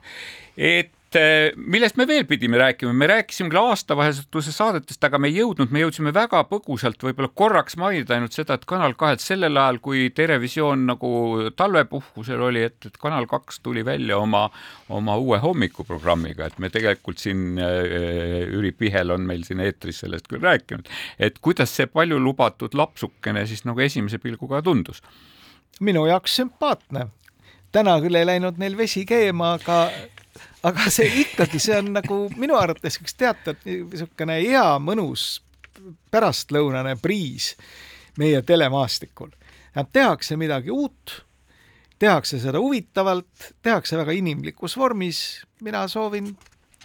et 0.57 1.17
eh, 1.17 1.53
millest 1.57 1.99
me 2.01 2.07
veel 2.09 2.25
pidime 2.29 2.57
rääkima, 2.61 2.95
me 2.97 3.09
rääkisime 3.11 3.51
küll 3.53 3.61
aastavahetuse 3.61 4.55
saadetest, 4.57 5.03
aga 5.05 5.21
me 5.21 5.29
ei 5.29 5.37
jõudnud, 5.43 5.69
me 5.73 5.83
jõudsime 5.83 6.15
väga 6.17 6.41
põgusalt 6.49 7.05
võib-olla 7.05 7.29
korraks 7.37 7.77
mainida 7.81 8.17
ainult 8.17 8.37
seda, 8.37 8.57
et 8.57 8.65
Kanal 8.69 8.97
kahelt 8.99 9.25
sellel 9.25 9.61
ajal, 9.61 9.81
kui 9.85 10.09
Terevisioon 10.17 10.87
nagu 10.89 11.11
talvepuhkusel 11.57 12.47
oli, 12.49 12.65
et, 12.71 12.79
et 12.89 12.97
Kanal 13.01 13.29
kaks 13.29 13.61
tuli 13.65 13.85
välja 13.85 14.17
oma, 14.23 14.47
oma 14.89 15.19
uue 15.21 15.41
hommikuprogrammiga, 15.45 16.49
et 16.49 16.59
me 16.63 16.73
tegelikult 16.73 17.21
siin 17.21 17.61
äh,, 17.61 18.49
Jüri 18.49 18.73
Pihel 18.73 19.13
on 19.13 19.29
meil 19.29 19.45
siin 19.45 19.61
eetris 19.65 20.01
sellest 20.07 20.33
küll 20.33 20.45
rääkinud, 20.45 20.89
et 21.21 21.41
kuidas 21.45 21.77
see 21.77 21.89
palju 21.91 22.21
lubatud 22.21 22.77
lapsukene 22.77 23.45
siis 23.47 23.67
nagu 23.69 23.85
esimese 23.85 24.21
pilguga 24.23 24.65
tundus? 24.65 25.05
Minu 25.85 26.07
jaoks 26.09 26.39
sümpaatne. 26.39 27.11
Täna 27.77 27.99
küll 28.01 28.17
ei 28.17 28.27
läinud 28.27 28.61
neil 28.61 28.77
vesi 28.79 29.05
keema, 29.09 29.55
aga, 29.59 29.81
aga 30.67 30.89
see 30.93 31.09
ikkagi, 31.27 31.61
see 31.61 31.77
on 31.77 31.93
nagu 31.99 32.23
minu 32.41 32.57
arvates 32.57 32.97
üks 33.03 33.17
teatud 33.21 33.61
niisugune 33.69 34.39
hea 34.41 34.65
mõnus 34.83 35.27
pärastlõunane 36.13 36.97
priis 37.03 37.53
meie 38.19 38.41
telemaastikul. 38.43 39.31
tehakse 39.93 40.37
midagi 40.41 40.73
uut, 40.73 41.21
tehakse 41.99 42.41
seda 42.41 42.61
huvitavalt, 42.63 43.53
tehakse 43.63 43.97
väga 43.97 44.13
inimlikus 44.13 44.77
vormis. 44.77 45.45
mina 45.61 45.89
soovin 45.89 46.37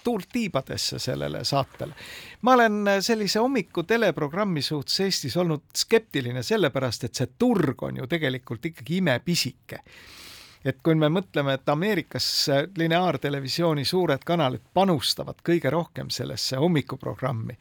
tuult 0.04 0.28
tiibadesse 0.34 1.00
sellele 1.00 1.46
saatele. 1.46 1.94
ma 2.42 2.54
olen 2.54 2.90
sellise 3.00 3.40
hommiku 3.40 3.84
teleprogrammi 3.84 4.62
suhtes 4.62 5.00
Eestis 5.00 5.38
olnud 5.38 5.64
skeptiline 5.76 6.44
sellepärast, 6.44 7.04
et 7.04 7.16
see 7.16 7.28
turg 7.38 7.84
on 7.84 7.98
ju 7.98 8.08
tegelikult 8.08 8.66
ikkagi 8.66 8.98
imepisike 8.98 9.80
et 10.66 10.78
kui 10.84 10.96
me 10.96 11.10
mõtleme, 11.10 11.56
et 11.58 11.70
Ameerikas 11.70 12.26
lineaartelevisiooni 12.78 13.86
suured 13.86 14.24
kanalid 14.26 14.64
panustavad 14.74 15.42
kõige 15.44 15.70
rohkem 15.74 16.10
sellesse 16.10 16.58
hommikuprogrammi 16.62 17.58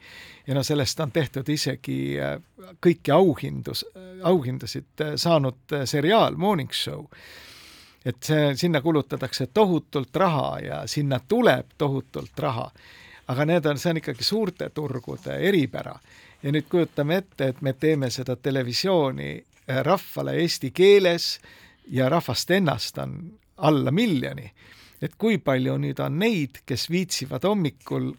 ja 0.47 0.57
no 0.57 0.63
sellest 0.63 0.99
on 0.99 1.11
tehtud 1.11 1.49
isegi 1.49 2.01
äh, 2.21 2.35
kõiki 2.81 3.13
auhindus, 3.13 3.85
auhindasid 4.23 5.07
saanud 5.15 5.79
seriaal 5.85 6.37
Morning 6.37 6.71
Show 6.73 7.07
et 8.05 8.23
see, 8.23 8.55
sinna 8.55 8.81
kulutatakse 8.81 9.47
tohutult 9.53 10.15
raha 10.15 10.59
ja 10.59 10.87
sinna 10.87 11.19
tuleb 11.27 11.65
tohutult 11.77 12.39
raha. 12.39 12.71
aga 13.27 13.45
need 13.45 13.65
on, 13.65 13.77
see 13.79 13.89
on 13.93 13.97
ikkagi 14.01 14.23
suurte 14.23 14.69
turgude 14.69 15.37
eripära. 15.37 15.95
ja 16.43 16.51
nüüd 16.51 16.65
kujutame 16.69 17.15
ette, 17.15 17.47
et 17.47 17.61
me 17.61 17.73
teeme 17.73 18.09
seda 18.09 18.35
televisiooni 18.35 19.45
rahvale 19.67 20.33
eesti 20.41 20.71
keeles 20.71 21.39
ja 21.87 22.09
rahvast 22.09 22.51
ennast 22.51 22.97
on 22.97 23.39
alla 23.57 23.91
miljoni. 23.91 24.51
et 25.01 25.15
kui 25.17 25.37
palju 25.37 25.77
nüüd 25.81 25.99
on 25.99 26.19
neid, 26.19 26.59
kes 26.65 26.89
viitsivad 26.93 27.43
hommikul 27.43 28.11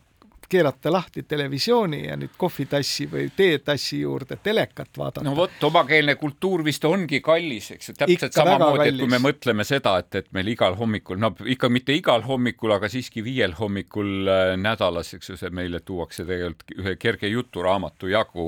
keerata 0.52 0.92
lahti 0.92 1.24
televisiooni 1.28 2.02
ja 2.06 2.16
nüüd 2.20 2.34
kohvitassi 2.38 3.06
või 3.10 3.28
teetassi 3.36 4.02
juurde 4.02 4.38
telekat 4.42 4.98
vaadata. 4.98 5.24
no 5.26 5.34
vot, 5.36 5.56
omakeelne 5.68 6.16
kultuur 6.20 6.64
vist 6.66 6.84
ongi 6.88 7.22
kallis, 7.24 7.70
eks 7.76 7.90
ju, 7.90 7.96
täpselt 8.02 8.36
samamoodi, 8.36 8.88
et 8.90 9.00
kui 9.00 9.10
me 9.10 9.20
mõtleme 9.22 9.66
seda, 9.68 9.96
et, 10.02 10.20
et 10.22 10.30
meil 10.36 10.52
igal 10.52 10.76
hommikul, 10.78 11.20
no 11.22 11.32
ikka 11.54 11.70
mitte 11.72 11.96
igal 11.96 12.24
hommikul, 12.26 12.76
aga 12.76 12.90
siiski 12.92 13.24
viiel 13.24 13.56
hommikul 13.58 14.28
äh, 14.28 14.54
nädalas, 14.60 15.14
eks 15.16 15.32
ju, 15.32 15.38
see 15.40 15.52
meile 15.54 15.82
tuuakse 15.86 16.26
tegelikult 16.28 16.76
ühe 16.78 16.96
kerge 17.00 17.32
juturaamatu 17.32 18.12
jagu 18.12 18.46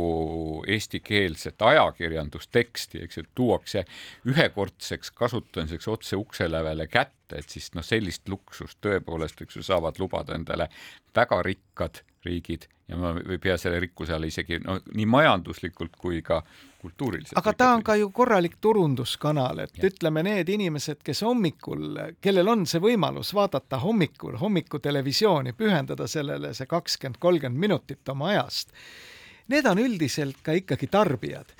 eestikeelset 0.68 1.62
ajakirjandusteksti, 1.72 3.04
eks 3.08 3.20
ju, 3.20 3.28
tuuakse 3.34 3.84
ühekordseks 4.28 5.14
kasutamiseks 5.16 5.88
otse 5.88 6.20
ukse 6.20 6.50
lävele 6.50 6.88
kätte 6.90 7.23
kätte, 7.24 7.38
et 7.38 7.48
siis 7.48 7.72
noh, 7.74 7.84
sellist 7.84 8.28
luksust 8.28 8.78
tõepoolest, 8.84 9.42
eks 9.42 9.56
ju, 9.56 9.62
saavad 9.62 9.98
lubada 9.98 10.34
endale 10.34 10.68
väga 11.14 11.42
rikkad 11.42 12.02
riigid 12.24 12.68
ja 12.88 12.96
ma 12.96 13.14
ei 13.30 13.38
pea 13.38 13.56
selle 13.56 13.80
rikkuse 13.80 14.12
all 14.14 14.24
isegi 14.24 14.58
no 14.60 14.78
nii 14.94 15.06
majanduslikult 15.06 15.96
kui 15.96 16.20
ka 16.22 16.42
kultuuriliselt. 16.80 17.38
aga 17.38 17.52
ta 17.52 17.70
on 17.74 17.82
ka 17.82 17.96
ju 17.96 18.10
korralik 18.10 18.56
turunduskanal, 18.60 19.58
et 19.58 19.78
ja. 19.78 19.88
ütleme, 19.88 20.22
need 20.22 20.48
inimesed, 20.48 21.00
kes 21.04 21.22
hommikul, 21.24 21.96
kellel 22.20 22.48
on 22.48 22.66
see 22.66 22.80
võimalus 22.80 23.32
vaadata 23.34 23.78
hommikul 23.80 24.36
hommikutelevisiooni, 24.40 25.52
pühendada 25.52 26.06
sellele 26.06 26.52
see 26.54 26.66
kakskümmend, 26.66 27.20
kolmkümmend 27.20 27.60
minutit 27.60 28.08
oma 28.08 28.34
ajast, 28.34 28.74
need 29.48 29.66
on 29.66 29.80
üldiselt 29.80 30.42
ka 30.42 30.52
ikkagi 30.52 30.86
tarbijad. 30.86 31.56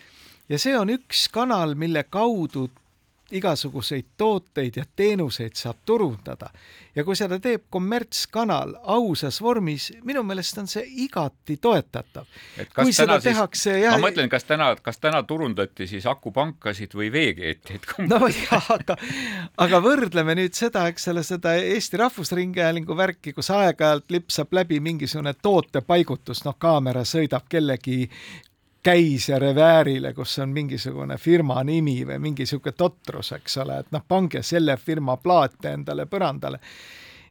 ja 0.49 0.59
see 0.59 0.77
on 0.77 0.93
üks 0.93 1.29
kanal, 1.33 1.75
mille 1.75 2.05
kaudu 2.05 2.69
igasuguseid 3.35 4.15
tooteid 4.17 4.77
ja 4.77 4.85
teenuseid 4.97 5.57
saab 5.59 5.83
turundada. 5.87 6.51
ja 6.95 7.05
kui 7.05 7.17
seda 7.19 7.41
teeb 7.43 7.65
kommertskanal 7.71 8.77
ausas 8.83 9.41
vormis, 9.43 9.89
minu 10.07 10.23
meelest 10.23 10.59
on 10.63 10.69
see 10.71 10.85
igati 11.05 11.57
toetatav. 11.57 12.27
kui 12.75 12.93
seda 12.93 13.19
siis, 13.19 13.25
tehakse 13.25 13.79
jah. 13.81 13.99
ma 13.99 14.09
mõtlen, 14.09 14.31
kas 14.31 14.47
täna, 14.47 14.71
kas 14.83 14.99
täna 15.03 15.23
turundati 15.23 15.87
siis 15.91 16.07
akupankasid 16.07 16.95
või 16.95 17.11
veekeetjaid? 17.13 17.91
no 18.13 18.23
jah, 18.31 18.71
aga, 18.77 18.97
aga 19.67 19.83
võrdleme 19.83 20.39
nüüd 20.39 20.55
seda, 20.55 20.87
eks 20.93 21.09
ole, 21.13 21.27
seda 21.27 21.57
Eesti 21.59 22.01
Rahvusringhäälingu 22.01 22.97
värki, 22.97 23.35
kus 23.35 23.51
aeg-ajalt 23.51 24.11
lipsab 24.15 24.55
läbi 24.55 24.81
mingisugune 24.81 25.35
tootepaigutus, 25.43 26.45
noh, 26.47 26.59
kaamera 26.59 27.05
sõidab 27.09 27.49
kellegi 27.51 28.05
käis 28.85 29.29
ja 29.29 29.39
reväärile, 29.41 30.13
kus 30.15 30.39
on 30.43 30.53
mingisugune 30.55 31.17
firma 31.19 31.63
nimi 31.65 32.03
või 32.07 32.19
mingi 32.21 32.45
niisugune 32.45 32.77
totrus, 32.77 33.33
eks 33.37 33.57
ole, 33.65 33.79
et 33.81 33.95
noh, 33.95 34.05
pange 34.09 34.43
selle 34.45 34.77
firma 34.77 35.17
plaate 35.17 35.73
endale 35.79 36.07
põrandale. 36.11 36.61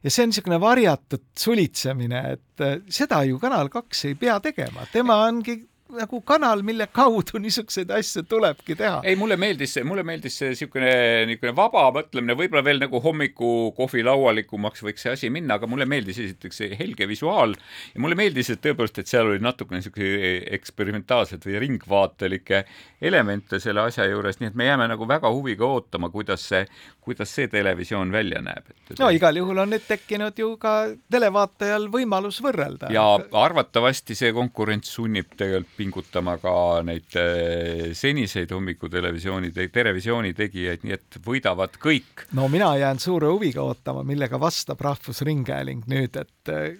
ja 0.02 0.10
see 0.10 0.26
on 0.26 0.32
niisugune 0.32 0.60
varjatud 0.60 1.22
sulitsemine, 1.38 2.24
et 2.32 2.66
seda 2.90 3.22
ju 3.24 3.38
Kanal 3.38 3.70
kaks 3.72 4.04
ei 4.10 4.18
pea 4.18 4.40
tegema, 4.40 4.86
tema 4.92 5.22
ongi 5.28 5.56
nagu 5.98 6.20
kanal, 6.26 6.62
mille 6.66 6.86
kaudu 6.92 7.40
niisuguseid 7.44 7.90
asju 7.94 8.24
tulebki 8.28 8.76
teha. 8.78 9.00
ei, 9.06 9.16
mulle 9.20 9.36
meeldis 9.40 9.76
see, 9.78 9.84
mulle 9.86 10.04
meeldis 10.06 10.38
see 10.40 10.52
niisugune, 10.52 10.92
niisugune 11.30 11.54
vaba 11.56 11.86
mõtlemine, 11.94 12.36
võib-olla 12.38 12.64
veel 12.66 12.82
nagu 12.82 13.00
hommikukohvi 13.04 14.04
laualikumaks 14.06 14.84
võiks 14.86 15.06
see 15.06 15.14
asi 15.14 15.30
minna, 15.34 15.58
aga 15.58 15.68
mulle 15.70 15.86
meeldis 15.90 16.20
esiteks 16.26 16.62
see 16.62 16.78
helge 16.78 17.08
visuaal 17.10 17.54
ja 17.56 18.02
mulle 18.02 18.18
meeldis, 18.18 18.50
et 18.52 18.62
tõepoolest, 18.64 19.00
et 19.02 19.10
seal 19.10 19.30
oli 19.30 19.42
natukene 19.44 19.80
niisuguseid 19.80 20.48
eksperimentaalseid 20.58 21.44
või 21.46 21.60
ringvaatelikke 21.64 22.64
elemente 23.04 23.60
selle 23.60 23.84
asja 23.84 24.06
juures, 24.08 24.40
nii 24.40 24.50
et 24.50 24.58
me 24.58 24.68
jääme 24.68 24.88
nagu 24.90 25.08
väga 25.08 25.30
huviga 25.32 25.66
ootama, 25.68 26.10
kuidas 26.12 26.46
see, 26.48 26.64
kuidas 27.04 27.32
see 27.34 27.48
televisioon 27.52 28.12
välja 28.12 28.40
näeb. 28.44 28.70
no 28.98 29.10
igal 29.12 29.36
juhul 29.36 29.62
on 29.64 29.74
nüüd 29.74 29.84
tekkinud 29.88 30.38
ju 30.38 30.54
ka 30.60 30.74
televaatajal 31.12 31.88
võimalus 31.92 32.40
võrrelda. 32.44 32.92
ja 32.94 33.04
arvatavasti 33.44 34.16
see 34.18 34.32
konkurents 34.36 34.94
sunnib 34.96 35.34
tegelikult 35.36 35.83
pingutama 35.84 36.36
ka 36.40 36.54
neid 36.86 37.16
eh, 37.20 37.92
seniseid 37.96 38.52
hommikutelevisiooni, 38.54 39.52
televisiooni 39.72 40.32
tegijaid, 40.36 40.84
nii 40.86 40.96
et 40.96 41.18
võidavad 41.24 41.76
kõik. 41.80 42.26
no 42.36 42.48
mina 42.52 42.72
jään 42.80 43.02
suure 43.02 43.28
huviga 43.32 43.64
ootama, 43.64 44.04
millega 44.06 44.40
vastab 44.40 44.80
Rahvusringhääling 44.84 45.84
nüüd, 45.90 46.16
et 46.20 46.52
eh, 46.52 46.78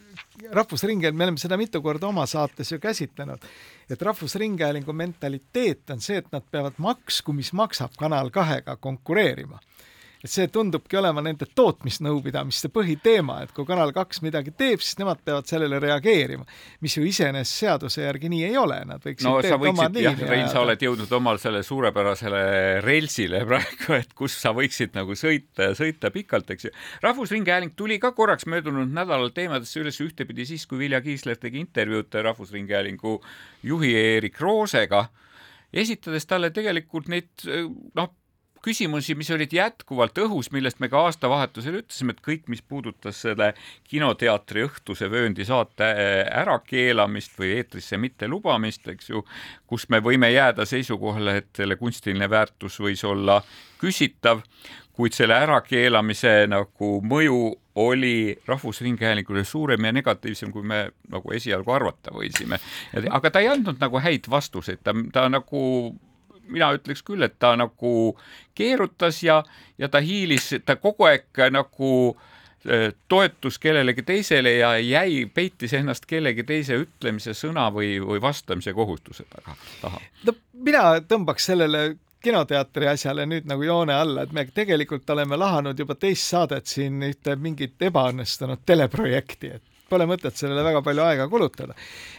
Rahvusringhääling, 0.52 1.18
me 1.18 1.28
oleme 1.28 1.42
seda 1.42 1.58
mitu 1.60 1.82
korda 1.84 2.08
oma 2.08 2.26
saates 2.30 2.72
ju 2.72 2.80
käsitlenud, 2.80 3.44
et 3.90 4.02
Rahvusringhäälingu 4.02 4.96
mentaliteet 4.96 5.94
on 5.94 6.02
see, 6.04 6.22
et 6.22 6.32
nad 6.32 6.44
peavad 6.50 6.80
maksku, 6.82 7.36
mis 7.36 7.52
maksab 7.52 7.96
Kanal 8.00 8.32
kahega 8.34 8.76
konkureerima 8.80 9.60
et 10.24 10.32
see 10.32 10.48
tundubki 10.48 10.96
olema 10.96 11.20
nende 11.24 11.46
tootmisnõupidamiste 11.52 12.70
põhiteema, 12.72 13.42
et 13.44 13.52
kui 13.52 13.66
Kanal 13.68 13.92
kaks 13.92 14.22
midagi 14.24 14.54
teeb, 14.56 14.80
siis 14.80 14.96
nemad 14.96 15.20
peavad 15.24 15.48
sellele 15.48 15.76
reageerima, 15.82 16.46
mis 16.84 16.96
ju 16.96 17.04
iseenesest 17.04 17.60
seaduse 17.60 18.06
järgi 18.06 18.30
nii 18.32 18.46
ei 18.48 18.56
ole, 18.56 18.78
nad 18.88 19.04
võiksid 19.04 19.28
no 19.28 19.34
sa 19.44 19.58
võiksid, 19.60 19.98
jah, 20.00 20.22
Rein, 20.30 20.46
sa 20.48 20.62
oled 20.64 20.80
jõudnud 20.86 21.12
omal 21.18 21.40
selle 21.42 21.60
suurepärasele 21.66 22.40
relsile 22.84 23.42
praegu, 23.50 23.98
et 23.98 24.16
kus 24.16 24.38
sa 24.40 24.54
võiksid 24.56 24.96
nagu 24.96 25.16
sõita 25.18 25.68
ja 25.68 25.76
sõita 25.76 26.08
pikalt, 26.14 26.54
eks 26.56 26.70
ju. 26.70 26.72
rahvusringhääling 27.04 27.76
tuli 27.76 28.00
ka 28.00 28.14
korraks 28.16 28.48
möödunud 28.48 28.96
nädalal 28.96 29.34
teemadesse 29.36 29.82
üles 29.84 30.00
ühtepidi 30.00 30.48
siis, 30.48 30.64
kui 30.70 30.80
Vilja 30.86 31.04
Kiisler 31.04 31.36
tegi 31.40 31.60
intervjuud 31.60 32.16
Rahvusringhäälingu 32.24 33.18
juhi 33.68 33.92
Erik 34.16 34.40
Roosega 34.40 35.04
esitades 35.74 36.24
talle 36.30 36.48
tegelikult 36.54 37.10
neid 37.12 37.44
noh, 37.98 38.12
küsimusi, 38.64 39.14
mis 39.18 39.30
olid 39.34 39.52
jätkuvalt 39.52 40.18
õhus, 40.24 40.50
millest 40.54 40.80
me 40.80 40.88
ka 40.92 41.02
aastavahetusel 41.08 41.80
ütlesime, 41.82 42.14
et 42.14 42.22
kõik, 42.24 42.46
mis 42.52 42.62
puudutas 42.62 43.20
selle 43.26 43.52
kinoteatri 43.90 44.64
õhtuse 44.68 45.10
vööndi 45.12 45.46
saate 45.48 45.90
äh, 45.90 46.12
ärakeelamist 46.42 47.36
või 47.40 47.54
eetrisse 47.58 47.98
mitte 48.00 48.28
lubamist, 48.30 48.88
eks 48.88 49.12
ju, 49.12 49.24
kus 49.70 49.88
me 49.92 50.00
võime 50.04 50.32
jääda 50.32 50.66
seisukohale, 50.68 51.36
et 51.42 51.52
selle 51.56 51.76
kunstiline 51.80 52.30
väärtus 52.30 52.80
võis 52.80 53.04
olla 53.08 53.40
küsitav, 53.80 54.40
kuid 54.94 55.14
selle 55.16 55.36
ärakeelamise 55.42 56.44
nagu 56.48 56.96
mõju 57.02 57.38
oli 57.82 58.36
Rahvusringhäälingule 58.46 59.42
suurem 59.44 59.84
ja 59.84 59.92
negatiivsem, 59.92 60.52
kui 60.54 60.62
me 60.62 60.86
nagu 61.10 61.32
esialgu 61.34 61.72
arvata 61.74 62.14
võisime. 62.14 62.60
aga 63.10 63.30
ta 63.30 63.42
ei 63.42 63.50
andnud 63.50 63.80
nagu 63.82 63.98
häid 63.98 64.30
vastuseid, 64.30 64.84
ta, 64.86 64.94
ta 65.12 65.26
nagu 65.28 65.64
mina 66.48 66.72
ütleks 66.76 67.02
küll, 67.06 67.22
et 67.22 67.38
ta 67.38 67.54
nagu 67.56 68.14
keerutas 68.54 69.22
ja, 69.22 69.42
ja 69.78 69.88
ta 69.88 70.02
hiilis, 70.04 70.52
ta 70.66 70.76
kogu 70.76 71.08
aeg 71.08 71.44
nagu 71.54 71.90
toetus 73.08 73.58
kellelegi 73.60 74.02
teisele 74.02 74.54
ja 74.56 74.70
jäi, 74.78 75.26
peitis 75.34 75.74
ennast 75.76 76.06
kellegi 76.08 76.46
teise 76.48 76.78
ütlemise, 76.80 77.34
sõna 77.36 77.66
või, 77.72 77.98
või 78.00 78.22
vastamise 78.24 78.72
kohustuse 78.72 79.26
taga, 79.28 79.56
taha. 79.82 80.00
no 80.24 80.32
mina 80.64 80.84
tõmbaks 81.04 81.50
sellele 81.50 81.82
kinoteatri 82.24 82.88
asjale 82.88 83.26
nüüd 83.28 83.44
nagu 83.48 83.62
joone 83.62 83.94
alla, 83.94 84.24
et 84.24 84.32
me 84.32 84.46
tegelikult 84.48 85.10
oleme 85.12 85.36
lahanud 85.36 85.78
juba 85.78 85.96
teist 86.00 86.30
saadet 86.32 86.70
siin 86.70 87.02
ühte 87.04 87.36
mingit 87.36 87.82
ebaõnnestunud 87.90 88.64
teleprojekti, 88.66 89.50
et 89.58 89.88
pole 89.90 90.06
mõtet 90.08 90.36
sellele 90.36 90.64
väga 90.64 90.80
palju 90.82 91.04
aega 91.04 91.28
kulutada. 91.28 91.74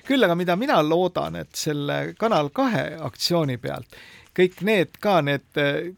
küll 0.05 0.23
aga 0.23 0.35
mida 0.35 0.55
mina 0.55 0.77
loodan, 0.83 1.35
et 1.41 1.55
selle 1.57 2.13
Kanal 2.19 2.51
kahe 2.53 2.85
aktsiooni 3.01 3.57
pealt 3.57 3.97
kõik 4.35 4.61
need 4.67 4.99
ka 5.01 5.19
need 5.25 5.59
eh, 5.61 5.93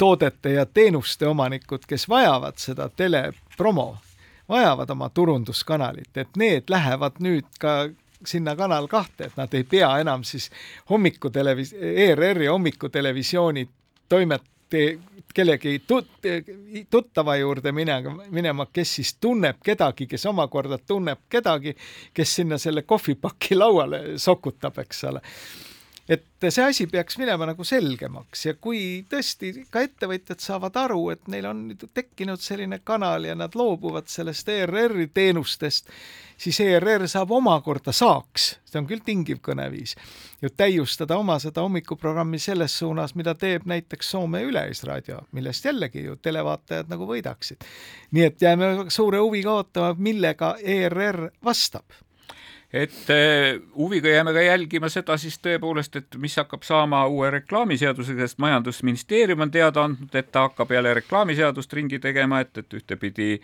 toodete 0.00 0.54
ja 0.56 0.66
teenuste 0.66 1.28
omanikud, 1.28 1.84
kes 1.86 2.08
vajavad 2.08 2.58
seda 2.58 2.88
telepromo, 2.88 3.96
vajavad 4.48 4.90
oma 4.90 5.10
turunduskanalit, 5.14 6.16
et 6.16 6.38
need 6.40 6.72
lähevad 6.72 7.20
nüüd 7.20 7.48
ka 7.60 7.90
sinna 8.26 8.56
Kanal 8.56 8.88
kahte, 8.88 9.28
et 9.28 9.36
nad 9.36 9.54
ei 9.54 9.64
pea 9.64 9.90
enam 10.00 10.24
siis 10.24 10.50
hommikutelevis-, 10.90 11.74
ERR-i 11.80 12.48
hommikutelevisiooni 12.48 13.68
toimet-, 14.08 14.48
kellegi 15.34 15.82
tut-, 15.86 16.28
tuttava 16.90 17.36
juurde 17.36 17.72
minema, 17.72 18.16
minema, 18.30 18.66
kes 18.72 18.94
siis 18.94 19.14
tunneb 19.20 19.60
kedagi, 19.64 20.06
kes 20.06 20.26
omakorda 20.26 20.78
tunneb 20.78 21.26
kedagi, 21.28 21.76
kes 22.14 22.34
sinna 22.40 22.58
selle 22.58 22.82
kohvipaki 22.82 23.56
lauale 23.56 24.02
sokutab, 24.16 24.78
eks 24.84 25.04
ole 25.12 25.20
et 26.10 26.48
see 26.48 26.64
asi 26.64 26.86
peaks 26.90 27.18
minema 27.20 27.46
nagu 27.46 27.64
selgemaks 27.66 28.46
ja 28.48 28.54
kui 28.58 28.80
tõesti 29.10 29.52
ka 29.70 29.84
ettevõtjad 29.86 30.42
saavad 30.42 30.78
aru, 30.82 31.04
et 31.14 31.28
neil 31.30 31.46
on 31.46 31.60
tekkinud 31.94 32.42
selline 32.42 32.80
kanal 32.84 33.28
ja 33.28 33.36
nad 33.38 33.54
loobuvad 33.54 34.10
sellest 34.10 34.48
ERR-i 34.50 35.06
teenustest, 35.14 35.92
siis 36.40 36.58
ERR 36.64 37.06
saab 37.10 37.30
omakorda 37.36 37.94
saaks, 37.94 38.48
see 38.66 38.80
on 38.82 38.90
küll 38.90 39.04
tingiv 39.06 39.38
kõneviis, 39.46 39.94
ju 40.42 40.50
täiustada 40.50 41.18
oma 41.20 41.38
seda 41.42 41.62
hommikuprogrammi 41.62 42.42
selles 42.42 42.74
suunas, 42.82 43.14
mida 43.14 43.36
teeb 43.38 43.68
näiteks 43.70 44.10
Soome 44.10 44.42
Üleisraadio, 44.48 45.22
millest 45.36 45.70
jällegi 45.70 46.08
ju 46.08 46.18
televaatajad 46.18 46.90
nagu 46.90 47.06
võidaksid. 47.06 47.62
nii 48.10 48.28
et 48.32 48.42
jääme 48.42 48.90
suure 48.90 49.22
huviga 49.22 49.60
ootama, 49.60 49.94
millega 49.98 50.56
ERR 50.58 51.28
vastab 51.44 52.00
et 52.72 53.10
eh, 53.10 53.58
huviga 53.74 54.08
jääme 54.08 54.32
ka 54.32 54.42
jälgima 54.44 54.88
seda 54.88 55.16
siis 55.18 55.38
tõepoolest, 55.42 55.96
et 55.98 56.18
mis 56.22 56.36
hakkab 56.38 56.62
saama 56.66 57.02
uue 57.10 57.30
reklaamiseadusega, 57.34 58.28
sest 58.28 58.38
Majandusministeerium 58.38 59.42
on 59.46 59.50
teada 59.50 59.84
andnud, 59.88 60.14
et 60.14 60.30
ta 60.32 60.46
hakkab 60.48 60.70
jälle 60.70 60.94
reklaamiseadust 61.00 61.72
ringi 61.72 61.98
tegema, 61.98 62.40
et, 62.40 62.62
et 62.62 62.78
ühtepidi 62.78 63.40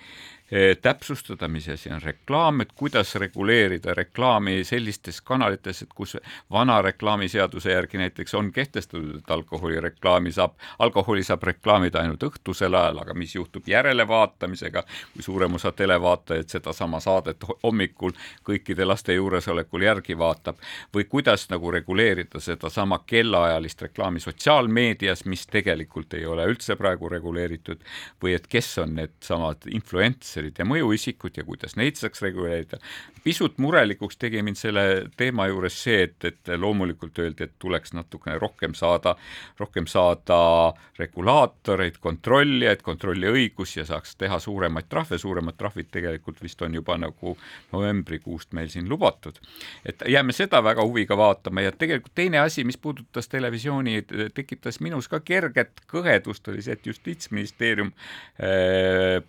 täpsustada, 0.83 1.49
mis 1.49 1.69
asi 1.69 1.91
on 1.91 2.03
reklaam, 2.03 2.61
et 2.61 2.73
kuidas 2.73 3.15
reguleerida 3.15 3.95
reklaami 3.95 4.65
sellistes 4.65 5.21
kanalites, 5.21 5.83
et 5.83 5.95
kus 5.95 6.17
vana 6.51 6.83
reklaamiseaduse 6.83 7.73
järgi 7.73 7.99
näiteks 7.99 8.35
on 8.35 8.53
kehtestatud, 8.53 9.17
et 9.19 9.31
alkoholireklaami 9.31 10.33
saab, 10.33 10.55
alkoholi 10.79 11.25
saab 11.27 11.43
reklaamida 11.43 11.99
ainult 12.01 12.23
õhtusel 12.23 12.79
ajal, 12.79 13.01
aga 13.03 13.15
mis 13.15 13.35
juhtub 13.35 13.67
järelevaatamisega, 13.69 14.85
kui 15.15 15.27
suurem 15.27 15.59
osa 15.59 15.73
televaatajaid 15.73 16.49
sedasama 16.49 17.01
saadet 17.01 17.43
hommikul 17.63 18.15
kõikide 18.47 18.87
laste 18.87 19.19
juuresolekul 19.19 19.83
järgi 19.83 20.19
vaatab, 20.19 20.63
või 20.95 21.09
kuidas 21.11 21.49
nagu 21.51 21.71
reguleerida 21.75 22.41
sedasama 22.41 23.01
kellaajalist 23.07 23.83
reklaami 23.83 24.23
sotsiaalmeedias, 24.23 25.25
mis 25.25 25.47
tegelikult 25.51 26.15
ei 26.15 26.27
ole 26.27 26.47
üldse 26.47 26.79
praegu 26.79 27.09
reguleeritud, 27.09 27.83
või 28.23 28.39
et 28.39 28.47
kes 28.47 28.79
on 28.79 28.95
needsamad 28.95 29.67
influents-, 29.75 30.36
influencer'id 30.37 30.59
ja 30.61 30.67
mõjuisikud 30.67 31.37
ja 31.37 31.45
kuidas 31.45 31.77
neid 31.77 31.97
saaks 31.97 32.23
reguleerida. 32.23 32.79
pisut 33.25 33.59
murelikuks 33.59 34.17
tegi 34.17 34.43
mind 34.43 34.57
selle 34.57 35.09
teema 35.17 35.47
juures 35.49 35.75
see, 35.83 36.03
et, 36.05 36.25
et 36.25 36.53
loomulikult 36.57 37.19
öeldi, 37.19 37.45
et 37.45 37.53
tuleks 37.59 37.93
natukene 37.93 38.39
rohkem 38.39 38.75
saada, 38.75 39.17
rohkem 39.59 39.87
saada 39.87 40.73
regulaatoreid, 40.99 41.99
kontrollijaid, 42.01 42.83
kontrolliõigus 42.83 43.77
ja 43.77 43.85
saaks 43.85 44.17
teha 44.17 44.39
suuremaid 44.39 44.89
trahve, 44.89 45.19
suuremad 45.19 45.57
trahvid 45.57 45.91
tegelikult 45.91 46.43
vist 46.43 46.63
on 46.63 46.75
juba 46.75 46.97
nagu 46.99 47.37
novembrikuust 47.73 48.53
meil 48.53 48.69
siin 48.69 48.89
lubatud. 48.89 49.39
et 49.85 50.03
jääme 50.07 50.33
seda 50.33 50.63
väga 50.63 50.85
huviga 50.85 51.17
vaatama 51.17 51.61
ja 51.61 51.73
tegelikult 51.73 52.15
teine 52.15 52.39
asi, 52.39 52.65
mis 52.65 52.77
puudutas 52.77 53.29
televisiooni, 53.29 54.05
tekitas 54.35 54.81
minus 54.81 55.09
ka 55.09 55.21
kerget 55.21 55.83
kõhedust, 55.91 56.49
oli 56.49 56.63
see, 56.63 56.73
et 56.77 56.87
Justiitsministeerium 56.87 57.91
äh, 58.39 59.23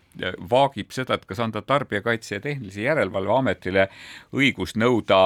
vaagib 0.49 0.91
seda, 0.97 1.17
et 1.17 1.25
kas 1.29 1.41
anda 1.43 1.63
Tarbijakaitse 1.65 2.37
ja 2.37 2.43
Tehnilise 2.43 2.85
Järelevalve 2.85 3.35
Ametile 3.37 3.87
õigus 4.35 4.75
nõuda 4.79 5.21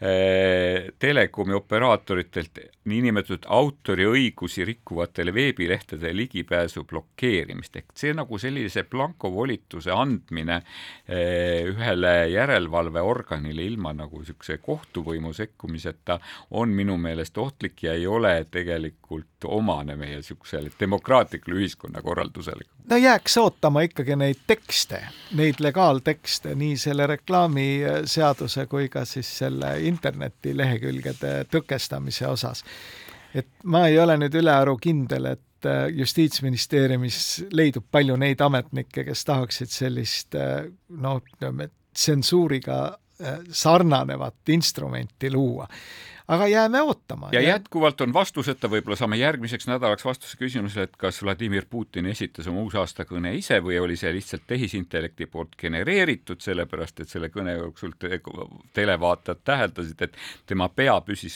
eh, 0.00 0.90
telekomi 0.98 1.56
operaatoritelt 1.58 2.62
niinimetatud 2.90 3.46
autoriõigusi 3.48 4.64
rikkuvatele 4.68 5.34
veebilehtede 5.34 6.12
ligipääsu 6.16 6.84
blokeerimist, 6.84 7.76
ehk 7.80 7.94
see 7.96 8.14
nagu 8.16 8.38
sellise 8.38 8.84
blankovolituse 8.90 9.92
andmine 9.94 10.60
eh, 10.60 11.66
ühele 11.70 12.14
järelevalveorganile 12.34 13.64
ilma 13.66 13.94
nagu 13.96 14.20
niisuguse 14.20 14.58
kohtuvõimu 14.64 15.32
sekkumiseta 15.36 16.18
on 16.50 16.74
minu 16.74 16.96
meelest 17.00 17.38
ohtlik 17.38 17.82
ja 17.86 17.94
ei 17.94 18.06
ole 18.06 18.34
tegelikult 18.50 19.44
omane 19.44 19.96
meie 19.96 20.20
niisugusele 20.20 20.70
demokraatlikule 20.80 21.60
ühiskonnakorraldusele. 21.60 22.64
no 22.90 22.96
jääks 22.96 23.36
ootama 23.38 23.80
ikkagi 23.86 24.16
neid 24.16 24.42
tekste, 24.46 25.02
neid 25.38 25.60
legaaltekste, 25.60 26.54
nii 26.54 26.76
selle 26.76 27.06
reklaamiseaduse 27.06 28.66
kui 28.66 28.88
ka 28.88 29.04
siis 29.04 29.30
selle 29.38 29.72
internetilehekülgede 29.88 31.34
tõkestamise 31.52 32.26
osas 32.28 32.64
et 33.34 33.48
ma 33.64 33.86
ei 33.88 33.98
ole 33.98 34.16
nüüd 34.18 34.34
ülearu 34.40 34.76
kindel, 34.82 35.30
et 35.34 35.68
äh, 35.68 35.86
justiitsministeeriumis 35.94 37.20
leidub 37.54 37.86
palju 37.90 38.16
neid 38.20 38.42
ametnikke, 38.44 39.04
kes 39.06 39.24
tahaksid 39.28 39.72
sellist 39.72 40.38
äh, 40.38 40.64
noh, 41.02 41.20
ütleme 41.22 41.70
tsensuuriga 41.94 42.80
äh, 42.90 43.40
sarnanevat 43.50 44.54
instrumenti 44.54 45.30
luua 45.32 45.68
aga 46.30 46.46
jääme 46.46 46.82
ootama. 46.82 47.28
ja 47.32 47.40
jätkuvalt 47.40 48.00
on 48.00 48.12
vastuseta, 48.12 48.68
võib-olla 48.70 48.96
saame 48.96 49.16
järgmiseks 49.18 49.66
nädalaks 49.66 50.04
vastuse 50.04 50.36
küsimusele, 50.38 50.86
et 50.86 50.96
kas 50.96 51.22
Vladimir 51.22 51.66
Putin 51.70 52.06
esitas 52.06 52.46
oma 52.46 52.62
uusaastakõne 52.62 53.32
ise 53.34 53.58
või 53.64 53.80
oli 53.82 53.96
see 53.98 54.12
lihtsalt 54.14 54.46
tehisintellekti 54.46 55.26
poolt 55.26 55.56
genereeritud, 55.58 56.40
sellepärast 56.40 57.02
et 57.02 57.10
selle 57.10 57.32
kõne 57.34 57.56
jooksul 57.56 57.96
te 57.98 58.20
televaatajad 58.78 59.40
täheldasid, 59.44 60.04
et 60.06 60.16
tema 60.46 60.68
pea 60.68 61.00
püsis 61.00 61.34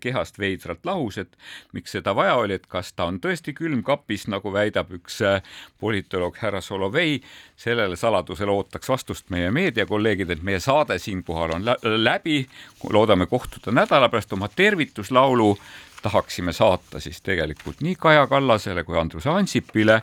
kehast 0.00 0.38
veidralt 0.38 0.86
lahus, 0.86 1.18
et 1.18 1.34
miks 1.74 1.96
seda 1.98 2.14
vaja 2.14 2.38
oli, 2.38 2.60
et 2.60 2.70
kas 2.70 2.92
ta 2.92 3.10
on 3.10 3.18
tõesti 3.20 3.54
külmkapis, 3.56 4.28
nagu 4.30 4.52
väidab 4.54 4.94
üks 5.00 5.18
äh, 5.26 5.42
politoloog 5.82 6.38
härra 6.38 6.62
Solovei, 6.62 7.18
sellele 7.56 7.98
saladusele 7.98 8.54
ootaks 8.54 8.94
vastust 8.94 9.30
meie 9.34 9.50
meediakolleegid, 9.50 10.30
et 10.30 10.46
meie 10.46 10.62
saade 10.62 11.00
siinkohal 11.02 11.58
on 11.58 11.68
läbi, 11.82 12.44
loodame 12.92 13.26
kohtuda 13.26 13.74
nädala 13.74 14.08
pärast, 14.12 14.35
oma 14.36 14.48
tervituslaulu 14.48 15.56
tahaksime 16.02 16.52
saata 16.52 17.00
siis 17.00 17.22
tegelikult 17.22 17.80
nii 17.82 17.96
Kaja 17.98 18.26
Kallasele 18.30 18.84
kui 18.84 18.98
Andrus 19.00 19.26
Ansipile, 19.26 20.02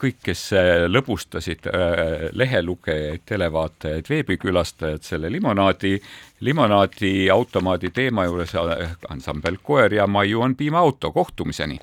kõik, 0.00 0.20
kes 0.24 0.42
äh, 0.56 0.86
lõbustasid 0.88 1.66
äh, 1.68 2.30
lehelugejaid, 2.32 3.26
televaatajaid, 3.28 4.08
veebikülastajad 4.08 5.04
selle 5.04 5.30
limonaadi, 5.32 5.98
limonaadi 6.40 7.28
automaadi 7.30 7.90
teema 7.92 8.24
juures, 8.24 8.54
äh, 8.56 8.96
ansambel 9.12 9.60
Koer 9.62 9.98
ja 9.98 10.06
Maiu 10.06 10.40
on 10.46 10.56
piimaauto, 10.56 11.12
kohtumiseni 11.12 11.80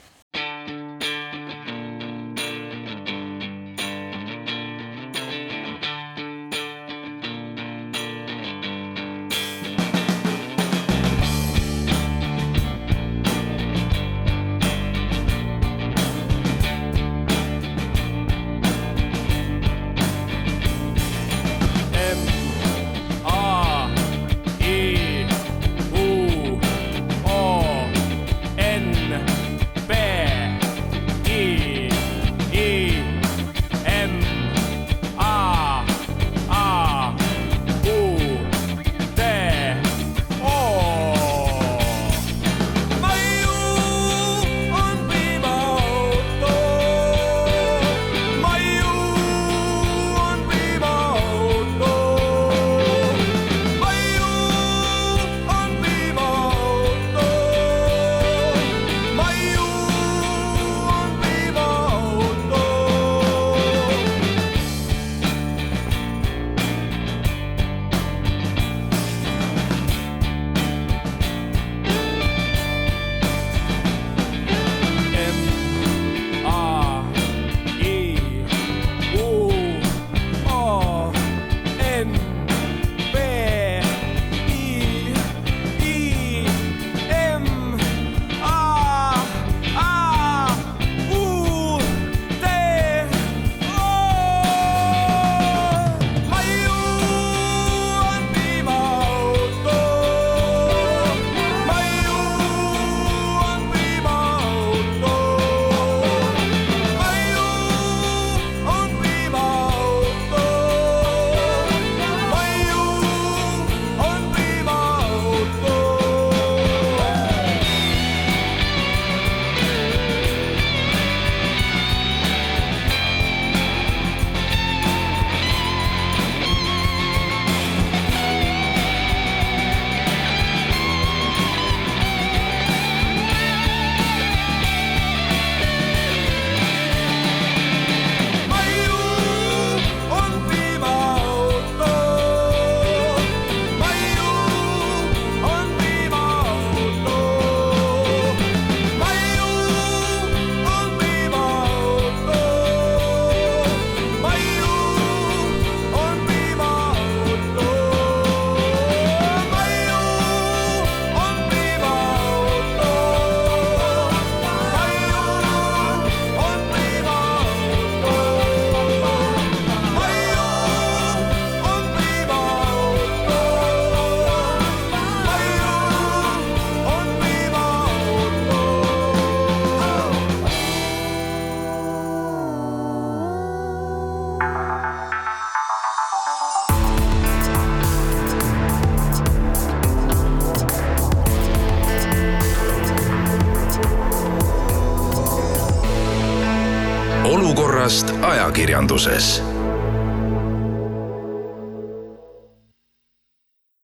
olukorrast 198.94 199.53
ajakirjanduses 199.53 199.53